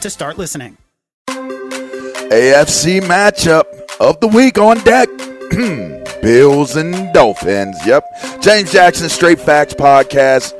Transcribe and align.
to 0.00 0.10
start 0.10 0.38
listening. 0.38 0.76
AFC 1.28 3.00
matchup 3.00 3.64
of 3.98 4.20
the 4.20 4.28
week 4.28 4.58
on 4.58 4.78
deck. 4.84 5.08
Bills 6.22 6.76
and 6.76 7.12
Dolphins. 7.12 7.76
Yep. 7.86 8.04
James 8.40 8.72
Jackson, 8.72 9.08
Straight 9.08 9.40
Facts 9.40 9.74
Podcast. 9.74 10.54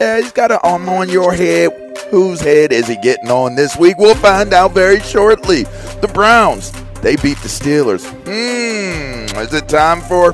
Yeah, 0.00 0.20
he's 0.20 0.32
got 0.32 0.50
an 0.50 0.58
arm 0.62 0.88
on 0.88 1.08
your 1.08 1.32
head. 1.32 1.70
Whose 2.10 2.40
head 2.40 2.72
is 2.72 2.86
he 2.88 2.96
getting 2.96 3.30
on 3.30 3.54
this 3.54 3.76
week? 3.76 3.96
We'll 3.98 4.14
find 4.16 4.52
out 4.52 4.72
very 4.72 5.00
shortly. 5.00 5.62
The 6.00 6.10
Browns, 6.12 6.72
they 7.00 7.16
beat 7.16 7.38
the 7.38 7.48
Steelers. 7.48 8.04
Hmm, 8.24 9.38
is 9.38 9.54
it 9.54 9.68
time 9.68 10.00
for 10.02 10.32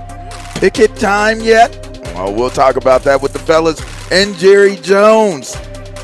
Pickett 0.56 0.96
time 0.96 1.40
yet? 1.40 1.70
Well, 2.14 2.34
we'll 2.34 2.50
talk 2.50 2.76
about 2.76 3.02
that 3.04 3.22
with 3.22 3.32
the 3.32 3.38
fellas 3.38 3.80
and 4.10 4.36
Jerry 4.36 4.76
Jones. 4.76 5.56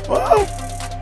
Well, 0.07 0.45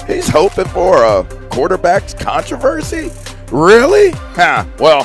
he's 0.07 0.27
hoping 0.27 0.66
for 0.66 1.03
a 1.03 1.23
quarterback's 1.49 2.13
controversy? 2.13 3.11
Really? 3.51 4.11
Huh. 4.11 4.66
Well, 4.79 5.03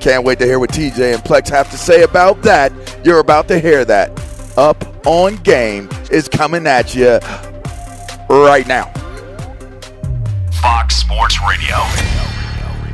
can't 0.00 0.24
wait 0.24 0.38
to 0.40 0.44
hear 0.44 0.58
what 0.58 0.70
TJ 0.70 1.14
and 1.14 1.22
Plex 1.22 1.48
have 1.48 1.70
to 1.70 1.78
say 1.78 2.02
about 2.02 2.42
that. 2.42 2.72
You're 3.04 3.20
about 3.20 3.48
to 3.48 3.58
hear 3.58 3.84
that. 3.84 4.10
Up 4.56 4.84
on 5.06 5.36
Game 5.36 5.88
is 6.10 6.28
coming 6.28 6.66
at 6.66 6.94
you 6.94 7.18
right 8.28 8.66
now. 8.66 8.90
Fox 10.60 10.96
Sports 10.96 11.38
Radio. 11.48 11.76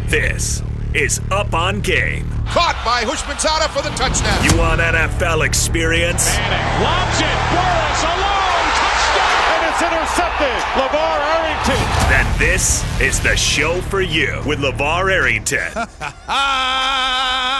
This 0.09 0.63
is 0.95 1.21
Up 1.31 1.55
on 1.55 1.81
Game. 1.81 2.29
Caught 2.47 2.83
by 2.85 3.05
Houshmandzadeh 3.05 3.69
for 3.69 3.83
the 3.83 3.95
touchdown. 3.97 4.43
You 4.45 4.59
want 4.59 4.81
NFL 4.81 5.47
experience? 5.47 6.27
Manning 6.37 6.83
lobs 6.83 7.21
it. 7.21 7.37
Burress 7.55 8.03
alone. 8.03 8.50
Touchdown. 9.81 9.93
And 9.93 10.03
it's 10.03 10.13
intercepted. 10.13 10.63
LeVar 10.77 11.21
Arrington. 11.37 11.81
Then 12.09 12.39
this 12.39 12.85
is 13.01 13.21
the 13.21 13.37
show 13.37 13.81
for 13.83 14.01
you 14.01 14.43
with 14.47 14.59
LeVar 14.61 15.11
Arrington. 15.11 15.73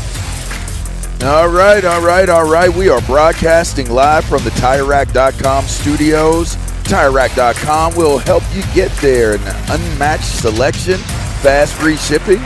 All 1.23 1.49
right, 1.49 1.85
all 1.85 2.01
right, 2.01 2.27
all 2.29 2.49
right. 2.49 2.73
We 2.73 2.89
are 2.89 2.99
broadcasting 3.01 3.91
live 3.91 4.25
from 4.25 4.43
the 4.43 4.49
TireRack.com 4.49 5.65
studios. 5.65 6.55
TireRack.com 6.85 7.93
will 7.93 8.17
help 8.17 8.41
you 8.55 8.63
get 8.73 8.91
there. 9.01 9.35
An 9.35 9.41
unmatched 9.69 10.23
selection, 10.23 10.97
fast 11.43 11.75
free 11.75 11.97
shipping, 11.97 12.39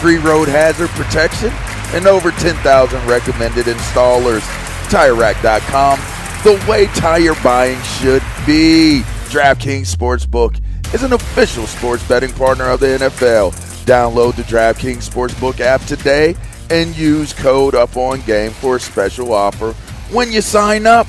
free 0.00 0.16
road 0.16 0.48
hazard 0.48 0.88
protection, 0.90 1.52
and 1.94 2.08
over 2.08 2.32
10,000 2.32 3.06
recommended 3.06 3.66
installers. 3.66 4.42
TireRack.com, 4.88 6.00
the 6.42 6.68
way 6.68 6.86
tire 6.86 7.40
buying 7.44 7.80
should 7.82 8.22
be. 8.44 9.02
DraftKings 9.30 9.94
Sportsbook 9.94 10.60
is 10.92 11.04
an 11.04 11.12
official 11.12 11.68
sports 11.68 12.06
betting 12.08 12.32
partner 12.32 12.64
of 12.70 12.80
the 12.80 12.86
NFL. 12.86 13.52
Download 13.86 14.34
the 14.34 14.42
DraftKings 14.42 15.08
Sportsbook 15.08 15.60
app 15.60 15.80
today 15.82 16.34
and 16.70 16.96
use 16.96 17.32
code 17.32 17.74
up 17.74 17.96
on 17.96 18.20
game 18.22 18.50
for 18.50 18.76
a 18.76 18.80
special 18.80 19.32
offer 19.32 19.72
when 20.12 20.32
you 20.32 20.40
sign 20.40 20.86
up. 20.86 21.06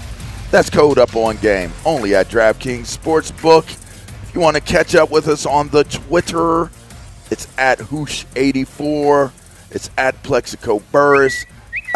That's 0.51 0.69
code 0.69 0.97
up 0.97 1.15
on 1.15 1.37
game 1.37 1.71
only 1.85 2.15
at 2.15 2.29
DraftKings 2.29 2.97
Sportsbook. 2.97 3.69
If 4.23 4.31
you 4.33 4.41
want 4.41 4.55
to 4.55 4.61
catch 4.61 4.95
up 4.95 5.11
with 5.11 5.27
us 5.27 5.45
on 5.45 5.69
the 5.69 5.83
Twitter, 5.83 6.71
it's 7.29 7.47
at 7.57 7.79
Hoosh84. 7.79 9.31
It's 9.71 9.89
at 9.97 10.21
Plaxico 10.23 10.79
Burress. 10.91 11.45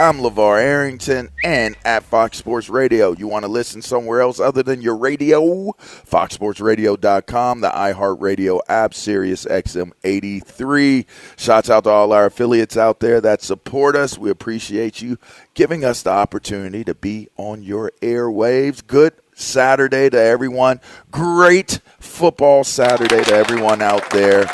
I'm 0.01 0.17
LeVar 0.17 0.59
Arrington 0.59 1.29
and 1.43 1.77
at 1.85 2.01
Fox 2.01 2.39
Sports 2.39 2.69
Radio. 2.69 3.11
You 3.11 3.27
want 3.27 3.45
to 3.45 3.51
listen 3.51 3.83
somewhere 3.83 4.21
else 4.21 4.39
other 4.39 4.63
than 4.63 4.81
your 4.81 4.97
radio? 4.97 5.73
FoxSportsRadio.com, 5.77 7.61
the 7.61 7.69
iHeartRadio 7.69 8.61
app, 8.67 8.95
Sirius 8.95 9.45
XM 9.45 9.91
83. 10.03 11.05
Shouts 11.37 11.69
out 11.69 11.83
to 11.83 11.91
all 11.91 12.13
our 12.13 12.25
affiliates 12.25 12.77
out 12.77 12.99
there 12.99 13.21
that 13.21 13.43
support 13.43 13.95
us. 13.95 14.17
We 14.17 14.31
appreciate 14.31 15.03
you 15.03 15.19
giving 15.53 15.85
us 15.85 16.01
the 16.01 16.09
opportunity 16.09 16.83
to 16.83 16.95
be 16.95 17.29
on 17.37 17.61
your 17.61 17.91
airwaves. 18.01 18.81
Good 18.87 19.13
Saturday 19.35 20.09
to 20.09 20.19
everyone. 20.19 20.81
Great 21.11 21.79
football 21.99 22.63
Saturday 22.63 23.23
to 23.23 23.35
everyone 23.35 23.83
out 23.83 24.09
there. 24.09 24.45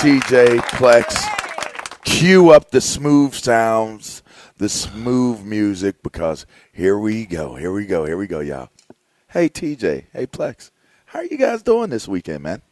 TJ 0.00 0.58
Plex 0.74 1.35
cue 2.06 2.50
up 2.50 2.70
the 2.70 2.80
smooth 2.80 3.34
sounds, 3.34 4.22
the 4.56 4.68
smooth 4.68 5.42
music, 5.42 6.02
because 6.02 6.46
here 6.72 6.96
we 6.98 7.26
go, 7.26 7.56
here 7.56 7.72
we 7.72 7.84
go, 7.84 8.06
here 8.06 8.16
we 8.16 8.26
go, 8.26 8.40
y'all. 8.40 8.70
Hey, 9.28 9.48
TJ. 9.48 10.04
Hey, 10.12 10.26
Plex. 10.26 10.70
How 11.06 11.18
are 11.18 11.24
you 11.24 11.36
guys 11.36 11.62
doing 11.62 11.90
this 11.90 12.08
weekend, 12.08 12.42
man? 12.42 12.62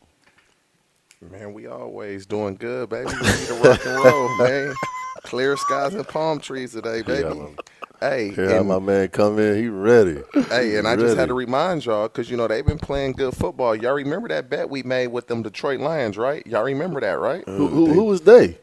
Man, 1.31 1.53
we 1.53 1.67
always 1.67 2.27
doing 2.27 2.55
good, 2.57 2.89
baby. 2.89 3.07
We 3.11 3.13
need 3.27 3.47
to 3.49 3.55
rock 3.55 3.85
and 3.85 4.05
roll, 4.05 4.39
man. 4.39 4.75
Clear 5.25 5.57
skies 5.57 5.95
and 5.95 6.07
palm 6.07 6.39
trees 6.39 6.73
today, 6.73 7.03
baby. 7.03 7.29
Hey, 8.01 8.31
Here 8.35 8.59
and- 8.59 8.69
my 8.69 8.79
man 8.79 9.09
come 9.09 9.39
in, 9.39 9.57
he 9.57 9.69
ready. 9.69 10.23
Hey, 10.49 10.77
and 10.77 10.87
I 10.87 10.97
just 10.97 11.17
had 11.17 11.29
to 11.29 11.35
remind 11.35 11.87
y'all 11.87 12.09
because 12.09 12.31
you 12.31 12.37
know 12.37 12.47
they've 12.47 12.67
been 12.67 12.79
playing 12.79 13.13
good 13.13 13.35
football. 13.35 13.75
Y'all 13.75 13.95
remember 13.95 14.29
that 14.29 14.51
bet 14.51 14.69
we 14.69 14.83
made 14.83 15.07
with 15.09 15.27
them 15.27 15.43
Detroit 15.43 15.81
Lions, 15.81 16.19
right? 16.19 16.47
Y'all 16.47 16.65
remember 16.65 17.01
that, 17.01 17.19
right? 17.19 17.43
Who, 17.49 17.69
who, 17.69 17.93
who 17.93 18.05
was 18.05 18.21
they? 18.23 18.59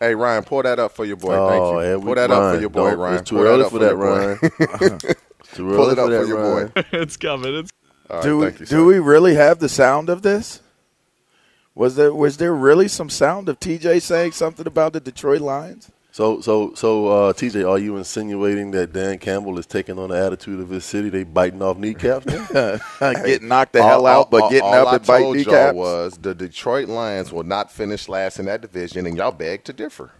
Hey, 0.00 0.14
Ryan, 0.14 0.44
pull 0.44 0.62
that 0.62 0.78
up 0.78 0.92
for 0.92 1.04
your 1.04 1.16
boy. 1.16 1.34
Oh, 1.34 1.48
Thank 1.48 1.62
you. 1.64 1.80
yeah, 1.90 1.96
pull 1.96 2.08
we- 2.08 2.14
that 2.14 2.30
up 2.30 2.54
for 2.54 2.60
your 2.60 2.70
boy, 2.70 2.94
Ryan. 2.94 3.18
it's 3.20 3.30
too 3.30 3.36
Pull 3.36 3.44
early 3.46 3.64
up 3.64 3.70
for 3.70 3.78
that. 3.78 3.96
Ryan. 3.96 4.38
Too 5.54 5.68
pull 5.68 5.90
it 5.90 5.98
up 5.98 6.06
for 6.06 6.10
that, 6.10 6.22
for 6.22 6.26
your 6.26 6.40
Ryan. 6.40 6.68
boy. 6.74 6.82
it's 6.92 7.16
coming. 7.16 7.54
It's 7.54 7.70
All 8.10 8.16
right, 8.16 8.22
do 8.24 8.38
we, 8.38 8.44
you, 8.46 8.50
do 8.52 8.66
sir. 8.66 8.84
we 8.84 8.98
really 8.98 9.34
have 9.36 9.60
the 9.60 9.68
sound 9.68 10.08
of 10.10 10.22
this? 10.22 10.60
Was 11.76 11.94
there 11.96 12.12
was 12.12 12.38
there 12.38 12.54
really 12.54 12.88
some 12.88 13.08
sound 13.08 13.48
of 13.48 13.60
TJ 13.60 14.02
saying 14.02 14.32
something 14.32 14.66
about 14.66 14.92
the 14.94 15.00
Detroit 15.00 15.40
Lions? 15.42 15.90
So, 16.14 16.40
so, 16.40 16.72
so, 16.74 17.08
uh, 17.08 17.32
TJ, 17.32 17.68
are 17.68 17.76
you 17.76 17.96
insinuating 17.96 18.70
that 18.70 18.92
Dan 18.92 19.18
Campbell 19.18 19.58
is 19.58 19.66
taking 19.66 19.98
on 19.98 20.10
the 20.10 20.16
attitude 20.16 20.60
of 20.60 20.68
his 20.68 20.84
city? 20.84 21.08
They 21.08 21.24
biting 21.24 21.60
off 21.60 21.76
kneecaps 21.76 22.24
now? 22.26 22.78
Getting 23.00 23.48
knocked 23.48 23.72
the 23.72 23.82
hell 23.82 24.06
out, 24.06 24.30
but 24.30 24.48
getting 24.48 24.62
all 24.62 24.74
up 24.74 24.86
I 24.86 24.96
and 24.98 25.06
biting 25.08 25.24
told 25.24 25.36
y'all 25.38 25.54
kneecaps? 25.54 25.74
was 25.74 26.18
the 26.18 26.32
Detroit 26.32 26.88
Lions 26.88 27.32
will 27.32 27.42
not 27.42 27.72
finish 27.72 28.08
last 28.08 28.38
in 28.38 28.46
that 28.46 28.60
division, 28.60 29.06
and 29.08 29.16
y'all 29.16 29.32
beg 29.32 29.64
to 29.64 29.72
differ. 29.72 30.12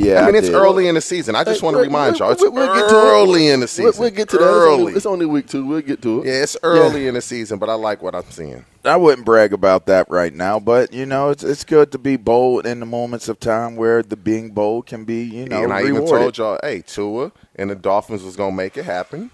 Yeah, 0.00 0.22
I 0.22 0.26
mean 0.26 0.34
I 0.34 0.38
it's 0.38 0.48
did. 0.48 0.54
early 0.56 0.88
in 0.88 0.94
the 0.94 1.00
season. 1.00 1.34
I 1.34 1.44
just 1.44 1.60
Hey, 1.60 1.64
want 1.64 1.76
to 1.76 1.82
remind 1.82 2.18
y'all, 2.18 2.30
it's 2.32 2.42
we'll- 2.42 2.52
we'll 2.52 2.74
get 2.74 2.88
to 2.88 2.96
it. 2.96 2.98
early 2.98 3.48
in 3.48 3.60
the 3.60 3.68
season. 3.68 3.92
We'll, 3.92 4.00
we'll 4.00 4.10
get 4.16 4.28
to 4.30 4.38
that. 4.38 4.44
It's 4.44 4.52
Early. 4.52 4.72
only, 4.80 4.92
it's 4.94 5.06
only 5.06 5.26
week 5.26 5.46
two. 5.48 5.64
We'll 5.66 5.80
get 5.80 6.00
to 6.02 6.20
it. 6.22 6.26
yeah, 6.26 6.42
it's 6.42 6.56
early 6.62 7.06
in 7.08 7.14
the 7.14 7.20
season, 7.20 7.58
but 7.58 7.68
I 7.68 7.74
like 7.74 8.02
what 8.02 8.14
I'm 8.14 8.30
seeing. 8.30 8.64
I 8.84 8.96
wouldn't 8.96 9.26
brag 9.26 9.52
about 9.52 9.86
that 9.86 10.08
right 10.08 10.32
now, 10.32 10.58
but 10.60 10.92
you 10.92 11.04
know, 11.04 11.30
it's 11.30 11.42
it's 11.44 11.64
good 11.64 11.92
to 11.92 11.98
be 11.98 12.16
bold 12.16 12.64
in 12.66 12.80
the 12.80 12.86
moments 12.86 13.28
of 13.28 13.38
time 13.40 13.76
where 13.76 14.02
the 14.02 14.16
being 14.16 14.50
bold 14.50 14.86
can 14.86 15.04
be, 15.04 15.22
you 15.24 15.46
know, 15.48 15.62
and 15.64 15.72
I 15.72 15.82
even 15.82 16.06
told 16.06 16.38
y'all, 16.38 16.58
hey, 16.62 16.82
Tua 16.86 17.32
and 17.56 17.68
the 17.70 17.74
Dolphins 17.74 18.22
was 18.22 18.36
gonna 18.36 18.54
make 18.56 18.76
it 18.76 18.84
happen. 18.84 19.30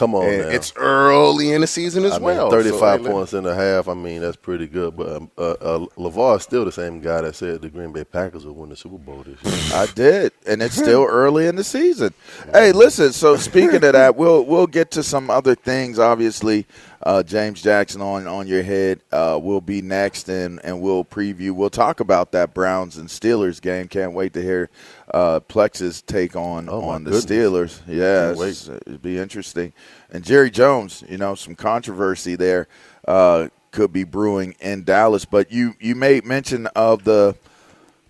Come 0.00 0.14
on, 0.14 0.24
it's 0.24 0.72
early 0.76 1.52
in 1.52 1.60
the 1.60 1.66
season 1.66 2.06
as 2.06 2.12
I 2.12 2.14
mean, 2.16 2.24
well. 2.24 2.50
35 2.50 3.02
So, 3.04 3.10
points 3.12 3.32
and 3.34 3.46
a 3.46 3.54
half. 3.54 3.86
I 3.86 3.92
mean, 3.92 4.22
that's 4.22 4.34
pretty 4.34 4.66
good. 4.66 4.96
But 4.96 5.14
um, 5.14 5.30
uh, 5.36 5.50
uh, 5.60 5.86
LeVar 5.98 6.38
is 6.38 6.42
still 6.42 6.64
the 6.64 6.72
same 6.72 7.02
guy 7.02 7.20
that 7.20 7.34
said 7.34 7.60
the 7.60 7.68
Green 7.68 7.92
Bay 7.92 8.04
Packers 8.04 8.46
will 8.46 8.54
win 8.54 8.70
the 8.70 8.76
Super 8.76 8.96
Bowl 8.96 9.22
this 9.22 9.36
year. 9.44 9.78
I 9.78 9.84
did, 9.94 10.32
and 10.46 10.62
it's 10.62 10.74
still 10.74 11.04
early 11.08 11.48
in 11.48 11.56
the 11.56 11.64
season. 11.64 12.14
Hey, 12.50 12.72
listen. 12.72 13.12
So 13.12 13.36
speaking 13.36 13.84
of 13.84 13.92
that, 13.92 14.16
we'll 14.16 14.46
we'll 14.46 14.66
get 14.66 14.90
to 14.92 15.02
some 15.02 15.28
other 15.28 15.54
things. 15.54 15.98
Obviously, 15.98 16.66
uh, 17.02 17.22
James 17.22 17.62
Jackson 17.62 18.00
on 18.02 18.26
on 18.26 18.46
your 18.46 18.62
head 18.62 19.00
uh, 19.12 19.38
will 19.42 19.60
be 19.60 19.80
next, 19.82 20.28
and 20.28 20.60
and 20.64 20.80
we'll 20.80 21.04
preview. 21.04 21.52
We'll 21.52 21.70
talk 21.70 22.00
about 22.00 22.32
that 22.32 22.52
Browns 22.54 22.96
and 22.98 23.08
Steelers 23.08 23.60
game. 23.60 23.88
Can't 23.88 24.12
wait 24.12 24.32
to 24.34 24.42
hear 24.42 24.68
uh, 25.14 25.40
Plex's 25.40 26.02
take 26.02 26.36
on 26.36 26.68
Oh, 26.68 26.82
on 26.82 27.04
the 27.04 27.10
goodness. 27.12 27.24
Steelers. 27.24 27.80
Yeah, 27.86 28.32
it's- 28.32 28.68
it'd 28.86 29.02
be 29.02 29.18
interesting. 29.18 29.72
And 30.10 30.22
Jerry 30.24 30.50
Jones, 30.50 31.02
you 31.08 31.16
know, 31.18 31.34
some 31.34 31.54
controversy 31.54 32.36
there 32.36 32.68
uh, 33.08 33.48
could 33.70 33.92
be 33.92 34.04
brewing 34.04 34.54
in 34.60 34.84
Dallas. 34.84 35.24
But 35.24 35.50
you 35.50 35.74
you 35.80 35.94
made 35.94 36.24
mention 36.26 36.66
of 36.68 37.04
the 37.04 37.34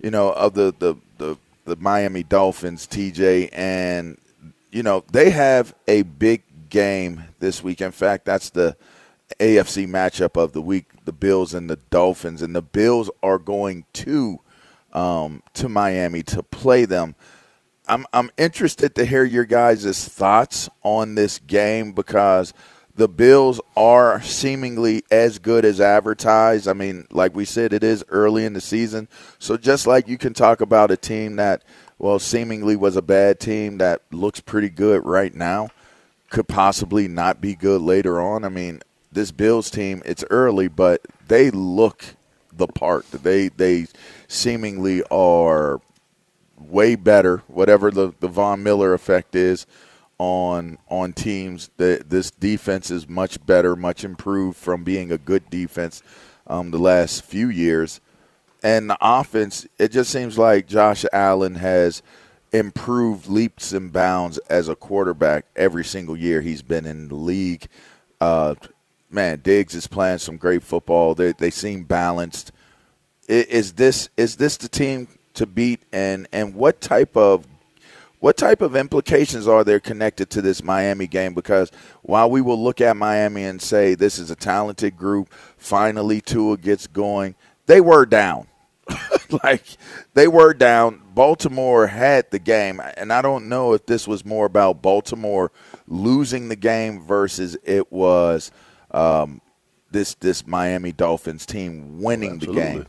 you 0.02 0.10
know, 0.10 0.30
of 0.32 0.54
the 0.54 0.74
the 0.78 0.96
the, 1.18 1.36
the 1.66 1.76
Miami 1.76 2.22
Dolphins, 2.22 2.86
TJ, 2.88 3.50
and 3.52 4.18
you 4.72 4.82
know 4.82 5.04
they 5.12 5.30
have 5.30 5.74
a 5.86 6.02
big 6.02 6.42
game 6.70 7.24
this 7.40 7.62
week. 7.62 7.80
In 7.80 7.92
fact, 7.92 8.24
that's 8.24 8.50
the 8.50 8.76
AFC 9.38 9.86
matchup 9.86 10.40
of 10.40 10.52
the 10.52 10.62
week: 10.62 10.86
the 11.04 11.12
Bills 11.12 11.54
and 11.54 11.68
the 11.68 11.76
Dolphins, 11.76 12.42
and 12.42 12.54
the 12.54 12.62
Bills 12.62 13.10
are 13.22 13.38
going 13.38 13.84
to 13.94 14.40
um, 14.92 15.42
to 15.54 15.68
Miami 15.68 16.22
to 16.24 16.42
play 16.42 16.84
them. 16.84 17.14
I'm 17.88 18.06
I'm 18.12 18.30
interested 18.38 18.94
to 18.94 19.04
hear 19.04 19.24
your 19.24 19.44
guys' 19.44 20.08
thoughts 20.08 20.68
on 20.82 21.16
this 21.16 21.38
game 21.40 21.92
because 21.92 22.54
the 22.94 23.08
Bills 23.08 23.60
are 23.76 24.20
seemingly 24.22 25.04
as 25.10 25.38
good 25.38 25.64
as 25.64 25.80
advertised. 25.80 26.68
I 26.68 26.72
mean, 26.72 27.06
like 27.10 27.34
we 27.34 27.44
said, 27.44 27.72
it 27.72 27.82
is 27.82 28.04
early 28.10 28.44
in 28.44 28.52
the 28.52 28.60
season. 28.60 29.08
So 29.38 29.56
just 29.56 29.86
like 29.86 30.06
you 30.06 30.18
can 30.18 30.34
talk 30.34 30.60
about 30.60 30.90
a 30.90 30.96
team 30.96 31.36
that, 31.36 31.62
well, 31.98 32.18
seemingly 32.18 32.76
was 32.76 32.96
a 32.96 33.02
bad 33.02 33.40
team 33.40 33.78
that 33.78 34.02
looks 34.10 34.40
pretty 34.40 34.68
good 34.68 35.04
right 35.06 35.34
now, 35.34 35.68
could 36.30 36.48
possibly 36.48 37.08
not 37.08 37.40
be 37.40 37.54
good 37.54 37.82
later 37.82 38.20
on. 38.20 38.44
I 38.44 38.48
mean, 38.48 38.80
this 39.12 39.32
Bills 39.32 39.70
team, 39.70 40.00
it's 40.06 40.24
early, 40.30 40.68
but 40.68 41.02
they 41.28 41.50
look 41.50 42.04
the 42.52 42.68
part. 42.68 43.10
They 43.10 43.48
they 43.48 43.86
seemingly 44.28 45.02
are 45.10 45.80
way 46.56 46.94
better, 46.94 47.38
whatever 47.48 47.90
the, 47.90 48.14
the 48.20 48.28
Von 48.28 48.62
Miller 48.62 48.94
effect 48.94 49.34
is 49.34 49.66
on 50.18 50.78
on 50.88 51.12
teams. 51.12 51.70
That 51.76 52.10
this 52.10 52.30
defense 52.30 52.90
is 52.90 53.08
much 53.08 53.44
better, 53.44 53.74
much 53.74 54.04
improved 54.04 54.56
from 54.56 54.84
being 54.84 55.10
a 55.10 55.18
good 55.18 55.50
defense 55.50 56.02
um, 56.46 56.70
the 56.70 56.78
last 56.78 57.24
few 57.24 57.48
years. 57.48 58.00
And 58.62 58.90
the 58.90 58.98
offense, 59.00 59.66
it 59.78 59.90
just 59.90 60.10
seems 60.10 60.36
like 60.36 60.66
Josh 60.66 61.04
Allen 61.12 61.54
has 61.56 62.02
improved 62.52 63.28
leaps 63.28 63.72
and 63.72 63.92
bounds 63.92 64.38
as 64.48 64.68
a 64.68 64.76
quarterback 64.76 65.46
every 65.56 65.84
single 65.84 66.16
year 66.16 66.40
he's 66.40 66.62
been 66.62 66.86
in 66.86 67.08
the 67.08 67.14
league. 67.14 67.66
Uh, 68.20 68.54
man, 69.10 69.40
Diggs 69.40 69.74
is 69.74 69.86
playing 69.86 70.18
some 70.18 70.36
great 70.36 70.62
football. 70.62 71.14
They 71.14 71.32
they 71.32 71.50
seem 71.50 71.84
balanced. 71.84 72.52
Is 73.28 73.74
this 73.74 74.08
is 74.16 74.36
this 74.36 74.56
the 74.56 74.68
team 74.68 75.08
to 75.34 75.46
beat? 75.46 75.82
And 75.92 76.26
and 76.32 76.54
what 76.54 76.80
type 76.80 77.16
of 77.16 77.46
what 78.20 78.36
type 78.36 78.60
of 78.60 78.76
implications 78.76 79.48
are 79.48 79.64
there 79.64 79.80
connected 79.80 80.28
to 80.30 80.42
this 80.42 80.62
Miami 80.62 81.06
game? 81.06 81.32
Because 81.32 81.70
while 82.02 82.30
we 82.30 82.42
will 82.42 82.62
look 82.62 82.80
at 82.80 82.96
Miami 82.96 83.44
and 83.44 83.60
say 83.60 83.94
this 83.94 84.18
is 84.18 84.30
a 84.30 84.36
talented 84.36 84.96
group, 84.96 85.32
finally 85.56 86.20
Tua 86.20 86.58
gets 86.58 86.86
going, 86.86 87.34
they 87.66 87.80
were 87.80 88.04
down. 88.04 88.46
like 89.44 89.64
they 90.14 90.28
were 90.28 90.54
down. 90.54 91.02
Baltimore 91.14 91.86
had 91.86 92.30
the 92.30 92.38
game, 92.38 92.80
and 92.96 93.12
I 93.12 93.22
don't 93.22 93.48
know 93.48 93.74
if 93.74 93.86
this 93.86 94.06
was 94.06 94.24
more 94.24 94.46
about 94.46 94.82
Baltimore 94.82 95.52
losing 95.86 96.48
the 96.48 96.56
game 96.56 97.02
versus 97.02 97.56
it 97.64 97.92
was 97.92 98.50
um, 98.90 99.40
this 99.90 100.14
this 100.14 100.46
Miami 100.46 100.92
Dolphins 100.92 101.46
team 101.46 102.00
winning 102.00 102.38
the 102.38 102.52
game. 102.52 102.86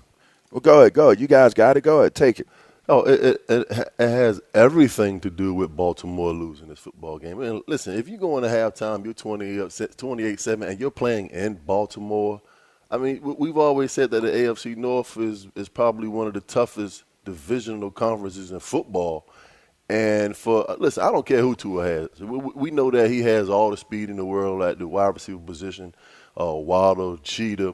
Well, 0.51 0.61
go 0.61 0.81
ahead, 0.81 0.93
go 0.93 1.07
ahead. 1.07 1.21
You 1.21 1.27
guys 1.27 1.53
got 1.53 1.77
it. 1.77 1.81
Go 1.81 2.01
ahead, 2.01 2.15
take 2.15 2.39
it. 2.39 2.47
Oh, 2.89 3.03
it, 3.03 3.41
it, 3.47 3.67
it, 3.69 3.91
has 3.99 4.41
everything 4.53 5.19
to 5.21 5.29
do 5.29 5.53
with 5.53 5.75
Baltimore 5.75 6.33
losing 6.33 6.67
this 6.67 6.79
football 6.79 7.19
game. 7.19 7.39
And 7.39 7.61
listen, 7.67 7.97
if 7.97 8.09
you 8.09 8.17
go 8.17 8.37
into 8.37 8.49
halftime, 8.49 9.05
you're 9.05 9.13
20 9.13 9.61
up- 9.61 9.69
28-7, 9.69 10.67
and 10.67 10.79
you're 10.79 10.91
playing 10.91 11.27
in 11.27 11.53
Baltimore. 11.53 12.41
I 12.91 12.97
mean, 12.97 13.21
we- 13.23 13.35
we've 13.39 13.57
always 13.57 13.91
said 13.93 14.11
that 14.11 14.21
the 14.21 14.29
AFC 14.35 14.75
North 14.75 15.17
is 15.17 15.47
is 15.55 15.69
probably 15.69 16.09
one 16.09 16.27
of 16.27 16.33
the 16.33 16.41
toughest 16.41 17.03
divisional 17.25 17.89
conferences 17.91 18.51
in 18.51 18.59
football. 18.59 19.27
And 19.89 20.35
for 20.35 20.69
uh, 20.69 20.75
listen, 20.77 21.03
I 21.03 21.11
don't 21.11 21.25
care 21.25 21.41
who 21.41 21.55
Tua 21.55 21.83
has. 21.85 22.09
We, 22.19 22.37
we- 22.37 22.71
know 22.71 22.91
that 22.91 23.09
he 23.09 23.21
has 23.21 23.49
all 23.49 23.71
the 23.71 23.77
speed 23.77 24.09
in 24.09 24.17
the 24.17 24.25
world 24.25 24.61
at 24.61 24.77
the 24.79 24.87
wide 24.87 25.13
receiver 25.15 25.39
position, 25.39 25.95
uh, 26.39 26.53
Waddle, 26.53 27.17
Cheetah, 27.17 27.73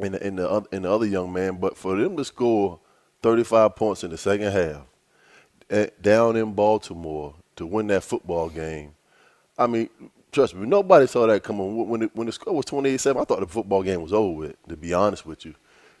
and 0.00 0.14
the, 0.14 0.26
and 0.26 0.38
the 0.38 0.66
and 0.72 0.84
the 0.84 0.90
other 0.92 1.06
young 1.06 1.32
man. 1.32 1.56
But 1.58 1.76
for 1.76 1.96
them 1.96 2.16
to 2.16 2.24
score 2.24 2.80
35 3.22 3.76
points 3.76 4.04
in 4.04 4.10
the 4.10 4.18
second 4.18 4.52
half, 4.52 4.82
eh, 5.70 5.88
down 6.00 6.36
in 6.36 6.52
Baltimore 6.54 7.34
to 7.56 7.66
win 7.66 7.88
that 7.88 8.04
football 8.04 8.48
game, 8.48 8.94
I 9.58 9.66
mean, 9.66 9.88
trust 10.32 10.54
me, 10.54 10.66
nobody 10.66 11.06
saw 11.06 11.26
that 11.26 11.42
coming. 11.42 11.76
When- 11.76 11.88
When 11.88 12.10
when 12.14 12.26
the 12.26 12.32
score 12.32 12.54
was 12.54 12.66
28-7, 12.66 13.20
I 13.20 13.24
thought 13.24 13.40
the 13.40 13.46
football 13.46 13.82
game 13.82 14.02
was 14.02 14.12
over 14.12 14.32
with. 14.38 14.56
To 14.68 14.76
be 14.76 14.94
honest 14.94 15.26
with 15.26 15.44
you, 15.46 15.54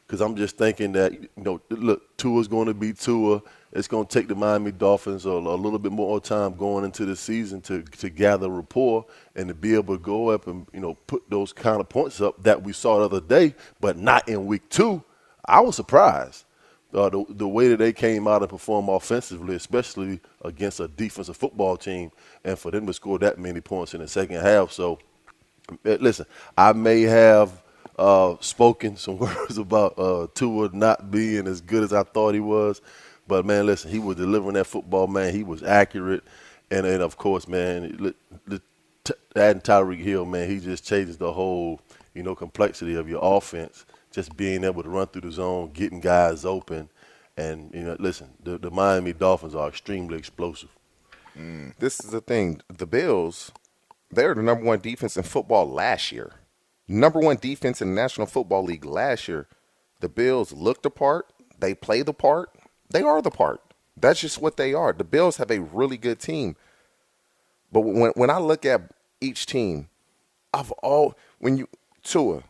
because 0.06 0.20
I'm 0.20 0.36
just 0.36 0.56
thinking 0.58 0.92
that 0.92 1.12
you 1.14 1.28
know, 1.36 1.60
look, 1.70 2.16
Tua's 2.18 2.48
going 2.48 2.66
to 2.68 2.74
be 2.74 2.92
Tua. 2.92 3.42
It's 3.72 3.88
going 3.88 4.06
to 4.06 4.12
take 4.20 4.28
the 4.28 4.34
Miami 4.34 4.72
Dolphins 4.72 5.26
a, 5.26 5.30
a 5.30 5.56
little 5.56 5.78
bit 5.78 5.92
more 5.92 6.20
time 6.20 6.54
going 6.56 6.84
into 6.84 7.04
the 7.06 7.16
season 7.16 7.60
to 7.62 7.82
to 7.82 8.10
gather 8.10 8.48
rapport 8.50 9.06
and 9.36 9.48
to 9.48 9.54
be 9.54 9.74
able 9.74 9.96
to 9.96 10.02
go 10.02 10.30
up 10.30 10.46
and 10.46 10.66
you 10.72 10.80
know 10.80 10.94
put 11.06 11.28
those 11.30 11.52
kind 11.52 11.80
of 11.80 11.88
points 11.88 12.20
up 12.20 12.42
that 12.44 12.62
we 12.62 12.72
saw 12.72 12.98
the 12.98 13.04
other 13.06 13.20
day, 13.20 13.54
but 13.80 13.98
not 13.98 14.28
in 14.28 14.46
week 14.46 14.68
two. 14.70 15.02
I 15.46 15.60
was 15.60 15.76
surprised 15.76 16.44
uh, 16.94 17.08
the, 17.10 17.24
the 17.30 17.48
way 17.48 17.68
that 17.68 17.78
they 17.78 17.92
came 17.92 18.28
out 18.28 18.42
and 18.42 18.50
performed 18.50 18.88
offensively, 18.88 19.56
especially 19.56 20.20
against 20.44 20.80
a 20.80 20.88
defensive 20.88 21.36
football 21.36 21.76
team, 21.76 22.10
and 22.44 22.58
for 22.58 22.70
them 22.70 22.86
to 22.86 22.94
score 22.94 23.18
that 23.20 23.38
many 23.38 23.60
points 23.60 23.94
in 23.94 24.00
the 24.00 24.08
second 24.08 24.40
half. 24.40 24.72
So, 24.72 24.98
eh, 25.84 25.98
listen, 26.00 26.26
I 26.56 26.72
may 26.72 27.02
have 27.02 27.62
uh, 27.98 28.36
spoken 28.40 28.96
some 28.96 29.18
words 29.20 29.58
about 29.58 29.98
uh, 29.98 30.28
Tua 30.34 30.70
not 30.72 31.10
being 31.10 31.46
as 31.46 31.60
good 31.60 31.84
as 31.84 31.92
I 31.92 32.04
thought 32.04 32.34
he 32.34 32.40
was, 32.40 32.80
but 33.28 33.46
man, 33.46 33.66
listen, 33.66 33.90
he 33.90 33.98
was 33.98 34.16
delivering 34.16 34.54
that 34.54 34.66
football. 34.66 35.06
Man, 35.06 35.34
he 35.34 35.44
was 35.44 35.62
accurate, 35.62 36.24
and 36.70 36.86
and 36.86 37.02
of 37.02 37.16
course, 37.18 37.48
man, 37.48 38.14
adding 39.36 39.62
Tyreek 39.62 40.00
Hill, 40.02 40.26
man, 40.26 40.48
he 40.48 40.60
just 40.60 40.86
changes 40.86 41.18
the 41.18 41.32
whole 41.32 41.80
you 42.14 42.22
know 42.22 42.34
complexity 42.34 42.94
of 42.96 43.08
your 43.08 43.20
offense 43.22 43.84
just 44.18 44.36
being 44.36 44.64
able 44.64 44.82
to 44.82 44.88
run 44.88 45.06
through 45.06 45.20
the 45.20 45.30
zone, 45.30 45.70
getting 45.72 46.00
guys 46.00 46.44
open, 46.44 46.90
and 47.36 47.70
you 47.72 47.82
know, 47.82 47.96
listen, 48.00 48.30
the, 48.42 48.58
the 48.58 48.68
Miami 48.68 49.12
Dolphins 49.12 49.54
are 49.54 49.68
extremely 49.68 50.18
explosive. 50.18 50.70
Mm. 51.38 51.76
This 51.78 52.00
is 52.00 52.10
the 52.10 52.20
thing: 52.20 52.60
the 52.68 52.84
Bills, 52.86 53.52
they're 54.10 54.34
the 54.34 54.42
number 54.42 54.64
one 54.64 54.80
defense 54.80 55.16
in 55.16 55.22
football 55.22 55.70
last 55.70 56.10
year. 56.10 56.32
Number 56.88 57.20
one 57.20 57.36
defense 57.36 57.80
in 57.80 57.94
the 57.94 58.00
National 58.02 58.26
Football 58.26 58.64
League 58.64 58.84
last 58.84 59.28
year. 59.28 59.46
The 60.00 60.08
Bills 60.08 60.52
looked 60.52 60.82
the 60.82 60.90
part. 60.90 61.32
They 61.56 61.74
play 61.74 62.02
the 62.02 62.14
part. 62.14 62.50
They 62.90 63.02
are 63.02 63.22
the 63.22 63.30
part. 63.30 63.60
That's 63.96 64.20
just 64.20 64.42
what 64.42 64.56
they 64.56 64.74
are. 64.74 64.92
The 64.92 65.04
Bills 65.04 65.36
have 65.36 65.52
a 65.52 65.60
really 65.60 65.96
good 65.96 66.18
team. 66.18 66.56
But 67.70 67.82
when 67.82 68.10
when 68.16 68.30
I 68.30 68.38
look 68.38 68.64
at 68.66 68.90
each 69.20 69.46
team, 69.46 69.90
I've 70.52 70.72
all 70.72 71.16
when 71.38 71.56
you 71.56 71.68
Tua, 72.02 72.42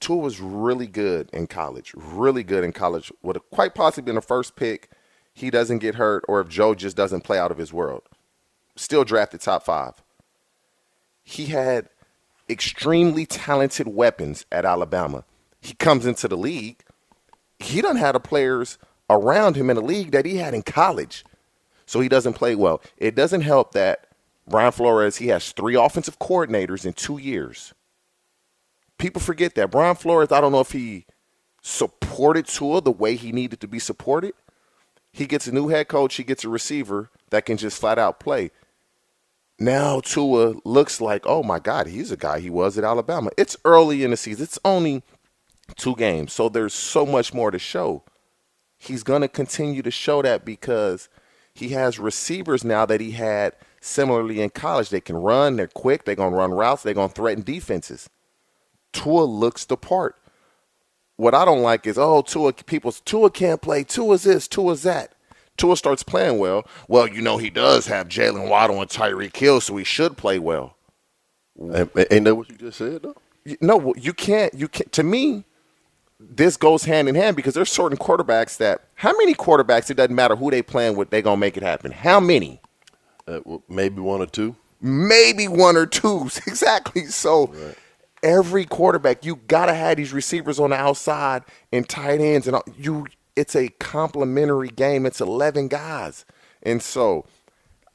Tua 0.00 0.16
was 0.16 0.40
really 0.40 0.86
good 0.86 1.30
in 1.32 1.46
college, 1.46 1.92
really 1.96 2.42
good 2.42 2.64
in 2.64 2.72
college. 2.72 3.12
Would 3.22 3.36
have 3.36 3.50
quite 3.50 3.74
possibly 3.74 4.06
been 4.06 4.14
the 4.16 4.20
first 4.20 4.56
pick. 4.56 4.90
He 5.32 5.50
doesn't 5.50 5.78
get 5.78 5.96
hurt, 5.96 6.24
or 6.28 6.40
if 6.40 6.48
Joe 6.48 6.74
just 6.74 6.96
doesn't 6.96 7.22
play 7.22 7.38
out 7.38 7.50
of 7.50 7.58
his 7.58 7.72
world, 7.72 8.02
still 8.74 9.04
drafted 9.04 9.40
top 9.40 9.64
five. 9.64 10.02
He 11.22 11.46
had 11.46 11.88
extremely 12.48 13.26
talented 13.26 13.88
weapons 13.88 14.46
at 14.52 14.64
Alabama. 14.64 15.24
He 15.60 15.74
comes 15.74 16.06
into 16.06 16.28
the 16.28 16.36
league. 16.36 16.82
He 17.58 17.80
doesn't 17.80 17.96
have 17.96 18.14
the 18.14 18.20
players 18.20 18.78
around 19.10 19.56
him 19.56 19.70
in 19.70 19.76
the 19.76 19.82
league 19.82 20.12
that 20.12 20.26
he 20.26 20.36
had 20.36 20.54
in 20.54 20.62
college. 20.62 21.24
So 21.86 22.00
he 22.00 22.08
doesn't 22.08 22.34
play 22.34 22.54
well. 22.54 22.80
It 22.98 23.14
doesn't 23.14 23.42
help 23.42 23.72
that 23.72 24.06
Brian 24.48 24.72
Flores, 24.72 25.16
he 25.16 25.28
has 25.28 25.52
three 25.52 25.74
offensive 25.74 26.18
coordinators 26.18 26.86
in 26.86 26.92
two 26.92 27.18
years. 27.18 27.74
People 28.98 29.20
forget 29.20 29.54
that. 29.54 29.70
Brian 29.70 29.96
Flores, 29.96 30.32
I 30.32 30.40
don't 30.40 30.52
know 30.52 30.60
if 30.60 30.72
he 30.72 31.06
supported 31.62 32.46
Tua 32.46 32.80
the 32.80 32.92
way 32.92 33.16
he 33.16 33.32
needed 33.32 33.60
to 33.60 33.68
be 33.68 33.78
supported. 33.78 34.34
He 35.12 35.26
gets 35.26 35.46
a 35.46 35.52
new 35.52 35.68
head 35.68 35.88
coach, 35.88 36.14
he 36.16 36.24
gets 36.24 36.44
a 36.44 36.48
receiver 36.48 37.10
that 37.30 37.46
can 37.46 37.56
just 37.56 37.80
flat 37.80 37.98
out 37.98 38.20
play. 38.20 38.50
Now 39.58 40.00
Tua 40.00 40.54
looks 40.64 41.00
like, 41.00 41.26
oh 41.26 41.42
my 41.42 41.58
God, 41.58 41.86
he's 41.86 42.12
a 42.12 42.16
guy 42.16 42.40
he 42.40 42.50
was 42.50 42.76
at 42.76 42.84
Alabama. 42.84 43.30
It's 43.36 43.56
early 43.64 44.04
in 44.04 44.10
the 44.10 44.16
season. 44.16 44.44
It's 44.44 44.58
only 44.64 45.02
two 45.76 45.96
games, 45.96 46.32
so 46.32 46.48
there's 46.48 46.74
so 46.74 47.06
much 47.06 47.32
more 47.32 47.50
to 47.50 47.58
show. 47.58 48.04
He's 48.78 49.02
going 49.02 49.22
to 49.22 49.28
continue 49.28 49.82
to 49.82 49.90
show 49.90 50.20
that 50.22 50.44
because 50.44 51.08
he 51.54 51.70
has 51.70 51.98
receivers 51.98 52.62
now 52.62 52.84
that 52.84 53.00
he 53.00 53.12
had 53.12 53.54
similarly 53.80 54.42
in 54.42 54.50
college. 54.50 54.90
They 54.90 55.00
can 55.00 55.16
run, 55.16 55.56
they're 55.56 55.66
quick, 55.66 56.04
they're 56.04 56.14
going 56.14 56.32
to 56.32 56.38
run 56.38 56.52
routes, 56.52 56.82
they're 56.82 56.92
going 56.92 57.08
to 57.08 57.14
threaten 57.14 57.42
defenses. 57.42 58.10
Tua 58.96 59.24
looks 59.24 59.66
the 59.66 59.76
part. 59.76 60.16
What 61.16 61.34
I 61.34 61.44
don't 61.44 61.62
like 61.62 61.86
is, 61.86 61.98
oh, 61.98 62.22
Tua, 62.22 62.52
people, 62.52 62.92
Tua 62.92 63.30
can't 63.30 63.60
play. 63.60 63.84
Tua's 63.84 64.22
this, 64.24 64.48
Tua's 64.48 64.82
that. 64.84 65.12
Tua 65.56 65.76
starts 65.76 66.02
playing 66.02 66.38
well. 66.38 66.66
Well, 66.88 67.06
you 67.06 67.20
know, 67.22 67.36
he 67.36 67.50
does 67.50 67.86
have 67.86 68.08
Jalen 68.08 68.48
Waddle 68.48 68.80
and 68.80 68.90
Tyreek 68.90 69.36
Hill, 69.36 69.60
so 69.60 69.76
he 69.76 69.84
should 69.84 70.16
play 70.16 70.38
well. 70.38 70.76
Ain't 71.58 72.24
that 72.24 72.34
what 72.34 72.50
you 72.50 72.56
just 72.56 72.78
said, 72.78 73.02
though? 73.02 73.16
No, 73.60 73.94
you 73.96 74.12
can't. 74.12 74.52
You 74.54 74.68
can't. 74.68 74.90
To 74.92 75.02
me, 75.02 75.44
this 76.18 76.56
goes 76.56 76.84
hand 76.84 77.08
in 77.08 77.14
hand 77.14 77.36
because 77.36 77.54
there's 77.54 77.70
certain 77.70 77.96
quarterbacks 77.96 78.56
that. 78.58 78.88
How 78.94 79.12
many 79.16 79.34
quarterbacks? 79.34 79.90
It 79.90 79.94
doesn't 79.94 80.14
matter 80.14 80.36
who 80.36 80.50
they 80.50 80.62
playing 80.62 80.96
with. 80.96 81.10
They 81.10 81.22
gonna 81.22 81.36
make 81.38 81.56
it 81.56 81.62
happen. 81.62 81.92
How 81.92 82.20
many? 82.20 82.60
Uh, 83.26 83.40
well, 83.44 83.62
maybe 83.68 84.00
one 84.00 84.20
or 84.20 84.26
two. 84.26 84.56
Maybe 84.82 85.48
one 85.48 85.76
or 85.76 85.86
two. 85.86 86.24
exactly. 86.46 87.06
So. 87.06 87.46
Right. 87.46 87.76
Every 88.22 88.64
quarterback, 88.64 89.24
you 89.24 89.36
gotta 89.48 89.74
have 89.74 89.96
these 89.96 90.12
receivers 90.12 90.58
on 90.58 90.70
the 90.70 90.76
outside 90.76 91.42
and 91.72 91.88
tight 91.88 92.20
ends, 92.20 92.48
and 92.48 92.56
you 92.76 93.06
it's 93.36 93.54
a 93.54 93.68
complementary 93.68 94.68
game. 94.68 95.06
It's 95.06 95.20
11 95.20 95.68
guys. 95.68 96.24
And 96.62 96.82
so 96.82 97.26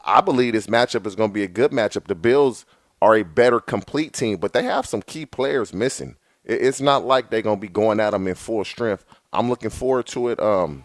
I 0.05 0.21
believe 0.21 0.53
this 0.53 0.67
matchup 0.67 1.05
is 1.05 1.15
going 1.15 1.31
to 1.31 1.33
be 1.33 1.43
a 1.43 1.47
good 1.47 1.71
matchup. 1.71 2.05
The 2.05 2.15
Bills 2.15 2.65
are 3.01 3.15
a 3.15 3.23
better 3.23 3.59
complete 3.59 4.13
team, 4.13 4.37
but 4.37 4.53
they 4.53 4.63
have 4.63 4.85
some 4.85 5.01
key 5.01 5.25
players 5.25 5.73
missing. 5.73 6.15
It's 6.45 6.81
not 6.81 7.05
like 7.05 7.29
they're 7.29 7.41
going 7.41 7.57
to 7.57 7.61
be 7.61 7.67
going 7.67 7.99
at 7.99 8.11
them 8.11 8.27
in 8.27 8.35
full 8.35 8.63
strength. 8.63 9.03
I'm 9.33 9.49
looking 9.49 9.69
forward 9.69 10.05
to 10.07 10.29
it. 10.29 10.39
Um, 10.39 10.83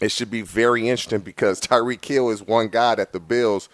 it 0.00 0.10
should 0.10 0.30
be 0.30 0.42
very 0.42 0.88
interesting 0.88 1.20
because 1.20 1.60
Tyreek 1.62 2.04
Hill 2.04 2.30
is 2.30 2.42
one 2.42 2.68
guy 2.68 2.94
that 2.94 3.12
the 3.12 3.20
Bills 3.20 3.68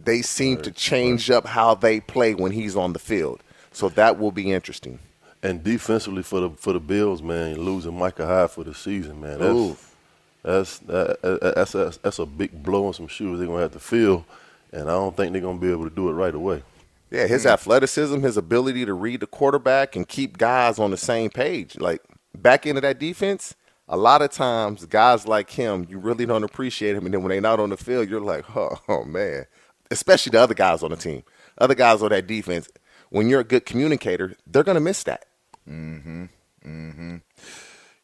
they 0.00 0.22
seem 0.22 0.58
to 0.62 0.70
change 0.70 1.28
up 1.28 1.44
how 1.44 1.74
they 1.74 1.98
play 1.98 2.32
when 2.32 2.52
he's 2.52 2.76
on 2.76 2.92
the 2.92 3.00
field. 3.00 3.42
So 3.78 3.88
that 3.90 4.18
will 4.18 4.32
be 4.32 4.50
interesting. 4.50 4.98
And 5.40 5.62
defensively 5.62 6.24
for 6.24 6.40
the 6.40 6.50
for 6.50 6.72
the 6.72 6.80
Bills, 6.80 7.22
man, 7.22 7.60
losing 7.60 7.96
Micah 7.96 8.26
Hyde 8.26 8.50
for 8.50 8.64
the 8.64 8.74
season, 8.74 9.20
man, 9.20 9.38
that's 9.38 9.94
that's 10.42 10.78
that, 10.80 11.52
that's 11.54 11.74
a, 11.76 11.92
that's 12.02 12.18
a 12.18 12.26
big 12.26 12.60
blow 12.60 12.88
on 12.88 12.94
some 12.94 13.06
shoes 13.06 13.38
they're 13.38 13.46
gonna 13.46 13.62
have 13.62 13.72
to 13.74 13.78
fill, 13.78 14.26
and 14.72 14.90
I 14.90 14.94
don't 14.94 15.16
think 15.16 15.32
they're 15.32 15.40
gonna 15.40 15.60
be 15.60 15.70
able 15.70 15.88
to 15.88 15.94
do 15.94 16.08
it 16.08 16.14
right 16.14 16.34
away. 16.34 16.64
Yeah, 17.12 17.28
his 17.28 17.42
mm-hmm. 17.42 17.52
athleticism, 17.52 18.20
his 18.20 18.36
ability 18.36 18.84
to 18.84 18.94
read 18.94 19.20
the 19.20 19.28
quarterback 19.28 19.94
and 19.94 20.08
keep 20.08 20.38
guys 20.38 20.80
on 20.80 20.90
the 20.90 20.96
same 20.96 21.30
page, 21.30 21.78
like 21.78 22.02
back 22.36 22.66
into 22.66 22.80
that 22.80 22.98
defense. 22.98 23.54
A 23.88 23.96
lot 23.96 24.22
of 24.22 24.32
times, 24.32 24.86
guys 24.86 25.28
like 25.28 25.50
him, 25.50 25.86
you 25.88 26.00
really 26.00 26.26
don't 26.26 26.42
appreciate 26.42 26.96
him, 26.96 27.04
and 27.04 27.14
then 27.14 27.22
when 27.22 27.30
they're 27.30 27.40
not 27.40 27.60
on 27.60 27.70
the 27.70 27.76
field, 27.76 28.10
you're 28.10 28.20
like, 28.20 28.44
oh, 28.56 28.76
oh 28.88 29.04
man. 29.04 29.46
Especially 29.88 30.30
the 30.30 30.40
other 30.40 30.52
guys 30.52 30.82
on 30.82 30.90
the 30.90 30.96
team, 30.96 31.22
other 31.58 31.76
guys 31.76 32.02
on 32.02 32.08
that 32.08 32.26
defense. 32.26 32.68
When 33.10 33.28
you're 33.28 33.40
a 33.40 33.44
good 33.44 33.66
communicator, 33.66 34.36
they're 34.46 34.64
gonna 34.64 34.80
miss 34.80 35.02
that. 35.04 35.26
Mm-hmm. 35.68 36.24
Mm-hmm. 36.66 37.16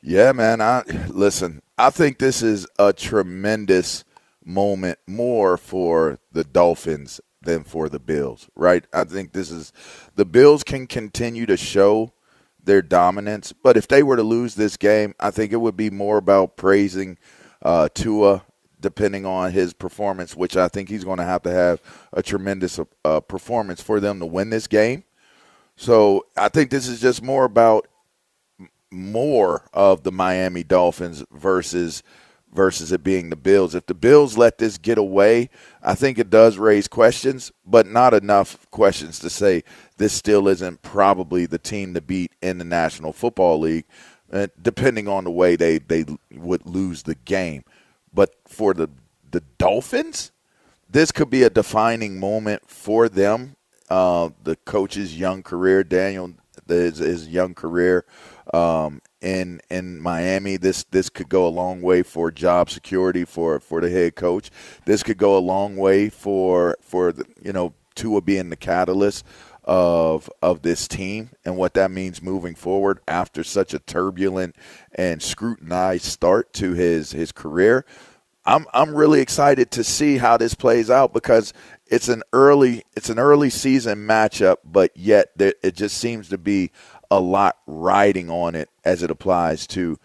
Yeah, 0.02 0.32
man. 0.32 0.60
I 0.60 0.82
listen. 1.08 1.62
I 1.78 1.90
think 1.90 2.18
this 2.18 2.42
is 2.42 2.66
a 2.78 2.92
tremendous 2.92 4.04
moment 4.44 4.98
more 5.06 5.56
for 5.56 6.18
the 6.30 6.44
Dolphins 6.44 7.20
than 7.42 7.64
for 7.64 7.88
the 7.88 7.98
Bills, 7.98 8.48
right? 8.54 8.86
I 8.92 9.04
think 9.04 9.32
this 9.32 9.50
is 9.50 9.72
the 10.14 10.24
Bills 10.24 10.62
can 10.62 10.86
continue 10.86 11.46
to 11.46 11.56
show 11.56 12.12
their 12.62 12.82
dominance, 12.82 13.52
but 13.52 13.76
if 13.76 13.88
they 13.88 14.02
were 14.02 14.16
to 14.16 14.22
lose 14.22 14.54
this 14.54 14.76
game, 14.76 15.14
I 15.20 15.30
think 15.30 15.52
it 15.52 15.58
would 15.58 15.76
be 15.76 15.90
more 15.90 16.16
about 16.16 16.56
praising 16.56 17.18
uh, 17.62 17.88
Tua, 17.94 18.44
depending 18.84 19.24
on 19.24 19.50
his 19.50 19.72
performance, 19.72 20.36
which 20.36 20.58
I 20.58 20.68
think 20.68 20.90
he's 20.90 21.04
going 21.04 21.16
to 21.16 21.24
have 21.24 21.42
to 21.44 21.50
have 21.50 21.80
a 22.12 22.22
tremendous 22.22 22.78
uh, 23.02 23.20
performance 23.20 23.80
for 23.80 23.98
them 23.98 24.20
to 24.20 24.26
win 24.26 24.50
this 24.50 24.66
game. 24.66 25.04
So 25.74 26.26
I 26.36 26.50
think 26.50 26.70
this 26.70 26.86
is 26.86 27.00
just 27.00 27.22
more 27.22 27.44
about 27.44 27.88
more 28.90 29.64
of 29.72 30.02
the 30.02 30.12
Miami 30.12 30.62
Dolphins 30.62 31.24
versus 31.32 32.02
versus 32.52 32.92
it 32.92 33.02
being 33.02 33.30
the 33.30 33.36
Bills. 33.36 33.74
If 33.74 33.86
the 33.86 33.94
Bills 33.94 34.36
let 34.36 34.58
this 34.58 34.76
get 34.76 34.98
away, 34.98 35.48
I 35.82 35.94
think 35.94 36.18
it 36.18 36.28
does 36.28 36.58
raise 36.58 36.86
questions, 36.86 37.50
but 37.66 37.86
not 37.86 38.12
enough 38.12 38.70
questions 38.70 39.18
to 39.20 39.30
say 39.30 39.64
this 39.96 40.12
still 40.12 40.46
isn't 40.46 40.82
probably 40.82 41.46
the 41.46 41.58
team 41.58 41.94
to 41.94 42.02
beat 42.02 42.32
in 42.42 42.58
the 42.58 42.64
National 42.64 43.12
Football 43.12 43.60
League, 43.60 43.86
uh, 44.30 44.46
depending 44.60 45.08
on 45.08 45.24
the 45.24 45.30
way 45.30 45.56
they, 45.56 45.78
they 45.78 46.04
would 46.32 46.64
lose 46.66 47.02
the 47.02 47.16
game. 47.16 47.64
But 48.14 48.34
for 48.46 48.72
the 48.74 48.88
the 49.30 49.42
Dolphins, 49.58 50.30
this 50.88 51.10
could 51.10 51.30
be 51.30 51.42
a 51.42 51.50
defining 51.50 52.20
moment 52.20 52.70
for 52.70 53.08
them 53.08 53.56
uh, 53.88 54.30
the 54.42 54.56
coach's 54.56 55.18
young 55.18 55.42
career, 55.42 55.84
Daniel 55.84 56.34
his, 56.68 56.98
his 56.98 57.28
young 57.28 57.54
career 57.54 58.04
um, 58.52 59.00
in 59.20 59.60
in 59.70 60.00
Miami. 60.00 60.56
This 60.56 60.84
this 60.84 61.10
could 61.10 61.28
go 61.28 61.46
a 61.46 61.48
long 61.48 61.82
way 61.82 62.02
for 62.02 62.30
job 62.30 62.70
security 62.70 63.24
for 63.24 63.60
for 63.60 63.80
the 63.80 63.90
head 63.90 64.16
coach. 64.16 64.50
This 64.84 65.02
could 65.02 65.18
go 65.18 65.36
a 65.36 65.40
long 65.40 65.76
way 65.76 66.08
for 66.08 66.76
for 66.80 67.12
the, 67.12 67.26
you 67.42 67.52
know 67.52 67.74
Tua 67.94 68.22
being 68.22 68.50
the 68.50 68.56
catalyst 68.56 69.24
of 69.64 70.30
of 70.42 70.62
this 70.62 70.86
team 70.86 71.30
and 71.44 71.56
what 71.56 71.74
that 71.74 71.90
means 71.90 72.22
moving 72.22 72.54
forward 72.54 73.00
after 73.08 73.42
such 73.42 73.72
a 73.72 73.78
turbulent 73.78 74.54
and 74.94 75.22
scrutinized 75.22 76.04
start 76.04 76.52
to 76.54 76.74
his 76.74 77.12
his 77.12 77.32
career. 77.32 77.84
I'm 78.46 78.66
I'm 78.74 78.94
really 78.94 79.20
excited 79.20 79.70
to 79.72 79.84
see 79.84 80.18
how 80.18 80.36
this 80.36 80.54
plays 80.54 80.90
out 80.90 81.14
because 81.14 81.52
it's 81.86 82.08
an 82.08 82.22
early 82.32 82.84
it's 82.94 83.08
an 83.08 83.18
early 83.18 83.50
season 83.50 84.06
matchup, 84.06 84.58
but 84.64 84.90
yet 84.94 85.30
it 85.38 85.74
just 85.74 85.96
seems 85.96 86.28
to 86.28 86.38
be 86.38 86.70
a 87.10 87.20
lot 87.20 87.58
riding 87.66 88.28
on 88.28 88.54
it 88.54 88.68
as 88.84 89.02
it 89.02 89.10
applies 89.10 89.66
to 89.68 89.98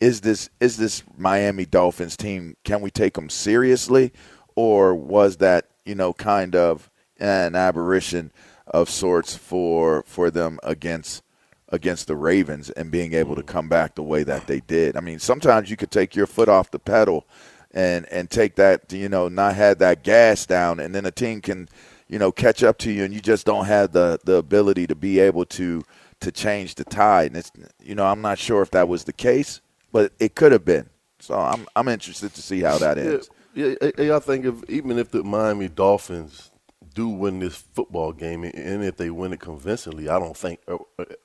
is 0.00 0.20
this 0.20 0.50
is 0.60 0.76
this 0.76 1.02
Miami 1.16 1.64
Dolphins 1.64 2.16
team 2.16 2.56
can 2.64 2.80
we 2.80 2.90
take 2.90 3.14
them 3.14 3.30
seriously 3.30 4.12
or 4.54 4.94
was 4.94 5.38
that 5.38 5.68
you 5.84 5.94
know 5.94 6.12
kind 6.12 6.54
of 6.54 6.90
an 7.18 7.54
aberration 7.54 8.30
of 8.66 8.90
sorts 8.90 9.36
for 9.36 10.02
for 10.06 10.30
them 10.30 10.58
against 10.62 11.22
against 11.68 12.06
the 12.06 12.16
Ravens 12.16 12.70
and 12.70 12.90
being 12.90 13.12
able 13.12 13.34
to 13.34 13.42
come 13.42 13.68
back 13.68 13.94
the 13.94 14.02
way 14.02 14.22
that 14.22 14.46
they 14.46 14.60
did. 14.60 14.96
I 14.96 15.00
mean, 15.00 15.18
sometimes 15.18 15.68
you 15.70 15.76
could 15.76 15.90
take 15.90 16.14
your 16.14 16.26
foot 16.26 16.48
off 16.48 16.70
the 16.70 16.78
pedal 16.78 17.26
and 17.72 18.06
and 18.10 18.30
take 18.30 18.54
that 18.56 18.92
you 18.92 19.08
know 19.08 19.28
not 19.28 19.54
have 19.54 19.78
that 19.78 20.02
gas 20.02 20.46
down 20.46 20.80
and 20.80 20.94
then 20.94 21.04
a 21.04 21.10
team 21.10 21.40
can 21.40 21.68
you 22.08 22.18
know 22.18 22.32
catch 22.32 22.62
up 22.62 22.78
to 22.78 22.90
you 22.90 23.04
and 23.04 23.12
you 23.12 23.20
just 23.20 23.46
don't 23.46 23.66
have 23.66 23.92
the 23.92 24.18
the 24.24 24.36
ability 24.36 24.86
to 24.86 24.94
be 24.94 25.18
able 25.18 25.44
to 25.44 25.82
to 26.20 26.32
change 26.32 26.74
the 26.76 26.84
tide. 26.84 27.28
And 27.28 27.36
it's 27.36 27.52
you 27.82 27.94
know 27.94 28.06
I'm 28.06 28.22
not 28.22 28.38
sure 28.38 28.62
if 28.62 28.70
that 28.72 28.88
was 28.88 29.04
the 29.04 29.12
case, 29.12 29.60
but 29.92 30.12
it 30.18 30.34
could 30.34 30.52
have 30.52 30.64
been. 30.64 30.88
So 31.18 31.34
I'm 31.38 31.66
I'm 31.74 31.88
interested 31.88 32.34
to 32.34 32.42
see 32.42 32.60
how 32.60 32.78
that 32.78 32.98
ends. 32.98 33.30
Yeah, 33.54 33.74
yeah, 33.80 33.90
yeah, 33.98 34.16
I 34.16 34.18
think 34.18 34.44
if 34.44 34.68
even 34.68 34.98
if 34.98 35.10
the 35.10 35.24
Miami 35.24 35.68
Dolphins 35.68 36.50
do 36.96 37.08
win 37.08 37.38
this 37.38 37.54
football 37.54 38.10
game, 38.12 38.42
and 38.42 38.82
if 38.82 38.96
they 38.96 39.10
win 39.10 39.32
it 39.34 39.38
convincingly, 39.38 40.08
I 40.08 40.18
don't 40.18 40.36
think 40.36 40.60
uh, 40.66 40.78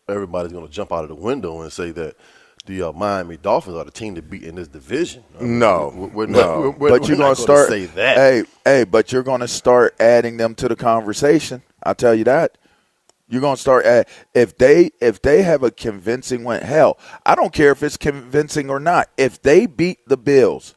everybody's 0.08 0.52
going 0.52 0.68
to 0.68 0.72
jump 0.72 0.92
out 0.92 1.04
of 1.04 1.10
the 1.10 1.16
window 1.16 1.62
and 1.62 1.72
say 1.72 1.92
that 1.92 2.16
the 2.66 2.90
uh, 2.90 2.92
Miami 2.92 3.38
Dolphins 3.38 3.78
are 3.78 3.86
the 3.86 3.90
team 3.90 4.14
to 4.16 4.22
beat 4.22 4.44
in 4.44 4.56
this 4.56 4.68
division. 4.68 5.24
I 5.40 5.44
mean, 5.44 5.60
No, 5.60 5.92
we're, 5.96 6.08
we're 6.08 6.26
no. 6.28 6.40
not, 6.40 6.60
we're, 6.60 6.70
we're, 6.72 6.90
but 6.90 7.08
you're 7.08 7.18
gonna 7.18 7.36
start. 7.36 7.70
say 7.70 7.86
that. 7.86 8.18
Hey, 8.18 8.44
hey, 8.66 8.84
but 8.84 9.12
you're 9.12 9.24
gonna 9.24 9.48
start 9.48 9.96
adding 10.00 10.38
them 10.38 10.54
to 10.56 10.68
the 10.68 10.76
conversation. 10.76 11.64
I'll 11.82 11.96
tell 11.96 12.14
you 12.14 12.26
that. 12.26 12.58
You're 13.30 13.42
gonna 13.42 13.56
start 13.56 13.86
add, 13.86 14.08
if 14.36 14.58
they 14.58 14.92
if 15.00 15.22
they 15.22 15.42
have 15.42 15.64
a 15.64 15.72
convincing 15.72 16.44
win. 16.44 16.62
Hell, 16.64 17.00
I 17.26 17.34
don't 17.34 17.54
care 17.54 17.72
if 17.72 17.82
it's 17.82 17.96
convincing 17.96 18.70
or 18.70 18.80
not. 18.80 19.10
If 19.18 19.42
they 19.42 19.66
beat 19.66 20.00
the 20.06 20.18
Bills, 20.18 20.76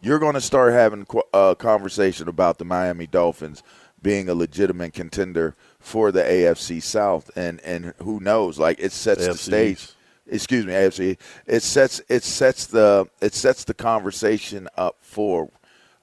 you're 0.00 0.18
gonna 0.18 0.40
start 0.40 0.72
having 0.72 1.06
a 1.32 1.54
conversation 1.56 2.28
about 2.28 2.58
the 2.58 2.64
Miami 2.64 3.06
Dolphins 3.06 3.62
being 4.02 4.28
a 4.28 4.34
legitimate 4.34 4.92
contender 4.92 5.54
for 5.78 6.12
the 6.12 6.22
AFC 6.22 6.82
South, 6.82 7.30
and 7.36 7.60
and 7.60 7.94
who 8.02 8.20
knows? 8.20 8.58
Like 8.58 8.78
it 8.80 8.92
sets 8.92 9.26
the 9.26 9.36
stage 9.36 9.88
excuse 10.32 10.66
me, 10.66 10.72
AFC. 10.72 11.18
It 11.46 11.62
sets 11.62 12.00
it 12.08 12.24
sets 12.24 12.66
the 12.66 13.06
it 13.20 13.34
sets 13.34 13.64
the 13.64 13.74
conversation 13.74 14.68
up 14.76 14.96
for 15.00 15.50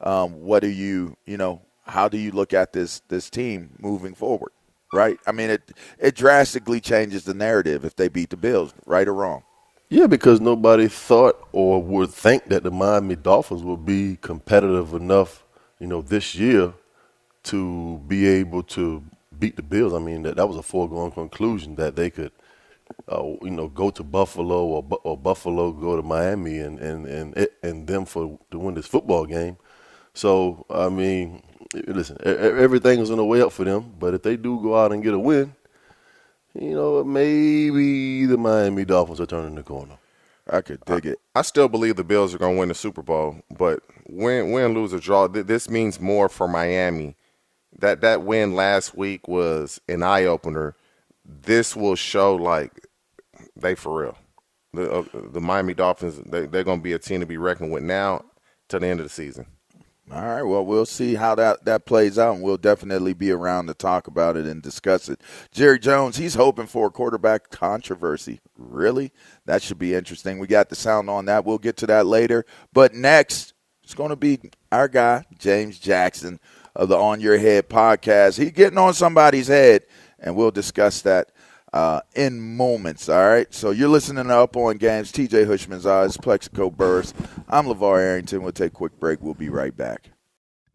um, 0.01 0.41
what 0.41 0.61
do 0.61 0.69
you 0.69 1.17
you 1.25 1.37
know 1.37 1.61
how 1.85 2.07
do 2.07 2.17
you 2.17 2.31
look 2.31 2.53
at 2.53 2.73
this 2.73 3.01
this 3.07 3.29
team 3.29 3.71
moving 3.79 4.13
forward, 4.13 4.51
right? 4.93 5.19
I 5.25 5.31
mean 5.31 5.49
it 5.49 5.71
it 5.97 6.15
drastically 6.15 6.79
changes 6.79 7.23
the 7.23 7.33
narrative 7.33 7.83
if 7.83 7.95
they 7.95 8.07
beat 8.07 8.29
the 8.29 8.37
Bills, 8.37 8.73
right 8.85 9.07
or 9.07 9.13
wrong. 9.13 9.43
Yeah, 9.91 10.05
because 10.05 10.39
nobody 10.39 10.87
thought 10.87 11.47
or 11.51 11.81
would 11.81 12.11
think 12.11 12.49
that 12.49 12.61
the 12.61 12.69
Miami 12.69 13.15
Dolphins 13.15 13.63
would 13.63 13.87
be 13.87 14.19
competitive 14.21 14.93
enough, 14.93 15.43
you 15.79 15.87
know, 15.87 16.03
this 16.03 16.35
year 16.35 16.73
to 17.49 18.01
be 18.07 18.27
able 18.27 18.63
to 18.63 19.03
beat 19.39 19.55
the 19.55 19.63
Bills. 19.63 19.93
I 19.93 19.99
mean, 19.99 20.23
that, 20.23 20.37
that 20.37 20.47
was 20.47 20.57
a 20.57 20.63
foregone 20.63 21.11
conclusion 21.11 21.75
that 21.75 21.95
they 21.95 22.09
could, 22.09 22.31
uh, 23.07 23.23
you 23.41 23.51
know, 23.51 23.67
go 23.69 23.89
to 23.91 24.03
Buffalo 24.03 24.65
or, 24.65 24.99
or 25.03 25.17
Buffalo 25.17 25.71
go 25.71 25.95
to 25.95 26.03
Miami 26.03 26.59
and 26.59 26.79
and 26.79 27.05
and 27.05 27.47
and 27.63 27.87
them 27.87 28.05
for 28.05 28.39
to 28.51 28.59
win 28.59 28.75
this 28.75 28.87
football 28.87 29.25
game. 29.25 29.57
So 30.13 30.65
I 30.69 30.89
mean, 30.89 31.43
listen, 31.87 32.17
everything 32.25 32.99
is 32.99 33.11
on 33.11 33.17
the 33.17 33.25
way 33.25 33.41
up 33.41 33.51
for 33.51 33.63
them. 33.63 33.93
But 33.99 34.13
if 34.13 34.23
they 34.23 34.37
do 34.37 34.61
go 34.61 34.77
out 34.77 34.91
and 34.91 35.03
get 35.03 35.13
a 35.13 35.19
win, 35.19 35.55
you 36.53 36.73
know, 36.75 37.03
maybe 37.03 38.25
the 38.25 38.37
Miami 38.37 38.85
Dolphins 38.85 39.21
are 39.21 39.25
turning 39.25 39.55
the 39.55 39.63
corner. 39.63 39.97
I 40.51 40.61
could 40.61 40.83
dig 40.85 41.05
it. 41.05 41.19
I 41.35 41.43
still 41.43 41.67
believe 41.67 41.95
the 41.95 42.03
Bills 42.03 42.33
are 42.33 42.39
going 42.39 42.55
to 42.55 42.59
win 42.59 42.69
the 42.69 42.75
Super 42.75 43.03
Bowl, 43.03 43.41
but 43.55 43.83
win, 44.07 44.51
win, 44.51 44.73
lose 44.73 44.93
or 44.93 44.99
draw, 44.99 45.27
th- 45.27 45.45
this 45.45 45.69
means 45.69 45.99
more 45.99 46.27
for 46.27 46.47
Miami. 46.47 47.15
That 47.77 48.01
that 48.01 48.23
win 48.23 48.55
last 48.55 48.95
week 48.95 49.27
was 49.27 49.79
an 49.88 50.03
eye 50.03 50.25
opener. 50.25 50.75
This 51.23 51.75
will 51.75 51.95
show 51.95 52.35
like 52.35 52.88
they 53.55 53.75
for 53.75 54.01
real. 54.01 54.17
The 54.73 54.91
uh, 54.91 55.03
the 55.31 55.41
Miami 55.41 55.73
Dolphins 55.73 56.17
they 56.25 56.45
they're 56.45 56.63
going 56.63 56.79
to 56.79 56.83
be 56.83 56.93
a 56.93 56.99
team 56.99 57.19
to 57.19 57.25
be 57.25 57.38
reckoned 57.38 57.71
with 57.71 57.83
now 57.83 58.25
to 58.69 58.79
the 58.79 58.88
end 58.88 58.99
of 58.99 59.05
the 59.05 59.09
season. 59.09 59.45
All 60.11 60.25
right. 60.25 60.41
Well, 60.41 60.65
we'll 60.65 60.88
see 60.88 61.13
how 61.13 61.35
that, 61.35 61.65
that 61.65 61.85
plays 61.85 62.17
out, 62.17 62.33
and 62.33 62.43
we'll 62.43 62.57
definitely 62.57 63.13
be 63.13 63.29
around 63.29 63.67
to 63.67 63.75
talk 63.75 64.07
about 64.07 64.38
it 64.38 64.47
and 64.47 64.59
discuss 64.59 65.07
it. 65.07 65.21
Jerry 65.51 65.77
Jones, 65.77 66.17
he's 66.17 66.33
hoping 66.33 66.65
for 66.65 66.88
a 66.88 66.91
quarterback 66.91 67.51
controversy. 67.51 68.39
Really? 68.57 69.11
That 69.45 69.61
should 69.61 69.77
be 69.77 69.93
interesting. 69.93 70.39
We 70.39 70.47
got 70.47 70.69
the 70.69 70.75
sound 70.75 71.11
on 71.11 71.25
that. 71.25 71.45
We'll 71.45 71.59
get 71.59 71.77
to 71.77 71.88
that 71.88 72.07
later. 72.07 72.43
But 72.73 72.95
next, 72.95 73.53
it's 73.83 73.93
going 73.93 74.09
to 74.09 74.15
be 74.15 74.39
our 74.71 74.88
guy, 74.88 75.25
James 75.38 75.77
Jackson 75.77 76.39
of 76.75 76.89
the 76.89 76.97
On 76.97 77.19
Your 77.19 77.38
Head 77.38 77.69
podcast. 77.69 78.38
He 78.38 78.51
getting 78.51 78.77
on 78.77 78.93
somebody's 78.93 79.47
head, 79.47 79.84
and 80.19 80.36
we'll 80.36 80.51
discuss 80.51 81.01
that 81.01 81.32
uh, 81.73 82.01
in 82.15 82.55
moments. 82.55 83.10
All 83.10 83.27
right. 83.27 83.53
So 83.53 83.71
you're 83.71 83.89
listening 83.89 84.25
to 84.25 84.36
Up 84.36 84.55
on 84.55 84.77
Games. 84.77 85.12
TJ 85.12 85.47
Hushman's 85.47 85.86
eyes, 85.86 86.17
Plaxico 86.17 86.69
Burress. 86.69 87.13
I'm 87.47 87.65
LeVar 87.65 87.99
Arrington. 87.99 88.43
We'll 88.43 88.51
take 88.51 88.71
a 88.71 88.75
quick 88.75 88.99
break. 88.99 89.21
We'll 89.21 89.34
be 89.34 89.49
right 89.49 89.75
back. 89.75 90.12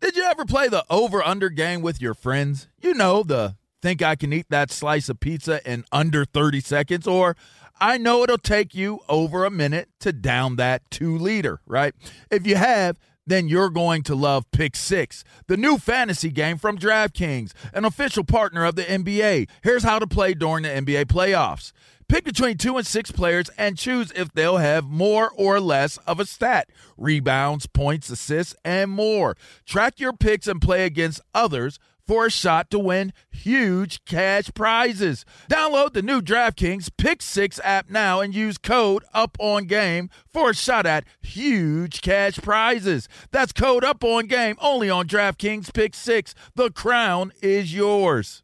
Did 0.01 0.17
you 0.17 0.25
ever 0.25 0.45
play 0.45 0.69
the 0.69 0.85
over 0.91 1.23
under 1.23 1.49
game 1.49 1.81
with 1.81 2.01
your 2.01 2.15
friends? 2.15 2.69
You 2.81 2.95
know, 2.95 3.23
the 3.23 3.57
think 3.81 4.03
I 4.03 4.17
can 4.17 4.33
eat 4.33 4.47
that 4.51 4.71
slice 4.71 5.09
of 5.09 5.21
pizza 5.21 5.61
in 5.71 5.85
under 5.93 6.25
30 6.25 6.61
seconds, 6.61 7.07
or 7.07 7.37
I 7.81 7.99
know 7.99 8.23
it'll 8.23 8.39
take 8.39 8.75
you 8.75 9.01
over 9.09 9.45
a 9.45 9.51
minute 9.51 9.89
to 10.01 10.13
down 10.13 10.57
that 10.57 10.91
two 10.91 11.19
liter, 11.19 11.61
right? 11.67 11.95
If 12.31 12.47
you 12.47 12.57
have, 12.57 12.99
then 13.27 13.49
you're 13.49 13.71
going 13.71 14.03
to 14.05 14.15
love 14.15 14.51
Pick 14.51 14.77
Six, 14.77 15.25
the 15.47 15.57
new 15.57 15.79
fantasy 15.79 16.31
game 16.31 16.59
from 16.59 16.79
DraftKings, 16.79 17.53
an 17.73 17.85
official 17.85 18.25
partner 18.25 18.65
of 18.65 18.77
the 18.77 18.85
NBA. 18.85 19.49
Here's 19.63 19.83
how 19.83 19.99
to 19.99 20.07
play 20.07 20.35
during 20.35 20.63
the 20.63 20.69
NBA 20.69 21.07
playoffs. 21.07 21.73
Pick 22.07 22.25
between 22.25 22.59
two 22.59 22.77
and 22.77 22.87
six 22.87 23.11
players 23.11 23.49
and 23.57 23.79
choose 23.79 24.13
if 24.15 24.33
they'll 24.33 24.59
have 24.59 24.85
more 24.85 25.31
or 25.37 25.59
less 25.59 25.97
of 26.07 26.21
a 26.21 26.27
stat 26.27 26.69
rebounds, 26.99 27.67
points, 27.67 28.11
assists, 28.11 28.55
and 28.65 28.91
more. 28.91 29.37
Track 29.65 29.99
your 29.99 30.13
picks 30.13 30.47
and 30.47 30.61
play 30.61 30.85
against 30.85 31.21
others 31.35 31.79
for 32.07 32.27
a 32.27 32.31
shot 32.31 32.71
to 32.71 32.79
win 32.79 33.13
huge 33.31 34.05
cash 34.05 34.51
prizes. 34.55 35.25
Download 35.51 35.93
the 35.93 36.03
new 36.03 36.21
DraftKings 36.21 36.91
Pick 36.97 37.23
6 37.23 37.61
app 37.65 37.91
now 37.91 38.21
and 38.21 38.35
use 38.35 38.59
code 38.59 39.05
UPONGAME 39.15 40.11
for 40.33 40.51
a 40.51 40.55
shot 40.55 40.87
at 40.87 41.05
huge 41.23 42.01
cash 42.01 42.37
prizes. 42.37 43.09
That's 43.33 43.53
code 43.53 43.83
UPONGAME 43.83 44.57
only 44.61 44.89
on 44.89 45.09
DraftKings 45.09 45.75
Pick 45.75 45.95
6. 45.95 46.35
The 46.55 46.71
crown 46.71 47.33
is 47.43 47.75
yours. 47.75 48.44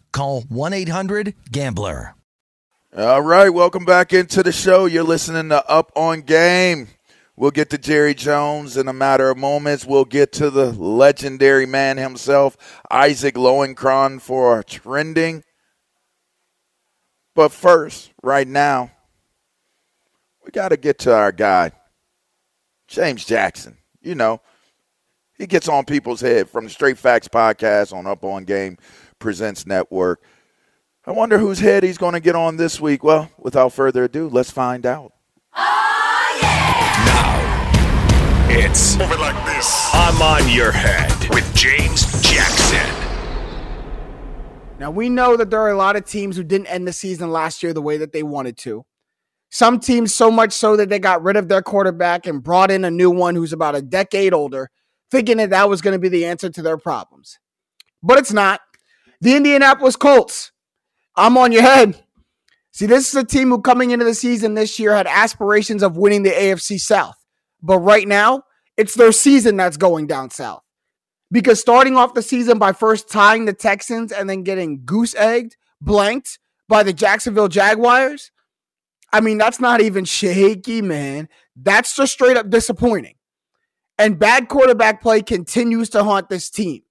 call 0.11 0.41
1 0.41 0.73
800 0.73 1.33
GAMBLER. 1.51 2.15
All 2.97 3.21
right, 3.21 3.49
welcome 3.49 3.85
back 3.85 4.11
into 4.11 4.43
the 4.43 4.51
show. 4.51 4.85
You're 4.85 5.03
listening 5.03 5.49
to 5.49 5.65
Up 5.69 5.91
on 5.95 6.21
Game. 6.21 6.89
We'll 7.37 7.51
get 7.51 7.69
to 7.69 7.77
Jerry 7.77 8.13
Jones 8.13 8.75
in 8.75 8.87
a 8.87 8.93
matter 8.93 9.29
of 9.29 9.37
moments. 9.37 9.85
We'll 9.85 10.05
get 10.05 10.33
to 10.33 10.49
the 10.49 10.71
legendary 10.73 11.65
man 11.65 11.97
himself, 11.97 12.57
Isaac 12.91 13.35
Lowenkron, 13.35 14.21
for 14.21 14.61
trending. 14.63 15.43
But 17.33 17.53
first, 17.53 18.11
right 18.21 18.47
now, 18.47 18.91
we 20.43 20.51
got 20.51 20.69
to 20.69 20.77
get 20.77 20.99
to 20.99 21.15
our 21.15 21.31
guy, 21.31 21.71
James 22.87 23.23
Jackson. 23.23 23.77
You 24.01 24.15
know, 24.15 24.41
he 25.37 25.47
gets 25.47 25.69
on 25.69 25.85
people's 25.85 26.21
head 26.21 26.49
from 26.49 26.65
the 26.65 26.69
Straight 26.69 26.97
Facts 26.97 27.27
podcast 27.27 27.93
on 27.93 28.05
Up 28.05 28.23
On 28.23 28.43
Game 28.43 28.77
Presents 29.21 29.65
Network. 29.65 30.21
I 31.05 31.11
wonder 31.11 31.37
whose 31.37 31.59
head 31.59 31.83
he's 31.83 31.97
going 31.97 32.13
to 32.13 32.19
get 32.19 32.35
on 32.35 32.57
this 32.57 32.81
week. 32.81 33.03
Well, 33.03 33.29
without 33.37 33.71
further 33.71 34.03
ado, 34.03 34.27
let's 34.27 34.51
find 34.51 34.85
out. 34.85 35.13
It's 38.53 38.97
Move 38.97 39.11
it 39.11 39.19
like 39.19 39.45
this. 39.45 39.89
I'm 39.93 40.21
on 40.21 40.49
your 40.49 40.71
head 40.73 41.09
with 41.29 41.49
James 41.55 42.01
Jackson. 42.21 42.85
Now, 44.77 44.91
we 44.91 45.07
know 45.09 45.37
that 45.37 45.49
there 45.49 45.61
are 45.61 45.69
a 45.69 45.77
lot 45.77 45.95
of 45.95 46.05
teams 46.05 46.35
who 46.35 46.43
didn't 46.43 46.67
end 46.67 46.87
the 46.87 46.93
season 46.93 47.31
last 47.31 47.63
year 47.63 47.71
the 47.71 47.81
way 47.81 47.97
that 47.97 48.11
they 48.11 48.23
wanted 48.23 48.57
to. 48.57 48.83
Some 49.51 49.79
teams, 49.79 50.13
so 50.13 50.29
much 50.29 50.53
so 50.53 50.75
that 50.75 50.89
they 50.89 50.99
got 50.99 51.23
rid 51.23 51.37
of 51.37 51.47
their 51.47 51.61
quarterback 51.61 52.25
and 52.25 52.43
brought 52.43 52.71
in 52.71 52.83
a 52.83 52.91
new 52.91 53.09
one 53.09 53.35
who's 53.35 53.53
about 53.53 53.75
a 53.75 53.81
decade 53.81 54.33
older, 54.33 54.69
thinking 55.11 55.37
that 55.37 55.51
that 55.51 55.69
was 55.69 55.81
going 55.81 55.93
to 55.93 55.99
be 55.99 56.09
the 56.09 56.25
answer 56.25 56.49
to 56.49 56.61
their 56.61 56.77
problems. 56.77 57.39
But 58.03 58.17
it's 58.17 58.33
not. 58.33 58.61
The 59.21 59.35
Indianapolis 59.35 59.95
Colts. 59.95 60.51
I'm 61.15 61.37
on 61.37 61.51
your 61.51 61.61
head. 61.61 62.03
See, 62.71 62.87
this 62.87 63.09
is 63.09 63.15
a 63.15 63.23
team 63.23 63.49
who, 63.49 63.61
coming 63.61 63.91
into 63.91 64.05
the 64.05 64.15
season 64.15 64.55
this 64.55 64.79
year, 64.79 64.95
had 64.95 65.05
aspirations 65.05 65.83
of 65.83 65.95
winning 65.95 66.23
the 66.23 66.31
AFC 66.31 66.79
South. 66.79 67.15
But 67.61 67.79
right 67.79 68.07
now, 68.07 68.43
it's 68.77 68.95
their 68.95 69.11
season 69.11 69.57
that's 69.57 69.77
going 69.77 70.07
down 70.07 70.31
south. 70.31 70.63
Because 71.31 71.61
starting 71.61 71.95
off 71.97 72.15
the 72.15 72.23
season 72.23 72.57
by 72.57 72.73
first 72.73 73.09
tying 73.09 73.45
the 73.45 73.53
Texans 73.53 74.11
and 74.11 74.29
then 74.29 74.41
getting 74.41 74.81
goose 74.85 75.13
egged, 75.13 75.55
blanked 75.79 76.39
by 76.67 76.81
the 76.81 76.93
Jacksonville 76.93 77.47
Jaguars, 77.47 78.31
I 79.13 79.21
mean, 79.21 79.37
that's 79.37 79.59
not 79.59 79.81
even 79.81 80.05
shaky, 80.05 80.81
man. 80.81 81.29
That's 81.55 81.95
just 81.95 82.13
straight 82.13 82.37
up 82.37 82.49
disappointing. 82.49 83.15
And 83.99 84.17
bad 84.17 84.47
quarterback 84.47 85.01
play 85.01 85.21
continues 85.21 85.89
to 85.91 86.03
haunt 86.03 86.29
this 86.29 86.49
team. 86.49 86.81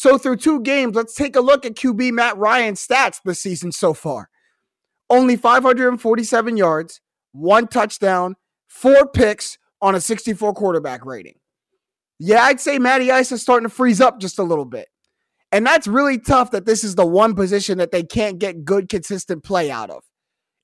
So, 0.00 0.16
through 0.16 0.36
two 0.36 0.62
games, 0.62 0.96
let's 0.96 1.14
take 1.14 1.36
a 1.36 1.42
look 1.42 1.66
at 1.66 1.74
QB 1.74 2.12
Matt 2.12 2.38
Ryan's 2.38 2.86
stats 2.86 3.20
this 3.22 3.42
season 3.42 3.70
so 3.70 3.92
far. 3.92 4.30
Only 5.10 5.36
547 5.36 6.56
yards, 6.56 7.02
one 7.32 7.68
touchdown, 7.68 8.36
four 8.66 9.06
picks, 9.06 9.58
on 9.82 9.94
a 9.94 10.00
64 10.00 10.54
quarterback 10.54 11.04
rating. 11.04 11.34
Yeah, 12.18 12.44
I'd 12.44 12.62
say 12.62 12.78
Matty 12.78 13.12
Ice 13.12 13.30
is 13.30 13.42
starting 13.42 13.68
to 13.68 13.74
freeze 13.74 14.00
up 14.00 14.20
just 14.20 14.38
a 14.38 14.42
little 14.42 14.64
bit. 14.64 14.88
And 15.52 15.66
that's 15.66 15.86
really 15.86 16.18
tough 16.18 16.50
that 16.52 16.64
this 16.64 16.82
is 16.82 16.94
the 16.94 17.04
one 17.04 17.34
position 17.34 17.76
that 17.76 17.92
they 17.92 18.02
can't 18.02 18.38
get 18.38 18.64
good, 18.64 18.88
consistent 18.88 19.44
play 19.44 19.70
out 19.70 19.90
of. 19.90 20.02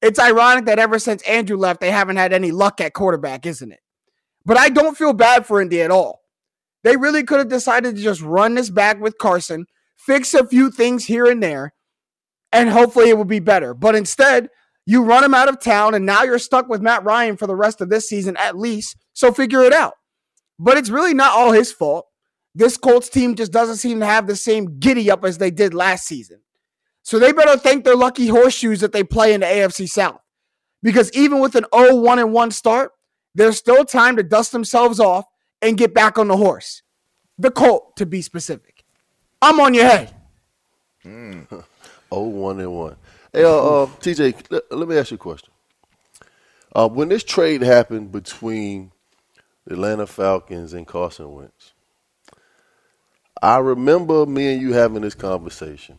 It's 0.01 0.19
ironic 0.19 0.65
that 0.65 0.79
ever 0.79 0.99
since 0.99 1.21
Andrew 1.25 1.59
left, 1.59 1.83
they 1.83 1.91
haven't 1.91 2.17
had 2.17 2.33
any 2.33 2.53
luck 2.53 2.81
at 2.81 2.95
quarterback, 2.95 3.45
isn't 3.45 3.71
it? 3.71 3.81
But 4.47 4.57
I 4.57 4.71
don't 4.71 4.97
feel 4.97 5.13
bad 5.13 5.45
for 5.45 5.61
Indy 5.61 5.83
at 5.83 5.91
all. 5.91 6.23
They 6.87 6.97
really 6.97 7.25
could 7.25 7.41
have 7.41 7.49
decided 7.49 7.97
to 7.97 8.01
just 8.01 8.23
run 8.23 8.55
this 8.55 8.71
back 8.71 9.01
with 9.01 9.19
Carson, 9.19 9.67
fix 9.97 10.35
a 10.35 10.47
few 10.47 10.71
things 10.71 11.07
here 11.07 11.27
and 11.27 11.43
there, 11.43 11.75
and 12.53 12.69
hopefully 12.71 13.09
it 13.09 13.19
would 13.19 13.27
be 13.27 13.41
better. 13.41 13.75
But 13.75 13.97
instead, 13.97 14.51
you 14.87 15.03
run 15.03 15.25
him 15.25 15.35
out 15.35 15.49
of 15.49 15.59
town, 15.59 15.95
and 15.95 16.07
now 16.07 16.23
you're 16.23 16.39
stuck 16.39 16.69
with 16.69 16.81
Matt 16.81 17.03
Ryan 17.03 17.37
for 17.37 17.49
the 17.49 17.57
rest 17.57 17.81
of 17.81 17.89
this 17.89 18.09
season 18.09 18.37
at 18.37 18.57
least. 18.57 18.97
So 19.15 19.33
figure 19.33 19.65
it 19.65 19.73
out. 19.73 19.95
But 20.61 20.79
it's 20.79 20.89
really 20.89 21.13
not 21.13 21.33
all 21.33 21.51
his 21.51 21.73
fault. 21.73 22.07
This 22.55 22.77
Colts 22.77 23.09
team 23.09 23.35
just 23.35 23.51
doesn't 23.51 23.79
seem 23.79 23.99
to 23.99 24.07
have 24.07 24.29
the 24.29 24.37
same 24.37 24.79
giddy 24.79 25.11
up 25.11 25.25
as 25.25 25.39
they 25.39 25.51
did 25.51 25.75
last 25.75 26.07
season. 26.07 26.39
So 27.03 27.19
they 27.19 27.33
better 27.33 27.59
thank 27.59 27.85
their 27.85 27.97
lucky 27.97 28.29
horseshoes 28.29 28.79
that 28.79 28.93
they 28.93 29.03
play 29.03 29.35
in 29.35 29.41
the 29.41 29.47
AFC 29.47 29.89
South. 29.89 30.21
Because 30.85 31.11
even 31.15 31.41
with 31.41 31.57
an 31.57 31.67
0 31.75 31.97
1 31.97 32.21
and 32.21 32.33
1 32.33 32.51
start, 32.53 32.93
there's 33.35 33.59
still 33.59 33.85
time 33.85 34.15
to 34.15 34.23
dust 34.23 34.53
themselves 34.53 35.01
off 35.01 35.25
and 35.63 35.77
get 35.77 35.95
back 35.95 36.19
on 36.19 36.29
the 36.29 36.37
horse. 36.37 36.83
The 37.39 37.51
Colt, 37.51 37.97
to 37.97 38.07
be 38.07 38.23
specific. 38.23 38.85
I'm 39.43 39.61
on 39.61 39.75
your 39.75 39.85
head. 39.85 40.15
Mm. 41.05 41.49
0 41.49 41.65
1 42.11 42.61
and 42.61 42.73
1. 42.73 42.97
Hey, 43.33 43.45
uh, 43.45 43.49
uh, 43.49 43.87
TJ, 43.87 44.51
let, 44.51 44.73
let, 44.73 44.89
me 44.89 44.97
ask 44.97 45.11
you 45.11 45.17
a 45.17 45.19
question. 45.19 45.51
Uh, 46.75 46.89
when 46.89 47.09
this 47.09 47.23
trade 47.23 47.63
happened 47.63 48.11
between 48.11 48.93
the 49.67 49.75
Atlanta 49.75 50.07
Falcons 50.07 50.73
and 50.73 50.87
Carson 50.87 51.33
Wentz, 51.35 51.75
I 53.43 53.59
remember 53.59 54.25
me 54.25 54.55
and 54.55 54.63
you 54.63 54.73
having 54.73 55.03
this 55.03 55.15
conversation, 55.15 55.99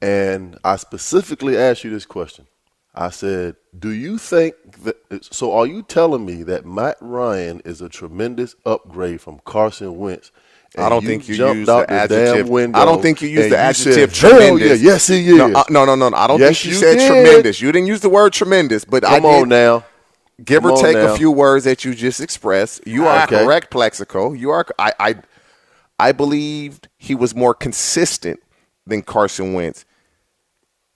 and 0.00 0.58
I 0.64 0.76
specifically 0.76 1.58
asked 1.58 1.84
you 1.84 1.90
this 1.90 2.06
question. 2.06 2.46
I 2.94 3.10
said, 3.10 3.56
"Do 3.78 3.90
you 3.90 4.16
think 4.16 4.54
that?" 4.84 4.95
So, 5.20 5.52
are 5.52 5.66
you 5.66 5.82
telling 5.82 6.24
me 6.24 6.42
that 6.44 6.66
Matt 6.66 6.96
Ryan 7.00 7.60
is 7.64 7.80
a 7.80 7.88
tremendous 7.88 8.54
upgrade 8.64 9.20
from 9.20 9.40
Carson 9.44 9.96
Wentz? 9.96 10.32
I 10.78 10.88
don't 10.88 11.04
think 11.04 11.28
you 11.28 11.36
used 11.36 11.68
the 11.68 11.86
adjective. 11.88 12.50
I 12.74 12.84
don't 12.84 13.00
think 13.00 13.22
you 13.22 13.28
used 13.28 13.50
the 13.50 13.56
adjective 13.56 14.14
said, 14.14 14.30
tremendous. 14.30 14.82
Yeah, 14.82 14.92
yes, 14.92 15.06
he 15.06 15.28
is. 15.28 15.36
No, 15.36 15.64
no, 15.70 15.84
no, 15.84 15.94
no. 15.94 16.16
I 16.16 16.26
don't 16.26 16.40
yes, 16.40 16.60
think 16.60 16.64
you, 16.66 16.70
you 16.72 16.76
said 16.76 16.98
did. 16.98 17.06
tremendous. 17.06 17.60
You 17.60 17.72
didn't 17.72 17.86
use 17.88 18.00
the 18.00 18.10
word 18.10 18.32
tremendous, 18.32 18.84
but 18.84 19.02
come 19.02 19.24
I 19.24 19.28
on 19.28 19.48
now. 19.48 19.84
Give 20.44 20.62
come 20.62 20.72
or 20.72 20.82
take 20.82 20.96
now. 20.96 21.14
a 21.14 21.16
few 21.16 21.30
words 21.30 21.64
that 21.64 21.84
you 21.84 21.94
just 21.94 22.20
expressed. 22.20 22.86
You 22.86 23.06
are 23.06 23.24
okay. 23.24 23.42
correct, 23.42 23.70
Plaxico. 23.70 24.32
You 24.32 24.50
are. 24.50 24.66
I, 24.78 24.92
I, 24.98 25.14
I 25.98 26.12
believed 26.12 26.88
he 26.98 27.14
was 27.14 27.34
more 27.34 27.54
consistent 27.54 28.40
than 28.86 29.02
Carson 29.02 29.54
Wentz. 29.54 29.86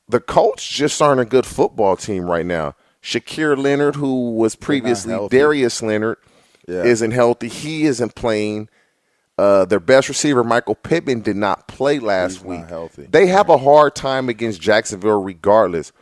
The 0.09 0.21
Colts 0.21 0.67
just 0.69 1.01
aren't 1.01 1.21
a 1.21 1.25
good 1.25 1.47
football 1.47 1.97
team 1.97 2.29
right 2.29 2.45
now. 2.45 2.75
Shaquille 3.03 3.57
Leonard, 3.57 3.97
who 3.97 4.33
was 4.33 4.55
previously 4.57 5.17
Darius 5.31 5.83
Leonard, 5.83 6.19
yeah. 6.69 6.83
isn't 6.85 7.13
healthy. 7.13 7.49
He 7.49 7.85
isn't 7.85 8.15
playing. 8.15 8.69
Uh, 9.39 9.65
their 9.65 9.81
best 9.81 10.09
receiver, 10.09 10.45
Michael 10.45 10.75
Pittman, 10.75 11.23
did 11.23 11.37
not 11.37 11.67
play 11.67 11.99
last 11.99 12.39
He's 12.39 12.45
week. 12.45 12.67
healthy. 12.69 13.07
They 13.11 13.27
have 13.29 13.49
a 13.49 13.57
hard 13.57 13.95
time 13.95 14.29
against 14.29 14.61
Jacksonville, 14.61 15.23
regardless. 15.23 15.93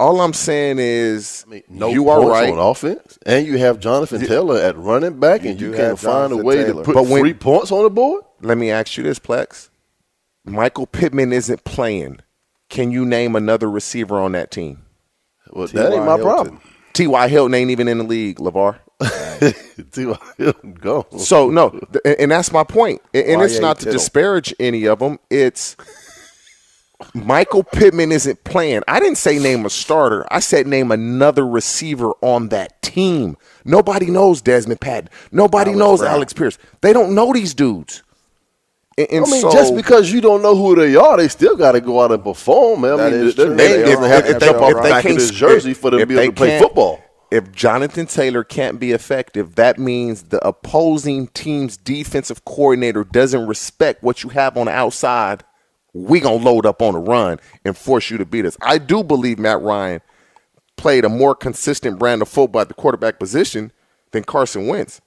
All 0.00 0.20
I'm 0.22 0.32
saying 0.32 0.78
is, 0.80 1.44
I 1.46 1.50
mean, 1.50 1.62
no 1.68 1.90
you 1.90 2.08
are 2.08 2.26
right 2.26 2.50
on 2.50 2.58
offense, 2.58 3.18
and 3.26 3.46
you 3.46 3.58
have 3.58 3.78
Jonathan 3.78 4.20
Taylor 4.26 4.58
at 4.58 4.76
running 4.76 5.20
back, 5.20 5.44
and 5.44 5.60
you, 5.60 5.72
have 5.72 6.00
find 6.00 6.32
a 6.32 6.36
way 6.38 6.64
Taylor. 6.64 6.82
to 6.82 6.86
put 6.86 6.94
But 6.94 7.06
when- 7.06 7.20
three 7.20 7.34
points 7.34 7.70
on 7.70 7.84
the 7.84 7.90
board. 7.90 8.24
Let 8.40 8.56
me 8.58 8.70
ask 8.70 8.96
you 8.96 9.04
this, 9.04 9.18
Plex. 9.18 9.68
Michael 10.44 10.86
Pittman 10.86 11.32
isn't 11.32 11.62
playing. 11.64 12.20
Can 12.68 12.90
you 12.90 13.04
name 13.04 13.36
another 13.36 13.70
receiver 13.70 14.18
on 14.18 14.32
that 14.32 14.50
team? 14.50 14.82
Well, 15.52 15.66
that 15.68 15.92
ain't 15.92 16.04
my 16.04 16.18
problem. 16.18 16.60
T.Y. 16.92 17.28
Hilton 17.28 17.54
ain't 17.54 17.70
even 17.70 17.88
in 17.88 17.98
the 17.98 18.04
league, 18.04 18.38
LeVar. 18.38 18.78
T.Y. 19.92 20.18
Hilton 20.36 20.74
go. 20.74 21.06
So 21.18 21.48
no, 21.50 21.70
th- 21.70 22.16
and 22.18 22.30
that's 22.30 22.52
my 22.52 22.64
point. 22.64 23.00
And, 23.14 23.26
and 23.26 23.42
it's 23.42 23.58
not 23.60 23.78
to 23.78 23.84
Tittle. 23.86 23.98
disparage 23.98 24.54
any 24.60 24.86
of 24.86 24.98
them. 24.98 25.18
It's 25.30 25.76
Michael 27.14 27.64
Pittman 27.64 28.12
isn't 28.12 28.44
playing. 28.44 28.82
I 28.86 29.00
didn't 29.00 29.18
say 29.18 29.38
name 29.38 29.64
a 29.64 29.70
starter. 29.70 30.26
I 30.30 30.40
said 30.40 30.66
name 30.66 30.92
another 30.92 31.46
receiver 31.46 32.12
on 32.20 32.48
that 32.48 32.80
team. 32.82 33.36
Nobody 33.64 34.06
knows 34.10 34.42
Desmond 34.42 34.80
Patton. 34.80 35.08
Nobody 35.30 35.70
Alex 35.70 35.78
knows 35.78 36.00
Brown. 36.00 36.14
Alec 36.14 36.34
Pierce. 36.34 36.58
They 36.80 36.92
don't 36.92 37.14
know 37.14 37.32
these 37.32 37.54
dudes. 37.54 38.02
And, 38.98 39.08
and 39.10 39.24
I 39.24 39.30
mean, 39.30 39.40
so, 39.40 39.52
just 39.52 39.74
because 39.74 40.12
you 40.12 40.20
don't 40.20 40.42
know 40.42 40.54
who 40.54 40.76
they 40.76 40.96
are, 40.96 41.16
they 41.16 41.28
still 41.28 41.56
got 41.56 41.72
to 41.72 41.80
go 41.80 42.02
out 42.02 42.12
and 42.12 42.22
perform. 42.22 42.82
Man. 42.82 43.00
I 43.00 43.10
mean, 43.10 43.26
they, 43.26 43.32
true. 43.32 43.54
they, 43.54 43.82
doesn't 43.82 44.04
have 44.04 44.26
to 44.26 44.38
jump 44.38 44.58
off 44.58 44.74
the 44.74 44.80
back 44.82 44.98
of 44.98 45.02
can't 45.02 45.20
his 45.20 45.30
jersey 45.30 45.74
for 45.74 45.90
them 45.90 46.00
to 46.00 46.06
be 46.06 46.18
able 46.18 46.32
to 46.32 46.36
play 46.36 46.58
football. 46.58 47.02
If 47.30 47.50
Jonathan 47.50 48.04
Taylor 48.04 48.44
can't 48.44 48.78
be 48.78 48.92
effective, 48.92 49.54
that 49.54 49.78
means 49.78 50.24
the 50.24 50.46
opposing 50.46 51.28
team's 51.28 51.78
defensive 51.78 52.44
coordinator 52.44 53.04
doesn't 53.04 53.46
respect 53.46 54.02
what 54.02 54.22
you 54.22 54.28
have 54.28 54.58
on 54.58 54.66
the 54.66 54.72
outside. 54.72 55.42
We 55.94 56.20
gonna 56.20 56.36
load 56.36 56.66
up 56.66 56.82
on 56.82 56.94
a 56.94 57.00
run 57.00 57.40
and 57.64 57.74
force 57.74 58.10
you 58.10 58.18
to 58.18 58.26
beat 58.26 58.44
us. 58.44 58.58
I 58.60 58.76
do 58.76 59.02
believe 59.02 59.38
Matt 59.38 59.62
Ryan 59.62 60.02
played 60.76 61.06
a 61.06 61.08
more 61.08 61.34
consistent 61.34 61.98
brand 61.98 62.20
of 62.20 62.28
football 62.28 62.60
at 62.60 62.68
the 62.68 62.74
quarterback 62.74 63.18
position 63.18 63.72
than 64.10 64.24
Carson 64.24 64.66
Wentz. 64.66 65.00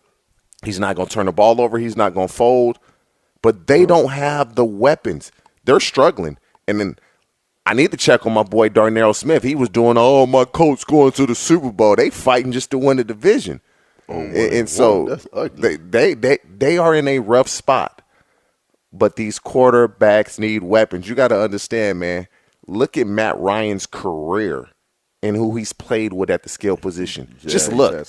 He's 0.63 0.80
not 0.80 0.95
gonna 0.95 1.10
turn 1.10 1.28
the 1.28 1.32
ball 1.32 1.62
over. 1.62 1.78
He's 1.78 1.98
not 1.98 2.15
gonna 2.15 2.28
fold. 2.28 2.80
But 3.45 3.67
they 3.67 3.86
don't 3.86 4.10
have 4.10 4.55
the 4.55 4.65
weapons. 4.65 5.31
They're 5.65 5.79
struggling. 5.79 6.39
And 6.67 6.79
then 6.79 6.95
I 7.67 7.75
need 7.75 7.91
to 7.91 7.97
check 7.97 8.25
on 8.25 8.34
my 8.34 8.41
boy 8.41 8.69
Darnell 8.69 9.13
Smith. 9.13 9.43
He 9.43 9.53
was 9.53 9.69
doing, 9.69 9.97
oh, 9.99 10.25
my 10.25 10.45
coach 10.45 10.84
going 10.88 11.12
to 11.12 11.27
the 11.27 11.36
Super 11.36 11.71
Bowl. 11.71 11.95
They 11.95 12.10
fighting 12.10 12.51
just 12.51 12.71
to 12.71 12.79
win 12.79 12.97
the 12.97 13.03
division. 13.03 13.62
and, 14.08 14.36
and 14.36 14.67
so 14.67 15.17
they, 15.58 15.75
they 15.75 16.15
they 16.15 16.39
they 16.58 16.79
are 16.79 16.95
in 16.95 17.08
a 17.08 17.19
rough 17.19 17.47
spot. 17.47 18.01
But 18.91 19.15
these 19.15 19.38
quarterbacks 19.38 20.39
need 20.39 20.63
weapons. 20.63 21.08
You 21.08 21.13
got 21.13 21.27
to 21.27 21.39
understand, 21.39 21.99
man. 21.99 22.27
Look 22.65 22.97
at 22.97 23.05
Matt 23.05 23.38
Ryan's 23.38 23.86
career 23.86 24.69
and 25.21 25.36
who 25.36 25.55
he's 25.55 25.71
played 25.71 26.13
with 26.13 26.31
at 26.31 26.41
the 26.41 26.49
skill 26.49 26.77
position. 26.77 27.36
Yeah, 27.43 27.49
Just 27.51 27.71
look. 27.71 28.08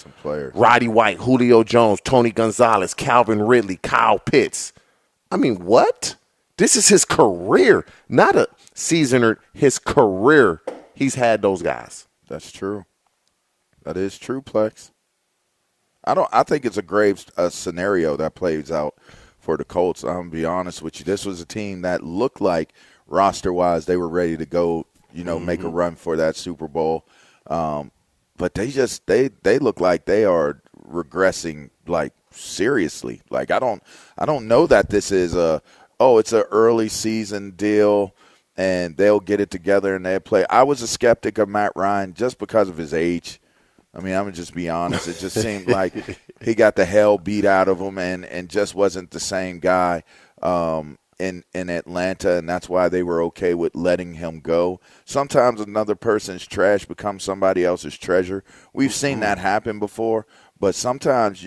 Roddy 0.54 0.88
White, 0.88 1.18
Julio 1.18 1.62
Jones, 1.62 2.00
Tony 2.02 2.30
Gonzalez, 2.30 2.94
Calvin 2.94 3.42
Ridley, 3.42 3.76
Kyle 3.82 4.18
Pitts. 4.18 4.72
I 5.30 5.36
mean, 5.36 5.64
what? 5.64 6.16
This 6.56 6.76
is 6.76 6.88
his 6.88 7.04
career, 7.04 7.84
not 8.08 8.36
a 8.36 8.48
season 8.74 9.22
or 9.22 9.38
his 9.52 9.78
career. 9.78 10.62
He's 10.94 11.16
had 11.16 11.42
those 11.42 11.62
guys. 11.62 12.08
That's 12.28 12.50
true. 12.50 12.86
That 13.82 13.96
is 13.96 14.18
true, 14.18 14.40
Plex. 14.40 14.90
I 16.04 16.14
don't. 16.14 16.28
I 16.32 16.42
think 16.44 16.64
it's 16.64 16.76
a 16.76 16.82
grave 16.82 17.24
uh, 17.36 17.50
scenario 17.50 18.16
that 18.16 18.34
plays 18.34 18.70
out 18.70 18.94
for 19.38 19.56
the 19.56 19.64
Colts. 19.64 20.02
I'm 20.02 20.14
gonna 20.14 20.30
be 20.30 20.44
honest 20.44 20.82
with 20.82 20.98
you. 20.98 21.04
This 21.04 21.26
was 21.26 21.40
a 21.40 21.46
team 21.46 21.82
that 21.82 22.02
looked 22.02 22.40
like 22.40 22.72
roster 23.06 23.52
wise 23.52 23.86
they 23.86 23.96
were 23.96 24.08
ready 24.08 24.36
to 24.36 24.46
go. 24.46 24.86
You 25.12 25.24
know, 25.24 25.38
make 25.38 25.62
a 25.62 25.68
run 25.68 25.96
for 25.96 26.16
that 26.16 26.36
Super 26.36 26.68
Bowl. 26.68 27.06
Um, 27.46 27.90
but 28.36 28.54
they 28.54 28.70
just 28.70 29.06
they 29.06 29.28
they 29.42 29.58
look 29.58 29.80
like 29.80 30.04
they 30.04 30.24
are 30.24 30.60
regressing 30.88 31.70
like 31.86 32.12
seriously. 32.36 33.22
Like 33.30 33.50
I 33.50 33.58
don't 33.58 33.82
I 34.18 34.26
don't 34.26 34.48
know 34.48 34.66
that 34.66 34.90
this 34.90 35.10
is 35.10 35.34
a 35.34 35.62
oh 35.98 36.18
it's 36.18 36.32
an 36.32 36.44
early 36.50 36.88
season 36.88 37.52
deal 37.52 38.14
and 38.56 38.96
they'll 38.96 39.20
get 39.20 39.40
it 39.40 39.50
together 39.50 39.94
and 39.94 40.06
they'll 40.06 40.20
play. 40.20 40.46
I 40.48 40.62
was 40.62 40.82
a 40.82 40.86
skeptic 40.86 41.38
of 41.38 41.48
Matt 41.48 41.72
Ryan 41.76 42.14
just 42.14 42.38
because 42.38 42.68
of 42.68 42.76
his 42.76 42.94
age. 42.94 43.40
I 43.94 44.00
mean, 44.00 44.14
I'm 44.14 44.24
gonna 44.24 44.32
just 44.32 44.54
be 44.54 44.68
honest. 44.68 45.08
It 45.08 45.18
just 45.18 45.40
seemed 45.40 45.68
like 45.68 45.94
he 46.42 46.54
got 46.54 46.76
the 46.76 46.84
hell 46.84 47.18
beat 47.18 47.44
out 47.44 47.68
of 47.68 47.78
him 47.80 47.98
and 47.98 48.24
and 48.24 48.48
just 48.48 48.74
wasn't 48.74 49.10
the 49.10 49.20
same 49.20 49.58
guy 49.58 50.02
um, 50.42 50.98
in 51.18 51.44
in 51.54 51.70
Atlanta, 51.70 52.36
and 52.36 52.48
that's 52.48 52.68
why 52.68 52.88
they 52.88 53.02
were 53.02 53.22
okay 53.22 53.54
with 53.54 53.74
letting 53.74 54.14
him 54.14 54.40
go. 54.40 54.80
Sometimes 55.06 55.60
another 55.60 55.94
person's 55.94 56.46
trash 56.46 56.84
becomes 56.84 57.22
somebody 57.22 57.64
else's 57.64 57.96
treasure. 57.96 58.44
We've 58.74 58.94
seen 58.94 59.20
that 59.20 59.38
happen 59.38 59.78
before, 59.78 60.26
but 60.60 60.74
sometimes 60.74 61.46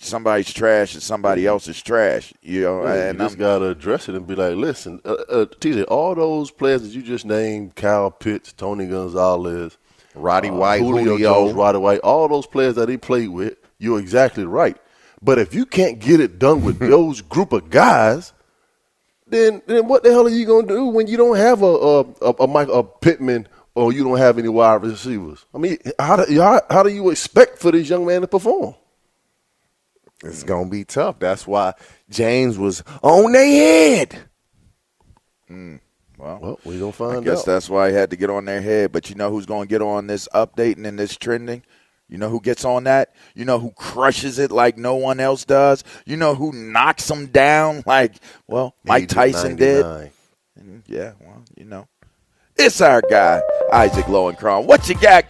somebody's 0.00 0.52
trash 0.52 0.94
is 0.94 1.04
somebody 1.04 1.46
else's 1.46 1.80
trash. 1.82 2.32
You 2.42 2.62
know, 2.62 2.84
Yeah, 2.84 2.94
and 3.08 3.18
you 3.18 3.24
I'm 3.24 3.28
just 3.30 3.38
gotta 3.38 3.66
address 3.68 4.08
it 4.08 4.14
and 4.14 4.26
be 4.26 4.34
like, 4.34 4.56
listen, 4.56 5.00
uh, 5.04 5.12
uh, 5.28 5.44
TJ, 5.46 5.84
all 5.88 6.14
those 6.14 6.50
players 6.50 6.82
that 6.82 6.88
you 6.90 7.02
just 7.02 7.24
named, 7.24 7.76
Kyle 7.76 8.10
Pitts, 8.10 8.52
Tony 8.52 8.86
Gonzalez, 8.86 9.76
Roddy 10.14 10.50
White, 10.50 10.80
Julio, 10.80 11.04
Julio. 11.04 11.34
Jones, 11.34 11.52
Roddy 11.54 11.78
White, 11.78 12.00
all 12.00 12.28
those 12.28 12.46
players 12.46 12.74
that 12.76 12.88
he 12.88 12.96
played 12.96 13.28
with, 13.28 13.56
you're 13.78 13.98
exactly 13.98 14.44
right. 14.44 14.76
But 15.20 15.38
if 15.38 15.54
you 15.54 15.66
can't 15.66 15.98
get 15.98 16.20
it 16.20 16.38
done 16.38 16.62
with 16.62 16.78
those 16.90 17.20
group 17.20 17.52
of 17.52 17.70
guys, 17.70 18.32
then 19.26 19.62
then 19.66 19.88
what 19.88 20.02
the 20.02 20.12
hell 20.12 20.26
are 20.26 20.30
you 20.30 20.46
gonna 20.46 20.66
do 20.66 20.86
when 20.86 21.06
you 21.06 21.16
don't 21.16 21.36
have 21.36 21.62
a 21.62 21.66
a, 21.66 22.00
a, 22.00 22.30
a 22.40 22.46
Mike 22.46 22.68
a 22.68 22.82
Pittman 22.82 23.48
or 23.74 23.92
you 23.92 24.04
don't 24.04 24.18
have 24.18 24.38
any 24.38 24.48
wide 24.48 24.82
receivers? 24.82 25.44
I 25.54 25.58
mean, 25.58 25.78
how 25.98 26.16
do 26.16 26.40
how, 26.40 26.60
how 26.70 26.82
do 26.82 26.90
you 26.90 27.10
expect 27.10 27.58
for 27.58 27.72
this 27.72 27.88
young 27.88 28.06
man 28.06 28.20
to 28.20 28.28
perform? 28.28 28.74
It's 30.24 30.42
gonna 30.42 30.68
be 30.70 30.84
tough. 30.84 31.18
That's 31.18 31.46
why 31.46 31.74
James 32.10 32.58
was 32.58 32.82
on 33.02 33.32
their 33.32 33.44
head. 33.44 34.18
Mm, 35.50 35.80
well, 36.18 36.38
Well, 36.40 36.60
we 36.64 36.78
gonna 36.78 36.92
find 36.92 37.18
I 37.18 37.20
guess 37.20 37.40
out. 37.40 37.46
that's 37.46 37.68
why 37.68 37.90
he 37.90 37.94
had 37.94 38.10
to 38.10 38.16
get 38.16 38.30
on 38.30 38.44
their 38.44 38.60
head. 38.62 38.92
But 38.92 39.10
you 39.10 39.16
know 39.16 39.30
who's 39.30 39.46
going 39.46 39.66
to 39.66 39.68
get 39.68 39.82
on 39.82 40.06
this 40.06 40.28
updating 40.34 40.86
and 40.86 40.98
this 40.98 41.16
trending? 41.16 41.62
You 42.08 42.18
know 42.18 42.28
who 42.28 42.40
gets 42.40 42.64
on 42.64 42.84
that? 42.84 43.14
You 43.34 43.44
know 43.44 43.58
who 43.58 43.70
crushes 43.72 44.38
it 44.38 44.50
like 44.52 44.76
no 44.78 44.94
one 44.94 45.20
else 45.20 45.44
does? 45.44 45.84
You 46.06 46.16
know 46.16 46.34
who 46.34 46.52
knocks 46.52 47.08
them 47.08 47.26
down 47.26 47.82
like, 47.86 48.14
well, 48.46 48.74
Mike 48.84 49.08
Tyson 49.08 49.56
did? 49.56 49.84
And, 49.84 50.10
mm, 50.60 50.82
yeah, 50.86 51.12
well, 51.20 51.42
you 51.56 51.64
know. 51.64 51.88
It's 52.56 52.80
our 52.80 53.00
guy, 53.02 53.42
Isaac 53.72 54.04
Lowenkron. 54.04 54.66
What 54.66 54.88
you 54.88 54.94
got? 54.96 55.24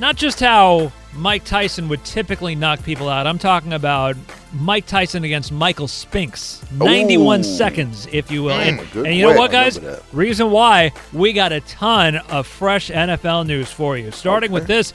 Not 0.00 0.16
just 0.16 0.40
how 0.40 0.90
Mike 1.16 1.44
Tyson 1.44 1.88
would 1.88 2.04
typically 2.04 2.54
knock 2.54 2.82
people 2.82 3.08
out. 3.08 3.26
I'm 3.26 3.38
talking 3.38 3.72
about 3.72 4.16
Mike 4.52 4.86
Tyson 4.86 5.24
against 5.24 5.52
Michael 5.52 5.88
Spinks. 5.88 6.60
91 6.72 7.40
Ooh. 7.40 7.42
seconds, 7.42 8.08
if 8.12 8.30
you 8.30 8.42
will. 8.42 8.52
and, 8.52 8.80
Mm, 8.80 8.92
good 8.92 9.06
and 9.06 9.14
you 9.16 9.22
know 9.22 9.32
what, 9.38 9.50
guys? 9.52 9.76
I 9.76 9.80
remember 9.80 10.00
that. 10.00 10.16
Reason 10.16 10.50
why 10.50 10.92
we 11.12 11.32
got 11.32 11.52
a 11.52 11.60
ton 11.60 12.16
of 12.16 12.46
fresh 12.46 12.90
NFL 12.90 13.46
news 13.46 13.70
for 13.70 13.96
you. 13.96 14.10
Starting 14.10 14.50
with 14.52 14.66
this. 14.66 14.92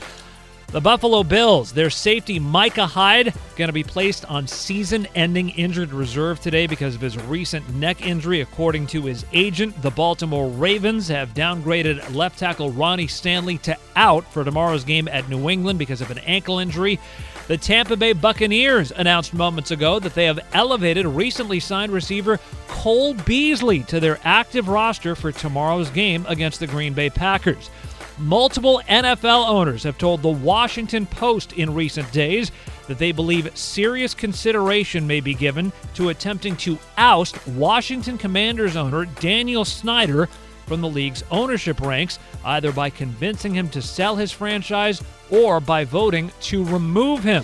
The 0.72 0.80
Buffalo 0.80 1.24
Bills, 1.24 1.72
their 1.72 1.90
safety 1.90 2.38
Micah 2.38 2.86
Hyde, 2.86 3.34
going 3.56 3.68
to 3.68 3.72
be 3.72 3.82
placed 3.82 4.24
on 4.26 4.46
season 4.46 5.08
ending 5.16 5.48
injured 5.50 5.92
reserve 5.92 6.38
today 6.38 6.68
because 6.68 6.94
of 6.94 7.00
his 7.00 7.18
recent 7.24 7.68
neck 7.74 8.06
injury, 8.06 8.40
according 8.40 8.86
to 8.88 9.02
his 9.02 9.26
agent. 9.32 9.82
The 9.82 9.90
Baltimore 9.90 10.48
Ravens 10.48 11.08
have 11.08 11.34
downgraded 11.34 12.14
left 12.14 12.38
tackle 12.38 12.70
Ronnie 12.70 13.08
Stanley 13.08 13.58
to 13.58 13.76
out 13.96 14.24
for 14.32 14.44
tomorrow's 14.44 14.84
game 14.84 15.08
at 15.08 15.28
New 15.28 15.50
England 15.50 15.80
because 15.80 16.00
of 16.00 16.12
an 16.12 16.18
ankle 16.18 16.60
injury. 16.60 17.00
The 17.48 17.58
Tampa 17.58 17.96
Bay 17.96 18.12
Buccaneers 18.12 18.92
announced 18.92 19.34
moments 19.34 19.72
ago 19.72 19.98
that 19.98 20.14
they 20.14 20.26
have 20.26 20.38
elevated 20.52 21.04
recently 21.04 21.58
signed 21.58 21.90
receiver 21.90 22.38
Cole 22.68 23.14
Beasley 23.14 23.80
to 23.88 23.98
their 23.98 24.20
active 24.22 24.68
roster 24.68 25.16
for 25.16 25.32
tomorrow's 25.32 25.90
game 25.90 26.24
against 26.28 26.60
the 26.60 26.68
Green 26.68 26.92
Bay 26.92 27.10
Packers. 27.10 27.70
Multiple 28.20 28.82
NFL 28.86 29.48
owners 29.48 29.82
have 29.84 29.96
told 29.96 30.20
the 30.20 30.28
Washington 30.28 31.06
Post 31.06 31.54
in 31.54 31.72
recent 31.72 32.12
days 32.12 32.52
that 32.86 32.98
they 32.98 33.12
believe 33.12 33.56
serious 33.56 34.12
consideration 34.12 35.06
may 35.06 35.20
be 35.20 35.32
given 35.32 35.72
to 35.94 36.10
attempting 36.10 36.54
to 36.56 36.78
oust 36.98 37.46
Washington 37.48 38.18
Commanders 38.18 38.76
owner 38.76 39.06
Daniel 39.06 39.64
Snyder 39.64 40.28
from 40.66 40.82
the 40.82 40.88
league's 40.88 41.24
ownership 41.30 41.80
ranks, 41.80 42.18
either 42.44 42.72
by 42.72 42.90
convincing 42.90 43.54
him 43.54 43.70
to 43.70 43.80
sell 43.80 44.16
his 44.16 44.30
franchise 44.30 45.02
or 45.30 45.58
by 45.58 45.86
voting 45.86 46.30
to 46.42 46.62
remove 46.66 47.24
him. 47.24 47.42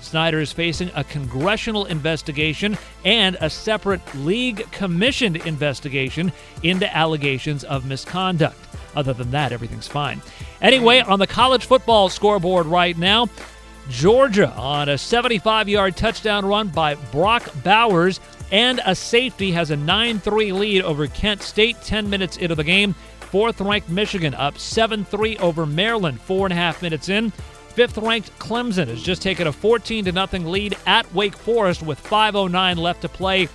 Snyder 0.00 0.40
is 0.40 0.52
facing 0.52 0.90
a 0.96 1.04
congressional 1.04 1.84
investigation 1.84 2.76
and 3.04 3.36
a 3.40 3.48
separate 3.48 4.02
league 4.16 4.68
commissioned 4.72 5.36
investigation 5.46 6.32
into 6.64 6.94
allegations 6.96 7.62
of 7.62 7.86
misconduct. 7.86 8.65
Other 8.96 9.12
than 9.12 9.30
that, 9.30 9.52
everything's 9.52 9.86
fine. 9.86 10.20
Anyway, 10.60 11.00
on 11.00 11.18
the 11.18 11.26
college 11.26 11.66
football 11.66 12.08
scoreboard 12.08 12.66
right 12.66 12.96
now, 12.96 13.28
Georgia 13.88 14.50
on 14.50 14.88
a 14.88 14.98
75 14.98 15.68
yard 15.68 15.96
touchdown 15.96 16.44
run 16.44 16.68
by 16.68 16.94
Brock 16.94 17.48
Bowers 17.62 18.18
and 18.50 18.80
a 18.84 18.94
safety 18.94 19.52
has 19.52 19.70
a 19.70 19.76
9 19.76 20.18
3 20.18 20.52
lead 20.52 20.82
over 20.82 21.06
Kent 21.06 21.42
State 21.42 21.80
10 21.82 22.08
minutes 22.08 22.36
into 22.36 22.54
the 22.54 22.64
game. 22.64 22.94
Fourth 23.20 23.60
ranked 23.60 23.88
Michigan 23.88 24.34
up 24.34 24.58
7 24.58 25.04
3 25.04 25.36
over 25.38 25.66
Maryland, 25.66 26.20
four 26.20 26.46
and 26.46 26.52
a 26.52 26.56
half 26.56 26.82
minutes 26.82 27.08
in. 27.08 27.30
Fifth 27.30 27.98
ranked 27.98 28.36
Clemson 28.38 28.88
has 28.88 29.02
just 29.02 29.20
taken 29.20 29.46
a 29.46 29.52
14 29.52 30.04
0 30.04 30.26
lead 30.48 30.76
at 30.86 31.12
Wake 31.12 31.36
Forest 31.36 31.82
with 31.82 32.02
5.09 32.02 32.78
left 32.78 33.02
to 33.02 33.08
play 33.08 33.48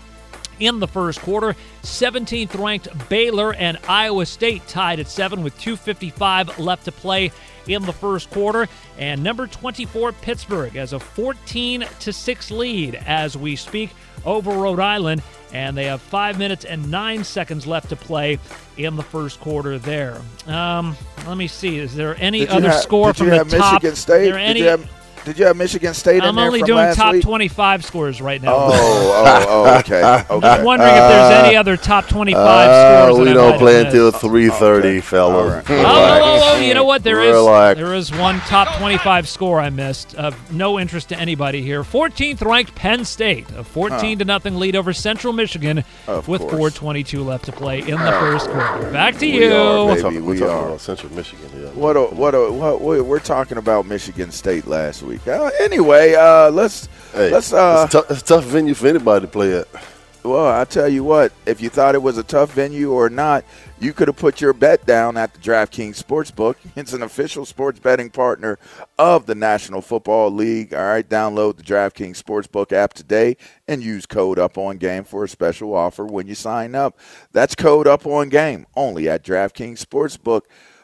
in 0.62 0.80
the 0.80 0.88
first 0.88 1.20
quarter. 1.22 1.56
17th 1.84 2.58
ranked 2.58 2.88
Baylor 3.10 3.54
and 3.56 3.78
Iowa 3.90 4.26
State 4.26 4.66
tied 4.68 5.00
at 5.00 5.08
7 5.08 5.44
with 5.44 5.58
2.55 5.60 6.60
left 6.60 6.86
to 6.86 6.92
play 6.92 7.32
in 7.68 7.84
the 7.84 7.92
first 7.94 8.30
quarter. 8.30 8.68
And 8.98 9.24
number 9.24 9.48
24 9.48 10.14
Pittsburgh 10.14 10.72
has 10.74 10.94
a 10.94 11.00
14 11.00 11.86
to 12.00 12.14
6 12.14 12.52
lead 12.52 12.96
as 12.96 13.36
we 13.36 13.56
speak 13.56 13.90
over 14.24 14.52
Rhode 14.52 14.80
Island. 14.80 15.24
And 15.52 15.76
they 15.76 15.86
have 15.86 16.00
5 16.02 16.38
minutes 16.38 16.64
and 16.64 16.90
9 16.90 17.24
seconds 17.24 17.68
left 17.68 17.90
to 17.90 17.96
play 17.96 18.40
in 18.78 18.96
the 18.96 19.04
first 19.04 19.40
quarter 19.42 19.78
there. 19.80 20.22
Um, 20.48 20.96
let 21.28 21.38
me 21.38 21.48
see. 21.48 21.78
Is 21.78 21.94
there 21.96 22.16
any 22.20 22.42
Did 22.42 22.50
other 22.50 22.70
have- 22.70 22.82
score 22.82 23.14
from 23.14 23.30
the 23.30 23.44
top? 23.44 23.74
Michigan 23.74 23.96
State? 23.96 24.26
There 24.26 24.38
Did 24.38 24.42
any, 24.44 24.60
you 24.62 24.68
have- 24.68 24.90
Did 25.24 25.38
you 25.38 25.46
have 25.46 25.56
Michigan 25.56 25.94
State 25.94 26.18
in 26.18 26.24
I'm 26.24 26.38
only 26.40 26.60
from 26.62 26.66
doing 26.68 26.78
last 26.80 26.96
top 26.98 27.14
week? 27.14 27.22
25 27.24 27.86
scores 27.86 28.22
right 28.22 28.42
now. 28.42 28.56
Oh, 28.56 28.70
oh, 28.72 29.46
oh, 29.48 29.78
okay. 29.80 30.02
I'm 30.02 30.26
okay. 30.30 30.40
just 30.48 30.64
wondering 30.64 30.90
if 30.92 30.96
there's 30.98 31.46
any 31.46 31.56
other 31.56 31.78
top 31.78 32.08
25 32.08 32.42
Uh, 32.44 33.04
scores. 33.12 33.18
that 33.18 33.24
we 33.24 33.30
I 33.30 33.34
don't 33.36 33.52
might 33.52 33.60
play 33.60 33.74
have 33.76 33.86
until 33.88 34.06
missed. 34.08 34.22
three 34.22 34.50
thirty, 34.50 35.00
fellas. 35.00 35.64
Oh, 35.70 35.74
oh, 35.76 36.20
oh, 36.24 36.54
oh, 36.56 36.60
you 36.60 36.74
know 36.74 36.86
what? 36.86 37.04
There 37.04 37.22
is 37.22 37.34
Relax. 37.36 37.78
there 37.80 37.94
is 37.94 38.12
one 38.12 38.40
top 38.42 38.78
25 38.80 39.28
score 39.28 39.60
I 39.60 39.70
missed. 39.70 40.16
Of 40.16 40.52
no 40.52 40.80
interest 40.80 41.10
to 41.10 41.20
anybody 41.20 41.62
here. 41.62 41.84
14th 41.84 42.42
ranked 42.44 42.74
Penn 42.74 43.06
State, 43.06 43.46
a 43.52 43.64
14 43.64 44.18
to 44.20 44.26
nothing 44.26 44.56
lead 44.58 44.76
over 44.76 44.92
Central 44.92 45.34
Michigan, 45.34 45.84
Of 46.08 46.28
with 46.28 46.42
course. 46.42 46.80
4:22 46.80 47.24
left 47.24 47.46
to 47.46 47.52
play 47.52 47.80
in 47.80 47.92
the 48.00 48.12
first 48.20 48.50
quarter. 48.50 48.90
Back 48.92 49.18
to 49.20 49.26
We 49.28 49.44
you. 49.46 49.54
are, 49.54 49.86
We're 49.86 49.90
baby. 49.92 50.02
talking, 50.02 50.26
we're 50.26 50.32
we 50.34 50.40
talking 50.40 50.54
are. 50.56 50.66
about 50.68 50.82
Central 50.82 51.14
Michigan 51.14 51.50
here. 51.52 51.68
What 51.70 51.96
a, 51.96 52.02
what 52.06 52.34
a, 52.34 52.52
what 52.52 52.82
we're 52.82 53.20
talking 53.20 53.58
about 53.60 53.86
Michigan 53.86 54.32
State 54.32 54.66
last 54.66 55.04
week. 55.04 55.11
Uh, 55.28 55.50
anyway, 55.60 56.14
uh, 56.16 56.50
let's 56.52 56.88
Hey, 57.14 57.30
let's 57.32 57.52
uh, 57.52 57.84
it's, 57.86 57.92
tou- 57.92 58.14
it's 58.14 58.22
a 58.22 58.26
tough 58.26 58.46
venue 58.46 58.74
for 58.74 58.88
anybody 58.88 59.26
to 59.26 59.32
play 59.32 59.58
at. 59.58 59.68
Well, 60.24 60.48
I 60.48 60.66
tell 60.66 60.88
you 60.88 61.04
what, 61.04 61.34
if 61.48 61.62
you 61.62 61.70
thought 61.70 61.96
it 61.96 62.02
was 62.02 62.20
a 62.20 62.24
tough 62.24 62.54
venue 62.54 62.92
or 62.92 63.10
not, 63.10 63.44
you 63.80 63.92
could 63.92 64.08
have 64.08 64.18
put 64.18 64.40
your 64.40 64.54
bet 64.54 64.86
down 64.86 65.18
at 65.18 65.34
the 65.34 65.40
DraftKings 65.40 66.02
Sportsbook. 66.02 66.58
It's 66.76 66.94
an 66.94 67.02
official 67.02 67.44
sports 67.44 67.80
betting 67.80 68.12
partner 68.12 68.60
of 69.00 69.26
the 69.26 69.34
National 69.34 69.82
Football 69.82 70.30
League. 70.30 70.76
All 70.76 70.86
right, 70.86 71.08
download 71.10 71.58
the 71.58 71.64
DraftKings 71.64 72.22
Sportsbook 72.22 72.72
app 72.72 72.94
today 72.94 73.36
and 73.68 73.82
use 73.82 74.06
code 74.06 74.38
Up 74.38 74.60
On 74.60 74.78
Game 74.78 75.06
for 75.06 75.24
a 75.24 75.28
special 75.28 75.74
offer 75.74 76.06
when 76.06 76.28
you 76.28 76.36
sign 76.36 76.76
up. 76.76 77.00
That's 77.32 77.56
code 77.56 77.88
Up 77.88 78.06
On 78.06 78.30
Game 78.30 78.68
only 78.76 79.10
at 79.10 79.24
DraftKings 79.24 79.84
Sportsbook. 79.84 80.44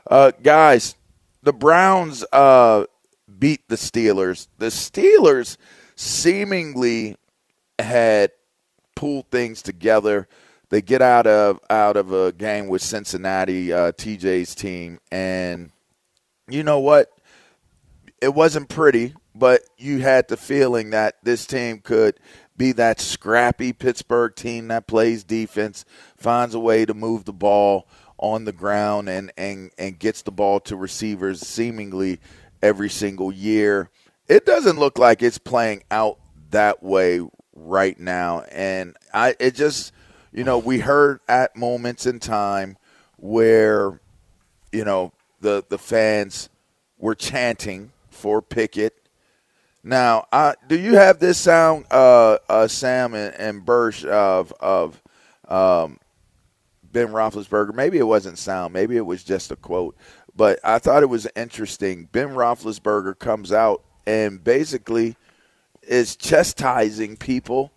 Uh, 0.10 0.32
guys, 0.42 0.96
the 1.44 1.54
Browns 1.54 2.26
uh, 2.34 2.86
beat 3.40 3.68
the 3.68 3.76
Steelers. 3.76 4.48
The 4.58 4.68
Steelers 4.68 5.58
seemingly 5.96 7.18
had 7.80 8.32
pulled 8.96 9.30
things 9.30 9.62
together. 9.62 10.28
They 10.70 10.82
get 10.82 11.02
out 11.02 11.28
of 11.28 11.60
out 11.70 11.96
of 11.96 12.12
a 12.12 12.32
game 12.32 12.68
with 12.68 12.82
Cincinnati, 12.82 13.72
uh, 13.72 13.92
TJ's 13.94 14.54
team, 14.54 15.00
and 15.12 15.72
you 16.50 16.64
know 16.64 16.80
what? 16.80 17.12
It 18.22 18.34
wasn't 18.34 18.68
pretty, 18.68 19.14
but 19.36 19.62
you 19.78 20.00
had 20.00 20.28
the 20.28 20.38
feeling 20.38 20.90
that 20.90 21.16
this 21.24 21.46
team 21.46 21.80
could 21.80 22.20
be 22.58 22.72
that 22.74 23.00
scrappy 23.00 23.72
Pittsburgh 23.72 24.36
team 24.36 24.68
that 24.70 24.88
plays 24.88 25.24
defense, 25.24 25.86
finds 26.18 26.56
a 26.56 26.60
way 26.60 26.86
to 26.86 26.94
move 26.94 27.26
the 27.26 27.34
ball 27.34 27.88
on 28.18 28.46
the 28.46 28.52
ground, 28.52 29.08
and 29.08 29.32
and 29.38 29.72
and 29.78 30.00
gets 30.00 30.24
the 30.24 30.32
ball 30.32 30.60
to 30.62 30.76
receivers 30.76 31.40
seemingly 31.40 32.20
every 32.62 32.90
single 32.90 33.32
year. 33.32 33.90
It 34.28 34.46
doesn't 34.46 34.80
look 34.80 34.98
like 34.98 35.22
it's 35.22 35.38
playing 35.38 35.84
out 35.90 36.20
that 36.52 36.84
way 36.84 37.22
right 37.56 38.00
now, 38.00 38.42
and 38.52 38.96
I 39.14 39.36
it 39.40 39.56
just 39.56 39.94
you 40.32 40.44
know 40.44 40.58
we 40.58 40.80
heard 40.80 41.20
at 41.28 41.56
moments 41.56 42.06
in 42.06 42.20
time 42.20 42.78
where 43.18 44.00
you 44.72 44.84
know 44.84 45.14
the 45.42 45.64
the 45.70 45.78
fans 45.78 46.50
were 46.98 47.16
chanting 47.16 47.92
for 48.10 48.42
Pickett. 48.42 48.94
Now, 49.84 50.28
uh, 50.32 50.54
do 50.68 50.78
you 50.78 50.96
have 50.96 51.20
this 51.20 51.38
sound, 51.38 51.86
uh, 51.92 52.40
uh, 52.50 52.68
Sam 52.68 53.14
and, 53.14 53.34
and 53.36 53.66
Bursch 53.66 54.04
of 54.04 54.52
of 54.60 55.02
um, 55.48 56.00
Ben 56.84 57.08
Roethlisberger? 57.08 57.74
Maybe 57.74 57.98
it 57.98 58.04
wasn't 58.04 58.38
sound. 58.38 58.74
Maybe 58.74 58.98
it 58.98 59.06
was 59.06 59.24
just 59.24 59.52
a 59.52 59.56
quote. 59.56 59.96
But 60.38 60.60
I 60.64 60.78
thought 60.78 61.02
it 61.02 61.08
was 61.08 61.28
interesting. 61.36 62.08
Ben 62.12 62.30
Roethlisberger 62.30 63.18
comes 63.18 63.52
out 63.52 63.84
and 64.06 64.44
basically 64.44 65.16
is 65.82 66.16
chastising 66.16 67.18
people 67.18 67.72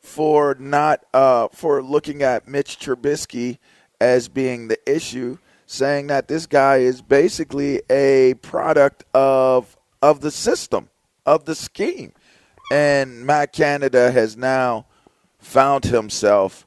for 0.00 0.56
not 0.58 1.04
uh, 1.12 1.48
for 1.52 1.82
looking 1.82 2.22
at 2.22 2.48
Mitch 2.48 2.78
Trubisky 2.78 3.58
as 4.00 4.28
being 4.28 4.68
the 4.68 4.78
issue, 4.90 5.36
saying 5.66 6.06
that 6.08 6.28
this 6.28 6.46
guy 6.46 6.78
is 6.78 7.02
basically 7.02 7.82
a 7.90 8.34
product 8.40 9.04
of 9.14 9.76
of 10.00 10.22
the 10.22 10.30
system 10.30 10.88
of 11.26 11.44
the 11.44 11.54
scheme, 11.54 12.12
and 12.72 13.26
Matt 13.26 13.52
Canada 13.52 14.10
has 14.10 14.36
now 14.36 14.86
found 15.38 15.84
himself 15.84 16.66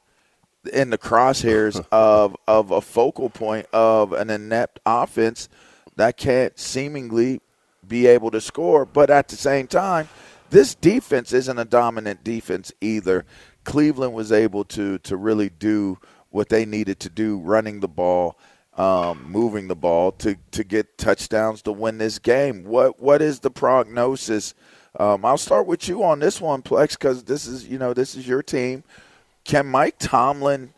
in 0.68 0.90
the 0.90 0.98
crosshairs 0.98 1.84
of 1.92 2.36
of 2.46 2.70
a 2.70 2.80
focal 2.80 3.30
point 3.30 3.66
of 3.72 4.12
an 4.12 4.30
inept 4.30 4.80
offense 4.86 5.48
that 5.96 6.16
can't 6.16 6.58
seemingly 6.58 7.40
be 7.86 8.06
able 8.06 8.30
to 8.30 8.40
score, 8.40 8.84
but 8.84 9.10
at 9.10 9.28
the 9.28 9.36
same 9.36 9.66
time 9.66 10.08
this 10.50 10.74
defense 10.74 11.32
isn't 11.32 11.58
a 11.58 11.64
dominant 11.64 12.22
defense 12.22 12.72
either. 12.80 13.24
Cleveland 13.64 14.14
was 14.14 14.30
able 14.30 14.64
to 14.64 14.98
to 14.98 15.16
really 15.16 15.48
do 15.48 15.98
what 16.30 16.48
they 16.48 16.64
needed 16.64 17.00
to 17.00 17.08
do, 17.08 17.38
running 17.38 17.80
the 17.80 17.88
ball, 17.88 18.38
um, 18.76 19.24
moving 19.30 19.68
the 19.68 19.74
ball 19.74 20.12
to 20.12 20.36
to 20.52 20.64
get 20.64 20.98
touchdowns 20.98 21.62
to 21.62 21.72
win 21.72 21.98
this 21.98 22.18
game. 22.18 22.64
What 22.64 23.00
what 23.00 23.22
is 23.22 23.40
the 23.40 23.50
prognosis? 23.50 24.54
Um, 24.98 25.24
I'll 25.24 25.36
start 25.36 25.66
with 25.66 25.88
you 25.88 26.02
on 26.04 26.20
this 26.20 26.40
one, 26.40 26.62
Plex, 26.62 26.92
because 26.92 27.24
this 27.24 27.46
is 27.46 27.66
you 27.66 27.78
know 27.78 27.92
this 27.92 28.14
is 28.14 28.26
your 28.26 28.42
team. 28.42 28.84
Can 29.46 29.66
Mike 29.66 29.94
Tomlin, 30.00 30.74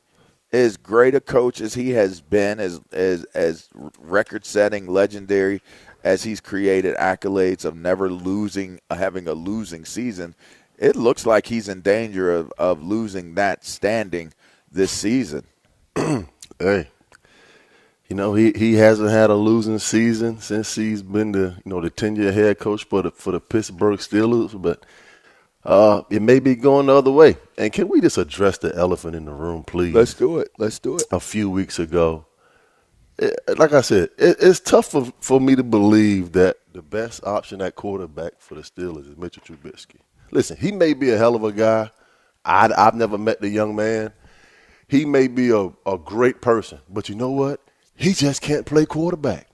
as 0.52 0.76
great 0.76 1.14
a 1.14 1.20
coach 1.20 1.62
as 1.62 1.72
he 1.72 1.92
has 1.92 2.20
been, 2.20 2.61
as 2.61 2.83
as 2.92 3.24
as 3.33 3.70
record-setting, 3.98 4.87
legendary 4.87 5.62
as 6.04 6.22
he's 6.24 6.42
created 6.42 6.94
accolades 6.96 7.64
of 7.64 7.74
never 7.74 8.11
losing, 8.11 8.78
uh, 8.90 8.94
having 8.94 9.26
a 9.26 9.33
losing 9.33 9.87
season, 9.87 10.35
it 10.76 10.96
looks 10.96 11.24
like 11.24 11.46
he's 11.46 11.66
in 11.66 11.81
danger 11.81 12.31
of, 12.31 12.52
of 12.59 12.83
losing 12.83 13.37
that 13.37 13.64
standing 13.64 14.35
this 14.70 14.90
season. 14.90 15.46
hey, 15.96 16.88
you 18.07 18.16
know 18.16 18.35
he, 18.35 18.52
he 18.52 18.74
hasn't 18.74 19.09
had 19.09 19.31
a 19.31 19.35
losing 19.35 19.78
season 19.78 20.40
since 20.40 20.74
he's 20.74 21.02
been 21.02 21.33
the 21.33 21.57
you 21.64 21.70
know 21.70 21.81
the 21.81 21.88
ten 21.88 22.16
year 22.16 22.33
head 22.33 22.59
coach 22.59 22.85
for 22.85 23.00
the 23.00 23.11
for 23.12 23.33
the 23.33 23.40
Pittsburgh 23.40 23.98
Steelers, 23.98 24.61
but 24.61 24.85
uh, 25.68 26.02
it 26.09 26.22
may 26.22 26.40
be 26.40 26.57
going 26.57 26.87
the 26.87 26.94
other 26.94 27.12
way. 27.12 27.37
And 27.59 27.70
can 27.70 27.88
we 27.88 28.00
just 28.00 28.16
address 28.16 28.57
the 28.57 28.74
elephant 28.74 29.14
in 29.14 29.26
the 29.26 29.33
room, 29.33 29.64
please? 29.64 29.94
Let's 29.94 30.14
do 30.14 30.38
it. 30.38 30.50
Let's 30.57 30.78
do 30.78 30.96
it. 30.96 31.04
A 31.12 31.20
few 31.20 31.50
weeks 31.50 31.78
ago, 31.78 32.24
it, 33.18 33.38
like 33.59 33.74
I 33.74 33.83
said, 33.83 34.09
it, 34.16 34.38
it's 34.40 34.61
tough 34.61 34.87
for, 34.87 35.12
for 35.20 35.38
me 35.38 35.54
to 35.57 35.62
believe 35.62 36.33
that 36.33 36.57
the 36.72 36.81
best 36.81 37.22
option 37.22 37.61
at 37.61 37.74
quarterback 37.74 38.33
for 38.38 38.54
the 38.54 38.62
Steelers 38.62 39.11
is 39.11 39.18
Mitchell 39.18 39.42
Trubisky. 39.46 39.98
Listen, 40.31 40.57
he 40.57 40.72
may 40.72 40.94
be 40.94 41.11
a 41.11 41.18
hell 41.18 41.35
of 41.35 41.44
a 41.44 41.52
guy. 41.52 41.90
I, 42.46 42.70
I've 42.74 42.94
never 42.94 43.18
met 43.18 43.42
the 43.42 43.50
young 43.50 43.76
man. 43.76 44.12
He 44.88 45.04
may 45.04 45.28
be 45.28 45.50
a, 45.50 45.70
a 45.85 45.98
great 45.98 46.40
person, 46.40 46.78
but 46.88 47.11
you 47.11 47.14
know 47.14 47.31
what? 47.31 47.61
He 47.94 48.14
just 48.14 48.40
can't 48.40 48.64
play 48.64 48.87
quarterback. 48.87 49.48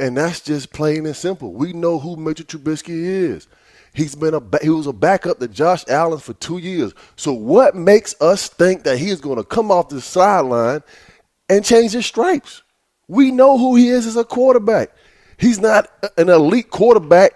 And 0.00 0.16
that's 0.16 0.40
just 0.40 0.72
plain 0.72 1.06
and 1.06 1.14
simple. 1.14 1.52
We 1.52 1.72
know 1.74 2.00
who 2.00 2.16
Mitchell 2.16 2.46
Trubisky 2.46 2.88
is. 3.04 3.46
He's 3.98 4.14
been 4.14 4.32
a 4.32 4.40
he 4.62 4.70
was 4.70 4.86
a 4.86 4.92
backup 4.92 5.40
to 5.40 5.48
Josh 5.48 5.84
Allen 5.88 6.20
for 6.20 6.32
two 6.34 6.58
years. 6.58 6.94
So 7.16 7.32
what 7.32 7.74
makes 7.74 8.14
us 8.20 8.46
think 8.46 8.84
that 8.84 8.96
he 8.96 9.10
is 9.10 9.20
going 9.20 9.38
to 9.38 9.44
come 9.44 9.72
off 9.72 9.88
the 9.88 10.00
sideline 10.00 10.84
and 11.48 11.64
change 11.64 11.94
his 11.94 12.06
stripes? 12.06 12.62
We 13.08 13.32
know 13.32 13.58
who 13.58 13.74
he 13.74 13.88
is 13.88 14.06
as 14.06 14.14
a 14.14 14.22
quarterback. 14.22 14.90
He's 15.36 15.58
not 15.58 15.90
an 16.16 16.28
elite 16.28 16.70
quarterback, 16.70 17.32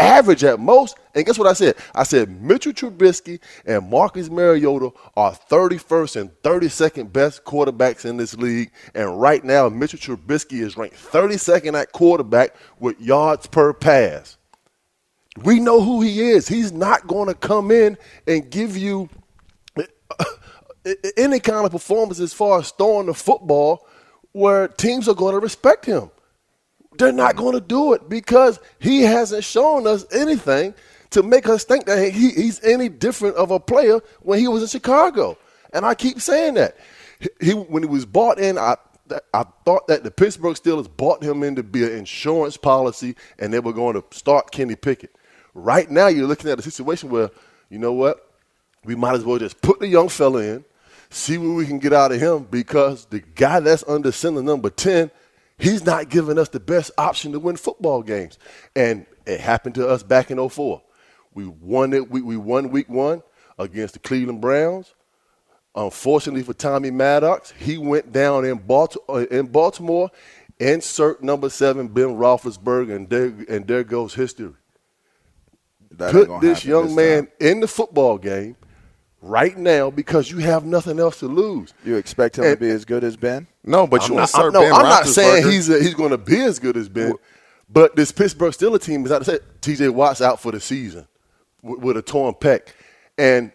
average 0.00 0.42
at 0.42 0.58
most. 0.58 0.96
And 1.14 1.24
guess 1.24 1.38
what 1.38 1.46
I 1.46 1.52
said? 1.52 1.76
I 1.94 2.02
said 2.02 2.42
Mitchell 2.42 2.72
Trubisky 2.72 3.38
and 3.64 3.88
Marcus 3.88 4.28
Mariota 4.28 4.90
are 5.16 5.38
31st 5.50 6.20
and 6.20 6.30
32nd 6.42 7.12
best 7.12 7.44
quarterbacks 7.44 8.04
in 8.04 8.16
this 8.16 8.34
league. 8.34 8.72
And 8.96 9.20
right 9.20 9.44
now, 9.44 9.68
Mitchell 9.68 10.00
Trubisky 10.00 10.62
is 10.62 10.76
ranked 10.76 10.96
32nd 10.96 11.80
at 11.80 11.92
quarterback 11.92 12.56
with 12.80 13.00
yards 13.00 13.46
per 13.46 13.72
pass. 13.72 14.36
We 15.42 15.60
know 15.60 15.80
who 15.80 16.02
he 16.02 16.20
is. 16.20 16.48
He's 16.48 16.72
not 16.72 17.06
going 17.06 17.28
to 17.28 17.34
come 17.34 17.70
in 17.70 17.96
and 18.26 18.50
give 18.50 18.76
you 18.76 19.08
uh, 19.78 20.94
any 21.16 21.40
kind 21.40 21.64
of 21.64 21.72
performance 21.72 22.20
as 22.20 22.32
far 22.32 22.58
as 22.58 22.70
throwing 22.72 23.06
the 23.06 23.14
football 23.14 23.86
where 24.32 24.68
teams 24.68 25.08
are 25.08 25.14
going 25.14 25.34
to 25.34 25.40
respect 25.40 25.84
him. 25.84 26.10
They're 26.98 27.12
not 27.12 27.36
going 27.36 27.54
to 27.54 27.60
do 27.60 27.92
it 27.92 28.08
because 28.08 28.58
he 28.78 29.02
hasn't 29.02 29.44
shown 29.44 29.86
us 29.86 30.04
anything 30.12 30.74
to 31.10 31.22
make 31.22 31.48
us 31.48 31.64
think 31.64 31.86
that 31.86 32.12
he, 32.12 32.30
he's 32.30 32.62
any 32.62 32.88
different 32.88 33.36
of 33.36 33.50
a 33.50 33.60
player 33.60 34.00
when 34.20 34.38
he 34.38 34.48
was 34.48 34.62
in 34.62 34.68
Chicago. 34.68 35.38
And 35.72 35.84
I 35.84 35.94
keep 35.94 36.20
saying 36.20 36.54
that. 36.54 36.76
He, 37.40 37.52
when 37.52 37.82
he 37.82 37.88
was 37.88 38.06
bought 38.06 38.38
in, 38.38 38.58
I, 38.58 38.76
I 39.34 39.44
thought 39.64 39.86
that 39.88 40.04
the 40.04 40.10
Pittsburgh 40.10 40.56
Steelers 40.56 40.88
bought 40.94 41.22
him 41.22 41.42
in 41.42 41.56
to 41.56 41.62
be 41.62 41.84
an 41.84 41.92
insurance 41.92 42.56
policy 42.56 43.14
and 43.38 43.52
they 43.52 43.60
were 43.60 43.72
going 43.72 43.94
to 43.94 44.04
start 44.16 44.50
Kenny 44.50 44.76
Pickett. 44.76 45.14
Right 45.54 45.90
now, 45.90 46.08
you're 46.08 46.26
looking 46.26 46.50
at 46.50 46.58
a 46.58 46.62
situation 46.62 47.10
where, 47.10 47.30
you 47.68 47.78
know 47.78 47.92
what? 47.92 48.26
We 48.84 48.94
might 48.94 49.14
as 49.14 49.24
well 49.24 49.38
just 49.38 49.60
put 49.60 49.80
the 49.80 49.88
young 49.88 50.08
fella 50.08 50.42
in, 50.42 50.64
see 51.10 51.38
what 51.38 51.54
we 51.54 51.66
can 51.66 51.78
get 51.78 51.92
out 51.92 52.12
of 52.12 52.20
him 52.20 52.46
because 52.50 53.06
the 53.06 53.20
guy 53.20 53.60
that's 53.60 53.84
under 53.86 54.12
center 54.12 54.42
number 54.42 54.70
10, 54.70 55.10
he's 55.58 55.84
not 55.84 56.08
giving 56.08 56.38
us 56.38 56.48
the 56.48 56.60
best 56.60 56.90
option 56.96 57.32
to 57.32 57.38
win 57.38 57.56
football 57.56 58.02
games. 58.02 58.38
And 58.74 59.06
it 59.26 59.40
happened 59.40 59.74
to 59.76 59.88
us 59.88 60.02
back 60.02 60.30
in 60.30 60.48
04. 60.48 60.82
We 61.34 61.46
won 61.46 61.92
it. 61.92 62.10
We, 62.10 62.22
we 62.22 62.36
won 62.36 62.70
week 62.70 62.88
one 62.88 63.22
against 63.58 63.94
the 63.94 64.00
Cleveland 64.00 64.40
Browns. 64.40 64.94
Unfortunately 65.74 66.42
for 66.42 66.54
Tommy 66.54 66.90
Maddox, 66.90 67.52
he 67.52 67.78
went 67.78 68.12
down 68.12 68.44
in 68.44 68.58
Baltimore. 68.58 69.20
Uh, 69.20 69.26
in 69.26 69.46
Baltimore 69.46 70.10
insert 70.58 71.22
number 71.22 71.48
seven, 71.48 71.88
Ben 71.88 72.08
Roethlisberger, 72.08 72.94
and 72.94 73.08
there, 73.08 73.32
and 73.48 73.66
there 73.66 73.84
goes 73.84 74.14
history. 74.14 74.52
That 75.92 76.12
Put 76.12 76.40
this 76.40 76.64
young 76.64 76.86
this 76.86 76.96
man 76.96 77.28
in 77.40 77.60
the 77.60 77.68
football 77.68 78.18
game– 78.18 78.56
right 79.22 79.56
now 79.56 79.90
because 79.90 80.30
you 80.30 80.38
have 80.38 80.64
nothing 80.64 80.98
else 80.98 81.18
to 81.20 81.26
lose. 81.26 81.74
You 81.84 81.96
expect 81.96 82.38
him 82.38 82.44
and, 82.44 82.58
to 82.58 82.60
be 82.60 82.70
as 82.70 82.84
good 82.84 83.04
as 83.04 83.16
Ben? 83.16 83.46
No, 83.64 83.86
but 83.86 84.08
you 84.08 84.18
I'm 84.18 84.28
not, 84.32 84.52
no, 84.52 84.64
I'm 84.64 84.82
not 84.82 85.06
saying 85.06 85.48
he's 85.48 85.68
a, 85.68 85.82
he's 85.82 85.94
going 85.94 86.10
to 86.10 86.18
be 86.18 86.40
as 86.40 86.58
good 86.58 86.76
as 86.76 86.88
Ben. 86.88 87.14
But 87.68 87.94
this 87.94 88.10
Pittsburgh 88.10 88.52
Steelers 88.52 88.82
team 88.82 89.04
is 89.04 89.12
out 89.12 89.20
to 89.20 89.24
say 89.24 89.38
T.J. 89.60 89.90
Watt's 89.90 90.20
out 90.20 90.40
for 90.40 90.50
the 90.50 90.60
season 90.60 91.06
with, 91.62 91.80
with 91.80 91.96
a 91.96 92.02
torn 92.02 92.34
pec, 92.34 92.68
and 93.16 93.52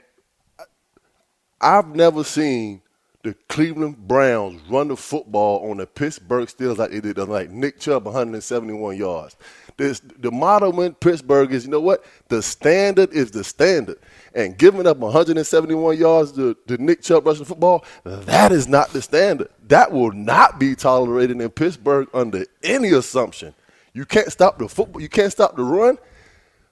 I've 1.59 1.95
never 1.95 2.23
seen 2.23 2.81
the 3.23 3.33
Cleveland 3.49 4.07
Browns 4.07 4.61
run 4.69 4.87
the 4.87 4.95
football 4.95 5.69
on 5.69 5.77
the 5.77 5.87
Pittsburgh 5.87 6.47
Steelers 6.47 6.77
like 6.77 6.91
they 6.91 7.01
did, 7.01 7.17
like 7.17 7.49
Nick 7.49 7.79
Chubb, 7.79 8.05
171 8.05 8.95
yards. 8.95 9.35
This, 9.77 9.99
the 9.99 10.31
motto 10.31 10.71
in 10.81 10.93
Pittsburgh 10.93 11.51
is, 11.51 11.65
you 11.65 11.71
know 11.71 11.81
what? 11.81 12.05
The 12.29 12.41
standard 12.41 13.11
is 13.11 13.31
the 13.31 13.43
standard. 13.43 13.97
And 14.33 14.57
giving 14.57 14.87
up 14.87 14.97
171 14.97 15.97
yards 15.97 16.31
to, 16.33 16.55
to 16.67 16.77
Nick 16.77 17.01
Chubb 17.01 17.25
rushing 17.25 17.43
football, 17.45 17.83
that 18.03 18.53
is 18.53 18.67
not 18.69 18.89
the 18.91 19.01
standard. 19.01 19.49
That 19.67 19.91
will 19.91 20.11
not 20.11 20.59
be 20.59 20.75
tolerated 20.75 21.41
in 21.41 21.49
Pittsburgh 21.49 22.07
under 22.13 22.45
any 22.63 22.91
assumption. 22.91 23.53
You 23.93 24.05
can't 24.05 24.31
stop 24.31 24.59
the 24.59 24.69
football. 24.69 25.01
You 25.01 25.09
can't 25.09 25.31
stop 25.31 25.57
the 25.57 25.63
run. 25.63 25.97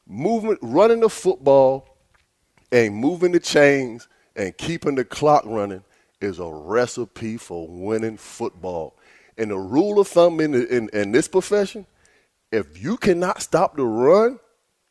Movement, 0.08 0.60
running 0.62 1.02
the 1.02 1.10
football, 1.10 1.98
and 2.72 2.96
moving 2.96 3.32
the 3.32 3.40
chains 3.40 4.08
and 4.36 4.58
keeping 4.58 4.96
the 4.96 5.06
clock 5.06 5.44
running 5.46 5.84
is 6.22 6.40
a 6.40 6.48
recipe 6.48 7.38
for 7.38 7.68
winning 7.68 8.18
football. 8.18 8.96
And 9.38 9.52
the 9.52 9.58
rule 9.58 10.00
of 10.00 10.08
thumb 10.08 10.40
in, 10.40 10.54
in, 10.56 10.90
in 10.90 11.12
this 11.12 11.28
profession, 11.28 11.86
if 12.54 12.82
you 12.82 12.98
cannot 12.98 13.42
stop 13.42 13.76
the 13.76 13.84
run, 13.84 14.40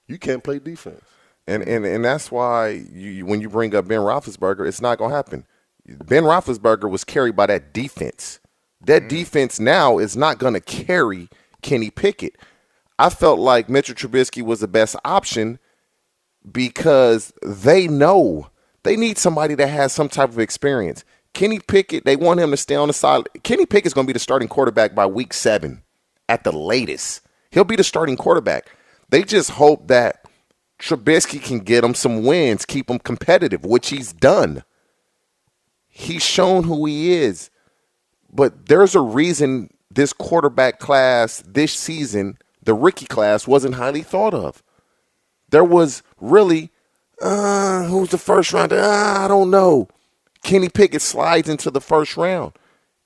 you 0.07 0.19
can't 0.19 0.43
play 0.43 0.59
defense. 0.59 1.01
And 1.47 1.63
and 1.63 1.85
and 1.85 2.05
that's 2.05 2.31
why 2.31 2.85
you, 2.93 3.27
when 3.27 3.41
you 3.41 3.49
bring 3.49 3.75
up 3.75 3.89
Ben 3.89 4.01
Roethlisberger, 4.01 4.67
it's 4.67 4.81
not 4.81 4.99
going 4.99 5.11
to 5.11 5.17
happen. 5.17 5.47
Ben 5.87 6.23
Roethlisberger 6.23 6.89
was 6.89 7.05
carried 7.05 7.35
by 7.35 7.47
that 7.47 7.73
defense. 7.73 8.39
That 8.85 9.05
mm. 9.05 9.09
defense 9.09 9.59
now 9.59 9.99
is 9.99 10.17
not 10.17 10.39
going 10.39 10.55
to 10.55 10.61
carry 10.61 11.29
Kenny 11.63 11.91
Pickett. 11.91 12.37
I 12.99 13.11
felt 13.11 13.41
like 13.41 13.69
Mitchell 13.69 13.95
Trubisky 13.95 14.43
was 14.43 14.61
the 14.61 14.69
best 14.69 14.95
option 15.05 15.59
because 16.51 17.33
they 17.43 17.89
know 17.89 18.49
they 18.85 18.97
need 18.97 19.19
somebody 19.19 19.55
that 19.57 19.69
has 19.69 19.93
some 19.93 20.09
type 20.09 20.31
of 20.31 20.39
experience. 20.39 21.05
Kenny 21.35 21.59
Pickett, 21.59 22.05
they 22.05 22.17
want 22.17 22.41
him 22.41 22.51
to 22.51 22.57
stay 22.57 22.75
on 22.75 22.89
the 22.89 22.95
side. 22.95 23.27
Kenny 23.43 23.67
Pickett's 23.67 23.95
going 23.95 24.07
to 24.07 24.09
be 24.09 24.13
the 24.13 24.19
starting 24.19 24.49
quarterback 24.49 24.95
by 24.95 25.07
week 25.07 25.33
seven 25.33 25.83
at 26.29 26.45
the 26.45 26.53
latest. 26.53 27.23
He'll 27.53 27.65
be 27.65 27.77
the 27.77 27.85
starting 27.85 28.17
quarterback. 28.17 28.67
They 29.11 29.23
just 29.23 29.51
hope 29.51 29.89
that 29.89 30.25
Trubisky 30.81 31.41
can 31.41 31.61
get 31.61 31.85
him 31.85 31.95
some 31.95 32.25
wins, 32.25 32.65
keep 32.65 32.91
him 32.91 32.99
competitive, 32.99 33.65
which 33.65 33.91
he's 33.91 34.13
done. 34.13 34.65
He's 35.87 36.23
shown 36.23 36.65
who 36.65 36.87
he 36.87 37.13
is. 37.13 37.51
But 38.33 38.67
there's 38.67 38.95
a 38.95 39.01
reason 39.01 39.73
this 39.91 40.15
quarterback 40.15 40.81
class 40.81 41.43
this 41.47 41.75
season, 41.75 42.39
the 42.63 42.73
rookie 42.73 43.07
class, 43.07 43.47
wasn't 43.47 43.75
highly 43.75 44.03
thought 44.03 44.33
of. 44.33 44.63
There 45.51 45.63
was 45.63 46.03
really, 46.19 46.71
uh, 47.21 47.85
who's 47.85 48.09
the 48.09 48.19
first 48.19 48.55
round? 48.55 48.73
Uh, 48.73 49.17
I 49.19 49.29
don't 49.29 49.51
know. 49.51 49.89
Kenny 50.43 50.71
Pickett 50.71 51.03
slides 51.03 51.51
into 51.51 51.71
the 51.71 51.83
first 51.83 52.17
round. 52.17 52.53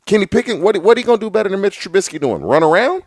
Kenny 0.06 0.26
Pickett, 0.26 0.60
what 0.60 0.80
what 0.84 0.96
are 0.96 1.00
you 1.00 1.06
gonna 1.06 1.18
do 1.18 1.30
better 1.30 1.48
than 1.48 1.60
Mitch 1.60 1.80
Trubisky 1.80 2.20
doing? 2.20 2.42
Run 2.42 2.62
around? 2.62 3.02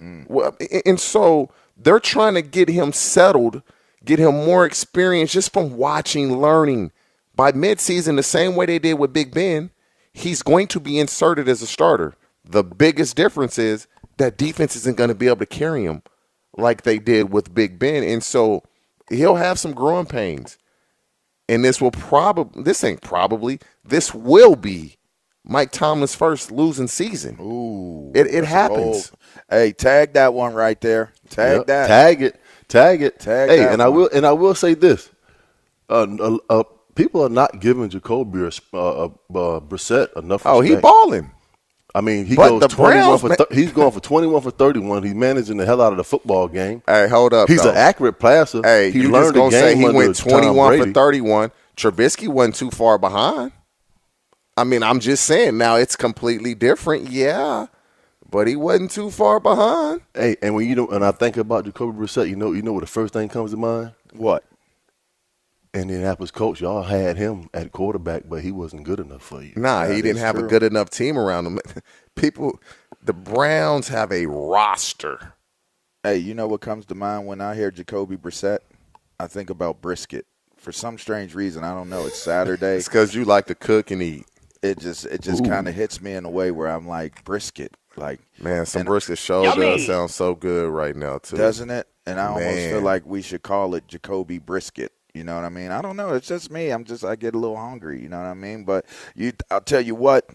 Mm. 0.00 0.28
Well, 0.28 0.56
and 0.84 1.00
so 1.00 1.50
they're 1.76 2.00
trying 2.00 2.34
to 2.34 2.42
get 2.42 2.68
him 2.68 2.92
settled, 2.92 3.62
get 4.04 4.18
him 4.18 4.34
more 4.34 4.66
experience 4.66 5.32
just 5.32 5.52
from 5.52 5.76
watching, 5.76 6.40
learning. 6.40 6.92
By 7.36 7.52
midseason, 7.52 8.16
the 8.16 8.22
same 8.22 8.54
way 8.54 8.66
they 8.66 8.78
did 8.78 8.94
with 8.94 9.12
Big 9.12 9.34
Ben, 9.34 9.70
he's 10.12 10.42
going 10.42 10.68
to 10.68 10.80
be 10.80 10.98
inserted 10.98 11.48
as 11.48 11.62
a 11.62 11.66
starter. 11.66 12.14
The 12.44 12.62
biggest 12.62 13.16
difference 13.16 13.58
is 13.58 13.86
that 14.18 14.38
defense 14.38 14.76
isn't 14.76 14.96
going 14.96 15.08
to 15.08 15.14
be 15.14 15.26
able 15.26 15.38
to 15.38 15.46
carry 15.46 15.84
him 15.84 16.02
like 16.56 16.82
they 16.82 16.98
did 16.98 17.32
with 17.32 17.54
Big 17.54 17.78
Ben, 17.78 18.04
and 18.04 18.22
so 18.22 18.62
he'll 19.10 19.34
have 19.34 19.58
some 19.58 19.72
growing 19.72 20.06
pains 20.06 20.58
and 21.48 21.64
this 21.64 21.80
will 21.80 21.90
probably 21.90 22.62
this 22.62 22.82
ain't 22.84 23.02
probably 23.02 23.58
this 23.84 24.14
will 24.14 24.56
be 24.56 24.96
Mike 25.44 25.70
Tomlin's 25.70 26.14
first 26.14 26.50
losing 26.50 26.88
season. 26.88 27.36
Ooh, 27.40 28.12
it 28.14 28.26
it 28.26 28.44
happens. 28.44 29.12
Hey, 29.50 29.72
tag 29.72 30.14
that 30.14 30.32
one 30.32 30.54
right 30.54 30.80
there. 30.80 31.12
Tag 31.28 31.58
yep, 31.58 31.66
that. 31.66 31.86
Tag 31.86 32.22
it. 32.22 32.40
Tag 32.68 33.02
it. 33.02 33.20
Tag. 33.20 33.50
It. 33.50 33.58
Hey, 33.58 33.62
and 33.64 33.78
one. 33.78 33.80
I 33.80 33.88
will 33.88 34.10
and 34.12 34.26
I 34.26 34.32
will 34.32 34.54
say 34.54 34.74
this: 34.74 35.10
uh, 35.90 36.06
uh, 36.18 36.38
uh, 36.48 36.64
people 36.94 37.22
are 37.24 37.28
not 37.28 37.60
giving 37.60 37.88
Jacoby 37.90 38.50
uh, 38.72 39.04
uh, 39.04 39.08
Brissett 39.30 40.16
enough. 40.16 40.46
Oh, 40.46 40.60
he 40.60 40.76
balling. 40.76 41.30
I 41.96 42.00
mean, 42.00 42.26
he 42.26 42.34
but 42.34 42.58
goes 42.58 42.72
twenty 42.72 43.06
one 43.06 43.18
for 43.18 43.36
th- 43.36 43.48
he's 43.52 43.70
going 43.70 43.92
for 43.92 44.00
twenty 44.00 44.26
one 44.26 44.42
for 44.42 44.50
thirty 44.50 44.80
one. 44.80 45.04
He's 45.04 45.14
managing 45.14 45.58
the 45.58 45.66
hell 45.66 45.80
out 45.80 45.92
of 45.92 45.98
the 45.98 46.04
football 46.04 46.48
game. 46.48 46.82
Hey, 46.86 47.06
hold 47.06 47.32
up. 47.32 47.48
He's 47.48 47.62
though. 47.62 47.70
an 47.70 47.76
accurate 47.76 48.18
passer. 48.18 48.62
Hey, 48.64 48.90
he 48.90 49.02
you 49.02 49.10
learned 49.10 49.34
just 49.34 49.34
gonna 49.34 49.50
say 49.52 49.76
he 49.76 49.84
went 49.84 50.16
twenty 50.16 50.50
one 50.50 50.76
for 50.76 50.90
thirty 50.90 51.20
one. 51.20 51.52
Trubisky 51.76 52.26
wasn't 52.26 52.56
too 52.56 52.70
far 52.70 52.98
behind. 52.98 53.52
I 54.56 54.64
mean, 54.64 54.82
I'm 54.82 55.00
just 55.00 55.24
saying. 55.24 55.58
Now 55.58 55.76
it's 55.76 55.96
completely 55.96 56.54
different. 56.54 57.10
Yeah, 57.10 57.66
but 58.30 58.46
he 58.46 58.56
wasn't 58.56 58.90
too 58.90 59.10
far 59.10 59.40
behind. 59.40 60.02
Hey, 60.14 60.36
and 60.42 60.54
when 60.54 60.68
you 60.68 60.74
know, 60.74 60.88
and 60.88 61.04
I 61.04 61.12
think 61.12 61.36
about 61.36 61.64
Jacoby 61.64 61.98
Brissett, 61.98 62.28
you 62.28 62.36
know, 62.36 62.52
you 62.52 62.62
know 62.62 62.72
what 62.72 62.80
the 62.80 62.86
first 62.86 63.12
thing 63.12 63.28
comes 63.28 63.50
to 63.50 63.56
mind? 63.56 63.92
What? 64.12 64.44
Indianapolis 65.74 66.30
coach, 66.30 66.60
y'all 66.60 66.84
had 66.84 67.16
him 67.16 67.50
at 67.52 67.72
quarterback, 67.72 68.28
but 68.28 68.42
he 68.42 68.52
wasn't 68.52 68.84
good 68.84 69.00
enough 69.00 69.22
for 69.22 69.42
you. 69.42 69.52
Nah, 69.56 69.86
that 69.86 69.94
he 69.94 70.02
didn't 70.02 70.20
have 70.20 70.36
true. 70.36 70.46
a 70.46 70.48
good 70.48 70.62
enough 70.62 70.88
team 70.88 71.18
around 71.18 71.46
him. 71.46 71.58
People, 72.14 72.60
the 73.02 73.12
Browns 73.12 73.88
have 73.88 74.12
a 74.12 74.26
roster. 74.26 75.34
Hey, 76.04 76.18
you 76.18 76.34
know 76.34 76.46
what 76.46 76.60
comes 76.60 76.86
to 76.86 76.94
mind 76.94 77.26
when 77.26 77.40
I 77.40 77.56
hear 77.56 77.70
Jacoby 77.72 78.16
Brissett? 78.16 78.60
I 79.18 79.26
think 79.26 79.50
about 79.50 79.80
brisket. 79.80 80.26
For 80.56 80.70
some 80.70 80.96
strange 80.96 81.34
reason, 81.34 81.64
I 81.64 81.74
don't 81.74 81.90
know. 81.90 82.06
It's 82.06 82.22
Saturday. 82.22 82.76
it's 82.76 82.88
because 82.88 83.14
you 83.14 83.24
like 83.24 83.46
to 83.46 83.54
cook 83.54 83.90
and 83.90 84.02
eat. 84.02 84.26
It 84.64 84.78
just 84.78 85.04
it 85.04 85.20
just 85.20 85.44
kind 85.44 85.68
of 85.68 85.74
hits 85.74 86.00
me 86.00 86.14
in 86.14 86.24
a 86.24 86.30
way 86.30 86.50
where 86.50 86.68
I'm 86.68 86.88
like 86.88 87.22
brisket. 87.24 87.76
Like 87.96 88.20
man, 88.40 88.64
some 88.64 88.86
brisket 88.86 89.18
show 89.18 89.44
does 89.54 89.86
sound 89.86 90.10
so 90.10 90.34
good 90.34 90.70
right 90.70 90.96
now 90.96 91.18
too, 91.18 91.36
doesn't 91.36 91.70
it? 91.70 91.86
And 92.06 92.18
I 92.18 92.28
man. 92.28 92.32
almost 92.32 92.68
feel 92.70 92.80
like 92.80 93.04
we 93.04 93.20
should 93.20 93.42
call 93.42 93.74
it 93.74 93.86
Jacoby 93.88 94.38
brisket. 94.38 94.92
You 95.12 95.22
know 95.22 95.36
what 95.36 95.44
I 95.44 95.50
mean? 95.50 95.70
I 95.70 95.82
don't 95.82 95.96
know. 95.96 96.14
It's 96.14 96.26
just 96.26 96.50
me. 96.50 96.70
I'm 96.70 96.84
just 96.84 97.04
I 97.04 97.14
get 97.14 97.34
a 97.34 97.38
little 97.38 97.58
hungry. 97.58 98.00
You 98.02 98.08
know 98.08 98.18
what 98.18 98.26
I 98.26 98.34
mean? 98.34 98.64
But 98.64 98.86
you, 99.14 99.32
I'll 99.50 99.60
tell 99.60 99.82
you 99.82 99.94
what. 99.94 100.28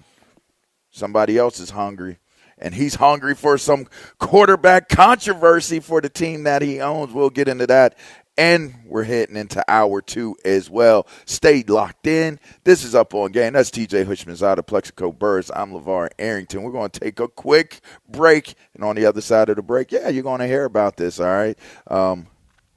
Somebody 0.91 1.37
else 1.37 1.59
is 1.59 1.71
hungry, 1.71 2.17
and 2.57 2.73
he's 2.73 2.95
hungry 2.95 3.35
for 3.35 3.57
some 3.57 3.87
quarterback 4.19 4.89
controversy 4.89 5.79
for 5.79 6.01
the 6.01 6.09
team 6.09 6.43
that 6.43 6.61
he 6.61 6.81
owns. 6.81 7.13
We'll 7.13 7.29
get 7.29 7.47
into 7.47 7.67
that. 7.67 7.95
And 8.39 8.73
we're 8.85 9.03
heading 9.03 9.35
into 9.35 9.61
hour 9.67 10.01
two 10.01 10.33
as 10.45 10.69
well. 10.69 11.05
Stay 11.25 11.61
locked 11.67 12.07
in. 12.07 12.39
This 12.63 12.85
is 12.85 12.95
Up 12.95 13.13
On 13.13 13.29
Game. 13.33 13.51
That's 13.51 13.69
TJ 13.69 14.05
Hushman's 14.05 14.41
out 14.41 14.57
of 14.57 14.65
Plaxico 14.65 15.11
Burress. 15.11 15.51
I'm 15.53 15.73
LeVar 15.73 16.11
Arrington. 16.17 16.63
We're 16.63 16.71
going 16.71 16.89
to 16.89 16.99
take 17.01 17.19
a 17.19 17.27
quick 17.27 17.81
break. 18.07 18.53
And 18.73 18.85
on 18.85 18.95
the 18.95 19.05
other 19.05 19.19
side 19.19 19.49
of 19.49 19.57
the 19.57 19.61
break, 19.61 19.91
yeah, 19.91 20.07
you're 20.07 20.23
going 20.23 20.39
to 20.39 20.47
hear 20.47 20.63
about 20.63 20.95
this, 20.95 21.19
all 21.19 21.27
right? 21.27 21.59
Um, 21.87 22.27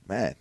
man, 0.09 0.35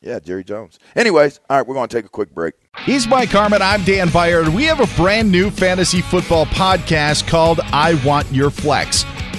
yeah, 0.00 0.20
Jerry 0.20 0.44
Jones. 0.44 0.78
Anyways, 0.94 1.40
all 1.50 1.56
right, 1.56 1.66
we're 1.66 1.74
going 1.74 1.88
to 1.88 1.96
take 1.96 2.06
a 2.06 2.08
quick 2.08 2.32
break. 2.32 2.54
He's 2.84 3.08
Mike 3.08 3.30
Harmon. 3.30 3.62
I'm 3.62 3.82
Dan 3.82 4.10
Beyer. 4.10 4.48
We 4.48 4.62
have 4.66 4.78
a 4.78 4.96
brand 4.96 5.28
new 5.28 5.50
fantasy 5.50 6.02
football 6.02 6.46
podcast 6.46 7.26
called 7.26 7.58
I 7.72 8.00
Want 8.04 8.30
Your 8.32 8.50
Flex. 8.50 9.04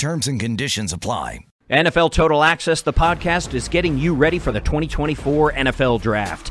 Terms 0.00 0.28
and 0.28 0.40
conditions 0.40 0.94
apply. 0.94 1.40
NFL 1.70 2.12
Total 2.12 2.42
Access, 2.42 2.80
the 2.80 2.90
podcast, 2.90 3.52
is 3.52 3.68
getting 3.68 3.98
you 3.98 4.14
ready 4.14 4.38
for 4.38 4.50
the 4.50 4.60
2024 4.60 5.52
NFL 5.52 6.00
Draft. 6.00 6.50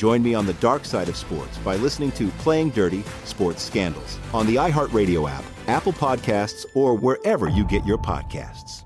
Join 0.00 0.22
me 0.22 0.32
on 0.32 0.46
the 0.46 0.54
dark 0.54 0.86
side 0.86 1.10
of 1.10 1.16
sports 1.16 1.58
by 1.58 1.76
listening 1.76 2.10
to 2.12 2.28
Playing 2.38 2.70
Dirty 2.70 3.02
Sports 3.26 3.62
Scandals 3.62 4.18
on 4.32 4.46
the 4.46 4.54
iHeartRadio 4.54 5.30
app, 5.30 5.44
Apple 5.66 5.92
Podcasts, 5.92 6.64
or 6.74 6.94
wherever 6.96 7.50
you 7.50 7.66
get 7.66 7.84
your 7.84 7.98
podcasts. 7.98 8.84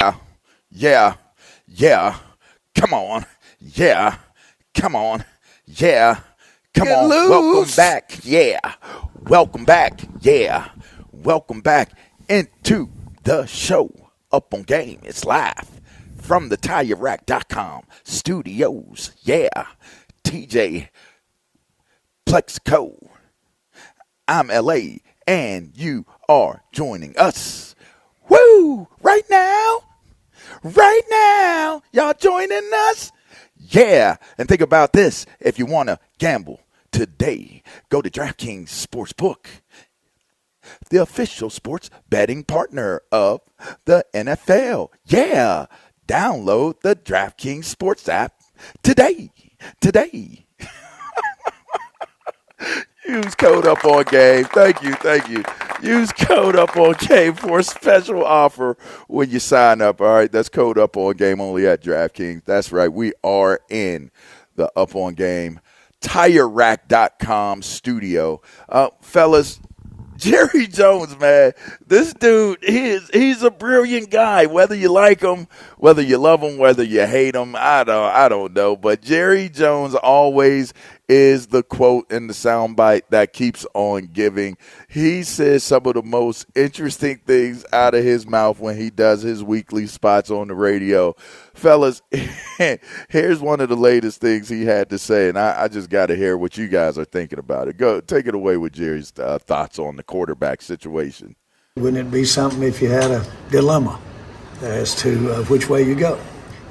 Yeah, 0.00 0.16
yeah, 0.72 1.14
yeah. 1.68 2.16
come 2.74 2.92
on, 2.94 3.26
yeah, 3.60 4.16
come 4.74 4.96
on, 4.96 5.24
yeah, 5.66 6.18
come 6.74 6.88
Get 6.88 6.98
on. 6.98 7.08
loose. 7.08 7.30
Welcome 7.30 7.76
back, 7.76 8.18
yeah, 8.24 8.58
welcome 9.28 9.64
back, 9.64 10.00
yeah, 10.20 10.68
welcome 11.12 11.60
back 11.60 11.92
into 12.28 12.90
the 13.22 13.46
show. 13.46 13.88
Up 14.32 14.52
on 14.52 14.64
game, 14.64 14.98
it's 15.04 15.24
live 15.24 15.75
from 16.26 16.48
the 16.48 16.56
TireRack.com 16.56 17.84
studios. 18.02 19.12
Yeah, 19.22 19.66
TJ 20.24 20.88
Plaxico. 22.26 23.10
I'm 24.26 24.48
LA, 24.48 24.98
and 25.28 25.70
you 25.76 26.04
are 26.28 26.64
joining 26.72 27.16
us. 27.16 27.76
Woo! 28.28 28.88
Right 29.00 29.22
now, 29.30 29.82
right 30.64 31.02
now, 31.08 31.82
y'all 31.92 32.14
joining 32.18 32.70
us? 32.74 33.12
Yeah, 33.56 34.16
and 34.36 34.48
think 34.48 34.60
about 34.60 34.92
this: 34.92 35.26
if 35.38 35.60
you 35.60 35.66
want 35.66 35.90
to 35.90 36.00
gamble 36.18 36.60
today, 36.90 37.62
go 37.88 38.02
to 38.02 38.10
DraftKings 38.10 38.66
Sportsbook, 38.66 39.46
the 40.90 41.00
official 41.00 41.50
sports 41.50 41.88
betting 42.08 42.42
partner 42.42 43.02
of 43.12 43.42
the 43.84 44.04
NFL. 44.12 44.88
Yeah, 45.04 45.66
download 46.06 46.80
the 46.80 46.96
DraftKings 46.96 47.64
Sports 47.64 48.08
app 48.08 48.34
today. 48.82 49.30
Today. 49.80 50.46
Use 53.08 53.34
code 53.36 53.66
up 53.66 53.84
on 53.84 54.04
game. 54.04 54.44
Thank 54.46 54.82
you, 54.82 54.94
thank 54.94 55.28
you. 55.28 55.44
Use 55.82 56.12
code 56.12 56.56
up 56.56 56.76
on 56.76 56.94
game 56.94 57.34
for 57.34 57.60
a 57.60 57.62
special 57.62 58.24
offer 58.24 58.76
when 59.06 59.30
you 59.30 59.38
sign 59.38 59.80
up. 59.80 60.00
All 60.00 60.08
right, 60.08 60.32
that's 60.32 60.48
code 60.48 60.78
up 60.78 60.96
on 60.96 61.16
game 61.16 61.40
only 61.40 61.66
at 61.66 61.82
DraftKings. 61.82 62.44
That's 62.44 62.72
right. 62.72 62.92
We 62.92 63.12
are 63.22 63.60
in 63.70 64.10
the 64.56 64.72
up 64.76 64.96
on 64.96 65.14
game 65.14 65.60
TireRack.com 66.00 67.62
studio. 67.62 68.40
Uh, 68.68 68.90
fellas, 69.00 69.60
Jerry 70.18 70.66
Jones, 70.66 71.18
man, 71.18 71.52
this 71.86 72.14
dude, 72.14 72.58
he 72.62 72.86
is, 72.86 73.10
he's 73.12 73.42
a 73.42 73.50
brilliant 73.50 74.10
guy. 74.10 74.46
Whether 74.46 74.74
you 74.74 74.90
like 74.90 75.20
him, 75.20 75.46
whether 75.76 76.00
you 76.00 76.16
love 76.16 76.40
him, 76.40 76.56
whether 76.56 76.82
you 76.82 77.06
hate 77.06 77.34
him, 77.34 77.54
I 77.56 77.84
don't, 77.84 78.10
I 78.14 78.28
don't 78.28 78.54
know. 78.54 78.76
But 78.76 79.02
Jerry 79.02 79.50
Jones 79.50 79.94
always 79.94 80.72
is 81.08 81.48
the 81.48 81.62
quote 81.62 82.10
in 82.10 82.26
the 82.26 82.34
soundbite 82.34 83.02
that 83.10 83.32
keeps 83.32 83.66
on 83.74 84.06
giving. 84.06 84.56
He 84.88 85.22
says 85.22 85.62
some 85.62 85.86
of 85.86 85.94
the 85.94 86.02
most 86.02 86.46
interesting 86.54 87.20
things 87.26 87.64
out 87.72 87.94
of 87.94 88.02
his 88.02 88.26
mouth 88.26 88.58
when 88.58 88.76
he 88.76 88.90
does 88.90 89.22
his 89.22 89.42
weekly 89.42 89.86
spots 89.86 90.30
on 90.30 90.48
the 90.48 90.54
radio. 90.54 91.14
Fellas, 91.54 92.02
here's 93.08 93.40
one 93.40 93.60
of 93.60 93.68
the 93.68 93.76
latest 93.76 94.20
things 94.20 94.48
he 94.48 94.64
had 94.64 94.90
to 94.90 94.98
say, 94.98 95.28
and 95.28 95.38
I, 95.38 95.64
I 95.64 95.68
just 95.68 95.90
got 95.90 96.06
to 96.06 96.16
hear 96.16 96.36
what 96.36 96.56
you 96.56 96.68
guys 96.68 96.98
are 96.98 97.04
thinking 97.04 97.38
about 97.38 97.68
it. 97.68 97.76
Go, 97.76 98.00
take 98.00 98.26
it 98.26 98.34
away 98.34 98.56
with 98.56 98.72
Jerry's 98.72 99.12
uh, 99.18 99.38
thoughts 99.38 99.78
on 99.78 99.96
the 99.96 100.02
quarterback 100.02 100.60
situation. 100.60 101.36
Wouldn't 101.76 102.08
it 102.08 102.10
be 102.10 102.24
something 102.24 102.62
if 102.62 102.80
you 102.80 102.88
had 102.88 103.10
a 103.10 103.24
dilemma 103.50 104.00
as 104.62 104.94
to 104.96 105.32
uh, 105.32 105.44
which 105.44 105.68
way 105.68 105.82
you 105.82 105.94
go? 105.94 106.18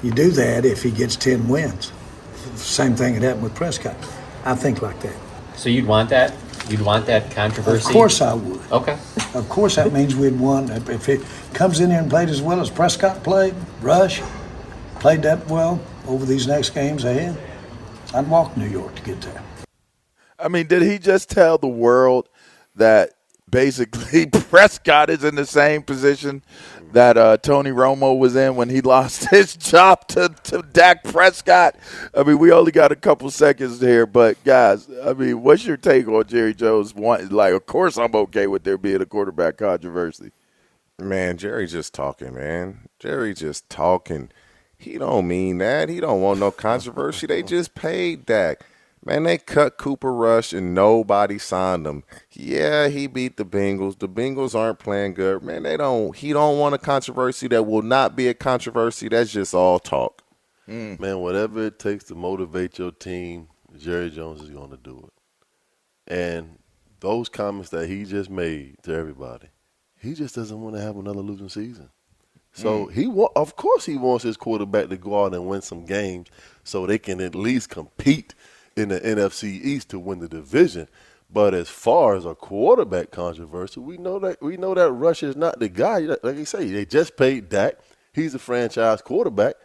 You 0.02 0.10
do 0.10 0.30
that 0.32 0.64
if 0.64 0.82
he 0.82 0.90
gets 0.90 1.16
10 1.16 1.48
wins. 1.48 1.92
Same 2.56 2.94
thing 2.94 3.14
had 3.14 3.22
happened 3.22 3.44
with 3.44 3.54
Prescott. 3.54 3.96
I 4.46 4.54
think 4.54 4.80
like 4.80 5.00
that. 5.00 5.16
So 5.56 5.68
you'd 5.68 5.86
want 5.86 6.08
that? 6.10 6.32
You'd 6.68 6.80
want 6.80 7.04
that 7.06 7.32
controversy? 7.32 7.88
Of 7.88 7.92
course 7.92 8.20
I 8.20 8.32
would. 8.34 8.60
Okay. 8.70 8.96
Of 9.34 9.48
course 9.48 9.74
that 9.74 9.92
means 9.92 10.14
we'd 10.14 10.38
won. 10.38 10.70
If 10.70 11.08
it 11.08 11.20
comes 11.52 11.80
in 11.80 11.90
here 11.90 11.98
and 11.98 12.08
played 12.08 12.28
as 12.28 12.40
well 12.40 12.60
as 12.60 12.70
Prescott 12.70 13.24
played, 13.24 13.54
Rush 13.80 14.22
played 15.00 15.22
that 15.22 15.48
well 15.48 15.80
over 16.06 16.24
these 16.24 16.46
next 16.46 16.70
games 16.70 17.04
ahead, 17.04 17.36
I'd 18.14 18.28
walk 18.28 18.56
New 18.56 18.68
York 18.68 18.94
to 18.94 19.02
get 19.02 19.20
there. 19.20 19.42
I 20.38 20.46
mean, 20.46 20.68
did 20.68 20.82
he 20.82 20.98
just 21.00 21.28
tell 21.28 21.58
the 21.58 21.66
world 21.66 22.28
that 22.76 23.14
basically 23.50 24.26
Prescott 24.30 25.10
is 25.10 25.24
in 25.24 25.34
the 25.34 25.46
same 25.46 25.82
position 25.82 26.42
that 26.96 27.18
uh, 27.18 27.36
Tony 27.36 27.72
Romo 27.72 28.18
was 28.18 28.34
in 28.36 28.56
when 28.56 28.70
he 28.70 28.80
lost 28.82 29.28
his 29.28 29.54
job 29.54 30.08
to, 30.08 30.30
to 30.44 30.62
Dak 30.62 31.04
Prescott? 31.04 31.76
I 32.16 32.22
mean, 32.22 32.38
we 32.38 32.50
only 32.50 32.72
got 32.72 32.90
a 32.90 32.96
couple 32.96 33.30
seconds 33.30 33.80
here, 33.80 34.06
but 34.06 34.42
guys, 34.44 34.88
I 35.04 35.12
mean, 35.12 35.42
what's 35.42 35.66
your 35.66 35.76
take 35.76 36.08
on 36.08 36.26
Jerry 36.26 36.54
Jones? 36.54 36.94
Want, 36.94 37.30
like, 37.30 37.52
of 37.52 37.66
course, 37.66 37.98
I'm 37.98 38.14
okay 38.14 38.46
with 38.46 38.64
there 38.64 38.78
being 38.78 39.02
a 39.02 39.06
quarterback 39.06 39.58
controversy. 39.58 40.32
Man, 40.98 41.36
Jerry 41.36 41.66
just 41.66 41.92
talking, 41.92 42.32
man. 42.32 42.88
Jerry 42.98 43.34
just 43.34 43.68
talking. 43.68 44.30
He 44.78 44.96
don't 44.96 45.28
mean 45.28 45.58
that. 45.58 45.90
He 45.90 46.00
don't 46.00 46.22
want 46.22 46.40
no 46.40 46.50
controversy. 46.50 47.26
they 47.26 47.42
just 47.42 47.74
paid 47.74 48.24
Dak. 48.24 48.64
Man, 49.06 49.22
they 49.22 49.38
cut 49.38 49.78
Cooper 49.78 50.12
Rush 50.12 50.52
and 50.52 50.74
nobody 50.74 51.38
signed 51.38 51.86
him. 51.86 52.02
Yeah, 52.32 52.88
he 52.88 53.06
beat 53.06 53.36
the 53.36 53.44
Bengals. 53.44 53.98
The 54.00 54.08
Bengals 54.08 54.52
aren't 54.58 54.80
playing 54.80 55.14
good. 55.14 55.42
Man, 55.44 55.62
they 55.62 55.76
don't 55.76 56.14
he 56.16 56.32
don't 56.32 56.58
want 56.58 56.74
a 56.74 56.78
controversy 56.78 57.46
that 57.48 57.62
will 57.62 57.82
not 57.82 58.16
be 58.16 58.26
a 58.26 58.34
controversy. 58.34 59.08
That's 59.08 59.30
just 59.32 59.54
all 59.54 59.78
talk. 59.78 60.22
Man, 60.66 61.20
whatever 61.20 61.64
it 61.66 61.78
takes 61.78 62.02
to 62.06 62.16
motivate 62.16 62.80
your 62.80 62.90
team, 62.90 63.46
Jerry 63.78 64.10
Jones 64.10 64.42
is 64.42 64.50
going 64.50 64.70
to 64.70 64.76
do 64.76 65.06
it. 65.06 66.12
And 66.12 66.58
those 66.98 67.28
comments 67.28 67.70
that 67.70 67.88
he 67.88 68.04
just 68.04 68.28
made 68.28 68.82
to 68.82 68.92
everybody, 68.92 69.46
he 70.02 70.14
just 70.14 70.34
doesn't 70.34 70.60
want 70.60 70.74
to 70.74 70.82
have 70.82 70.96
another 70.96 71.20
losing 71.20 71.48
season. 71.48 71.90
So 72.52 72.86
Mm. 72.86 72.92
he 72.92 73.06
wa- 73.06 73.30
of 73.36 73.54
course 73.54 73.84
he 73.86 73.96
wants 73.96 74.24
his 74.24 74.36
quarterback 74.36 74.88
to 74.88 74.96
go 74.96 75.24
out 75.24 75.34
and 75.34 75.46
win 75.46 75.62
some 75.62 75.84
games 75.84 76.26
so 76.64 76.86
they 76.86 76.98
can 76.98 77.20
at 77.20 77.34
least 77.36 77.68
compete 77.70 78.34
in 78.76 78.90
the 78.90 79.00
NFC 79.00 79.44
East 79.44 79.90
to 79.90 79.98
win 79.98 80.20
the 80.20 80.28
division. 80.28 80.88
But 81.32 81.54
as 81.54 81.68
far 81.68 82.14
as 82.16 82.24
a 82.26 82.34
quarterback 82.34 83.10
controversy, 83.10 83.80
we 83.80 83.98
know 83.98 84.18
that 84.20 84.42
we 84.42 84.56
know 84.56 84.74
that 84.74 84.92
Rush 84.92 85.22
is 85.24 85.36
not 85.36 85.60
the 85.60 85.68
guy. 85.68 86.00
Like 86.00 86.36
you 86.36 86.44
say, 86.46 86.66
they 86.70 86.84
just 86.86 87.16
paid 87.16 87.48
Dak. 87.50 87.76
He's 88.14 88.34
a 88.34 88.38
franchise 88.40 89.02
quarterback, 89.02 89.56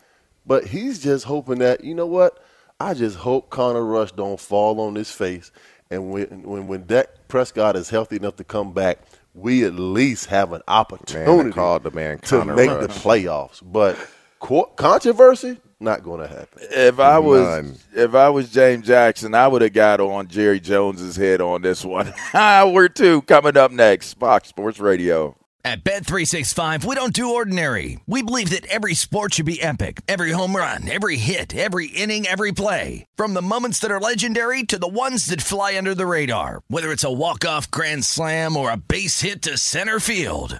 but 0.46 0.68
he's 0.68 1.00
just 1.04 1.26
hoping 1.26 1.60
that 1.60 1.84
you 1.84 1.96
know 1.96 2.08
what? 2.08 2.44
I 2.80 2.96
just 2.96 3.18
hope 3.18 3.50
Connor 3.52 3.86
Rush 3.86 4.12
don't 4.14 4.40
fall 4.40 4.82
on 4.82 4.96
his 4.96 5.12
face 5.12 5.52
And 5.92 6.12
when 6.12 6.44
when 6.44 6.68
when 6.68 6.86
Dak 6.88 7.08
Prescott 7.28 7.76
is 7.78 7.90
healthy 7.90 8.18
enough 8.18 8.38
to 8.38 8.44
come 8.46 8.74
back, 8.74 9.00
we 9.36 9.66
at 9.66 9.76
least 9.76 10.28
have 10.28 10.54
an 10.54 10.62
opportunity 10.68 11.52
called 11.52 11.84
the 11.84 11.92
man 11.92 12.20
to 12.20 12.46
make 12.46 12.70
Rush. 12.70 12.82
the 12.82 12.88
playoffs. 12.90 13.62
But 13.64 13.98
co- 14.40 14.72
controversy 14.78 15.60
not 15.82 16.04
going 16.04 16.22
to 16.22 16.28
happen. 16.28 16.64
If 16.72 17.00
I 17.00 17.20
was 17.20 17.42
None. 17.44 17.76
if 17.94 18.16
I 18.16 18.30
was 18.30 18.50
James 18.52 18.86
Jackson, 18.88 19.34
I 19.36 19.48
would 19.48 19.62
have 19.62 19.74
got 19.74 20.00
on 20.00 20.28
Jerry 20.28 20.60
Jones's 20.60 21.16
head 21.16 21.42
on 21.42 21.62
this 21.62 21.84
one. 21.84 22.14
Ah, 22.34 22.70
we're 22.72 22.88
two 22.88 23.22
coming 23.24 23.58
up 23.58 23.72
next. 23.72 24.14
Fox 24.16 24.48
Sports 24.48 24.80
Radio. 24.80 25.36
At 25.64 25.84
Bet365, 25.84 26.86
we 26.86 26.96
don't 26.96 27.14
do 27.14 27.36
ordinary. 27.36 28.00
We 28.08 28.24
believe 28.24 28.50
that 28.50 28.66
every 28.66 28.96
sport 28.96 29.36
should 29.36 29.46
be 29.46 29.62
epic. 29.62 30.02
Every 30.08 30.32
home 30.32 30.56
run, 30.56 30.90
every 30.90 31.18
hit, 31.18 31.56
every 31.56 31.86
inning, 31.88 32.26
every 32.26 32.52
play. 32.52 33.06
From 33.16 33.36
the 33.36 33.44
moments 33.44 33.78
that 33.80 33.92
are 33.92 34.00
legendary 34.00 34.64
to 34.64 34.80
the 34.80 34.88
ones 34.88 35.28
that 35.28 35.42
fly 35.44 35.78
under 35.78 35.94
the 35.94 36.08
radar. 36.08 36.64
Whether 36.68 36.92
it's 36.92 37.04
a 37.04 37.12
walk-off 37.12 37.70
grand 37.70 38.06
slam 38.06 38.58
or 38.58 38.72
a 38.72 38.78
base 38.78 39.22
hit 39.22 39.44
to 39.44 39.56
center 39.58 40.00
field. 40.00 40.60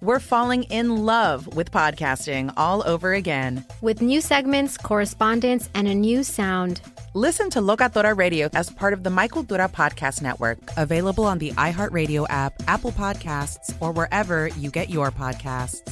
we're 0.00 0.20
falling 0.20 0.62
in 0.64 1.04
love 1.04 1.56
with 1.56 1.70
podcasting 1.70 2.52
all 2.56 2.86
over 2.86 3.14
again. 3.14 3.64
with 3.80 4.02
new 4.02 4.20
segments, 4.20 4.76
correspondence, 4.76 5.68
and 5.74 5.88
a 5.88 5.94
new 5.94 6.22
sound. 6.22 6.80
Listen 7.14 7.50
to 7.50 7.60
Locatora 7.60 8.16
Radio 8.16 8.48
as 8.52 8.70
part 8.70 8.92
of 8.92 9.02
the 9.02 9.10
Mic 9.10 9.32
Cultura 9.32 9.70
Podcast 9.70 10.22
Network, 10.22 10.58
available 10.76 11.24
on 11.24 11.38
the 11.38 11.52
iHeartRadio 11.52 12.26
app, 12.28 12.54
Apple 12.66 12.92
Podcasts, 12.92 13.74
or 13.80 13.92
wherever 13.92 14.48
you 14.48 14.70
get 14.70 14.90
your 14.90 15.10
podcasts. 15.10 15.82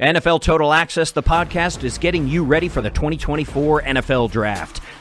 NFL 0.00 0.42
Total 0.42 0.72
Access, 0.72 1.10
the 1.10 1.22
podcast, 1.22 1.82
is 1.82 1.98
getting 1.98 2.28
you 2.28 2.44
ready 2.44 2.68
for 2.68 2.80
the 2.80 2.90
2024 2.90 3.82
NFL 3.82 4.30
Draft. 4.30 4.80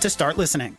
to 0.00 0.10
start 0.10 0.38
listening. 0.38 0.76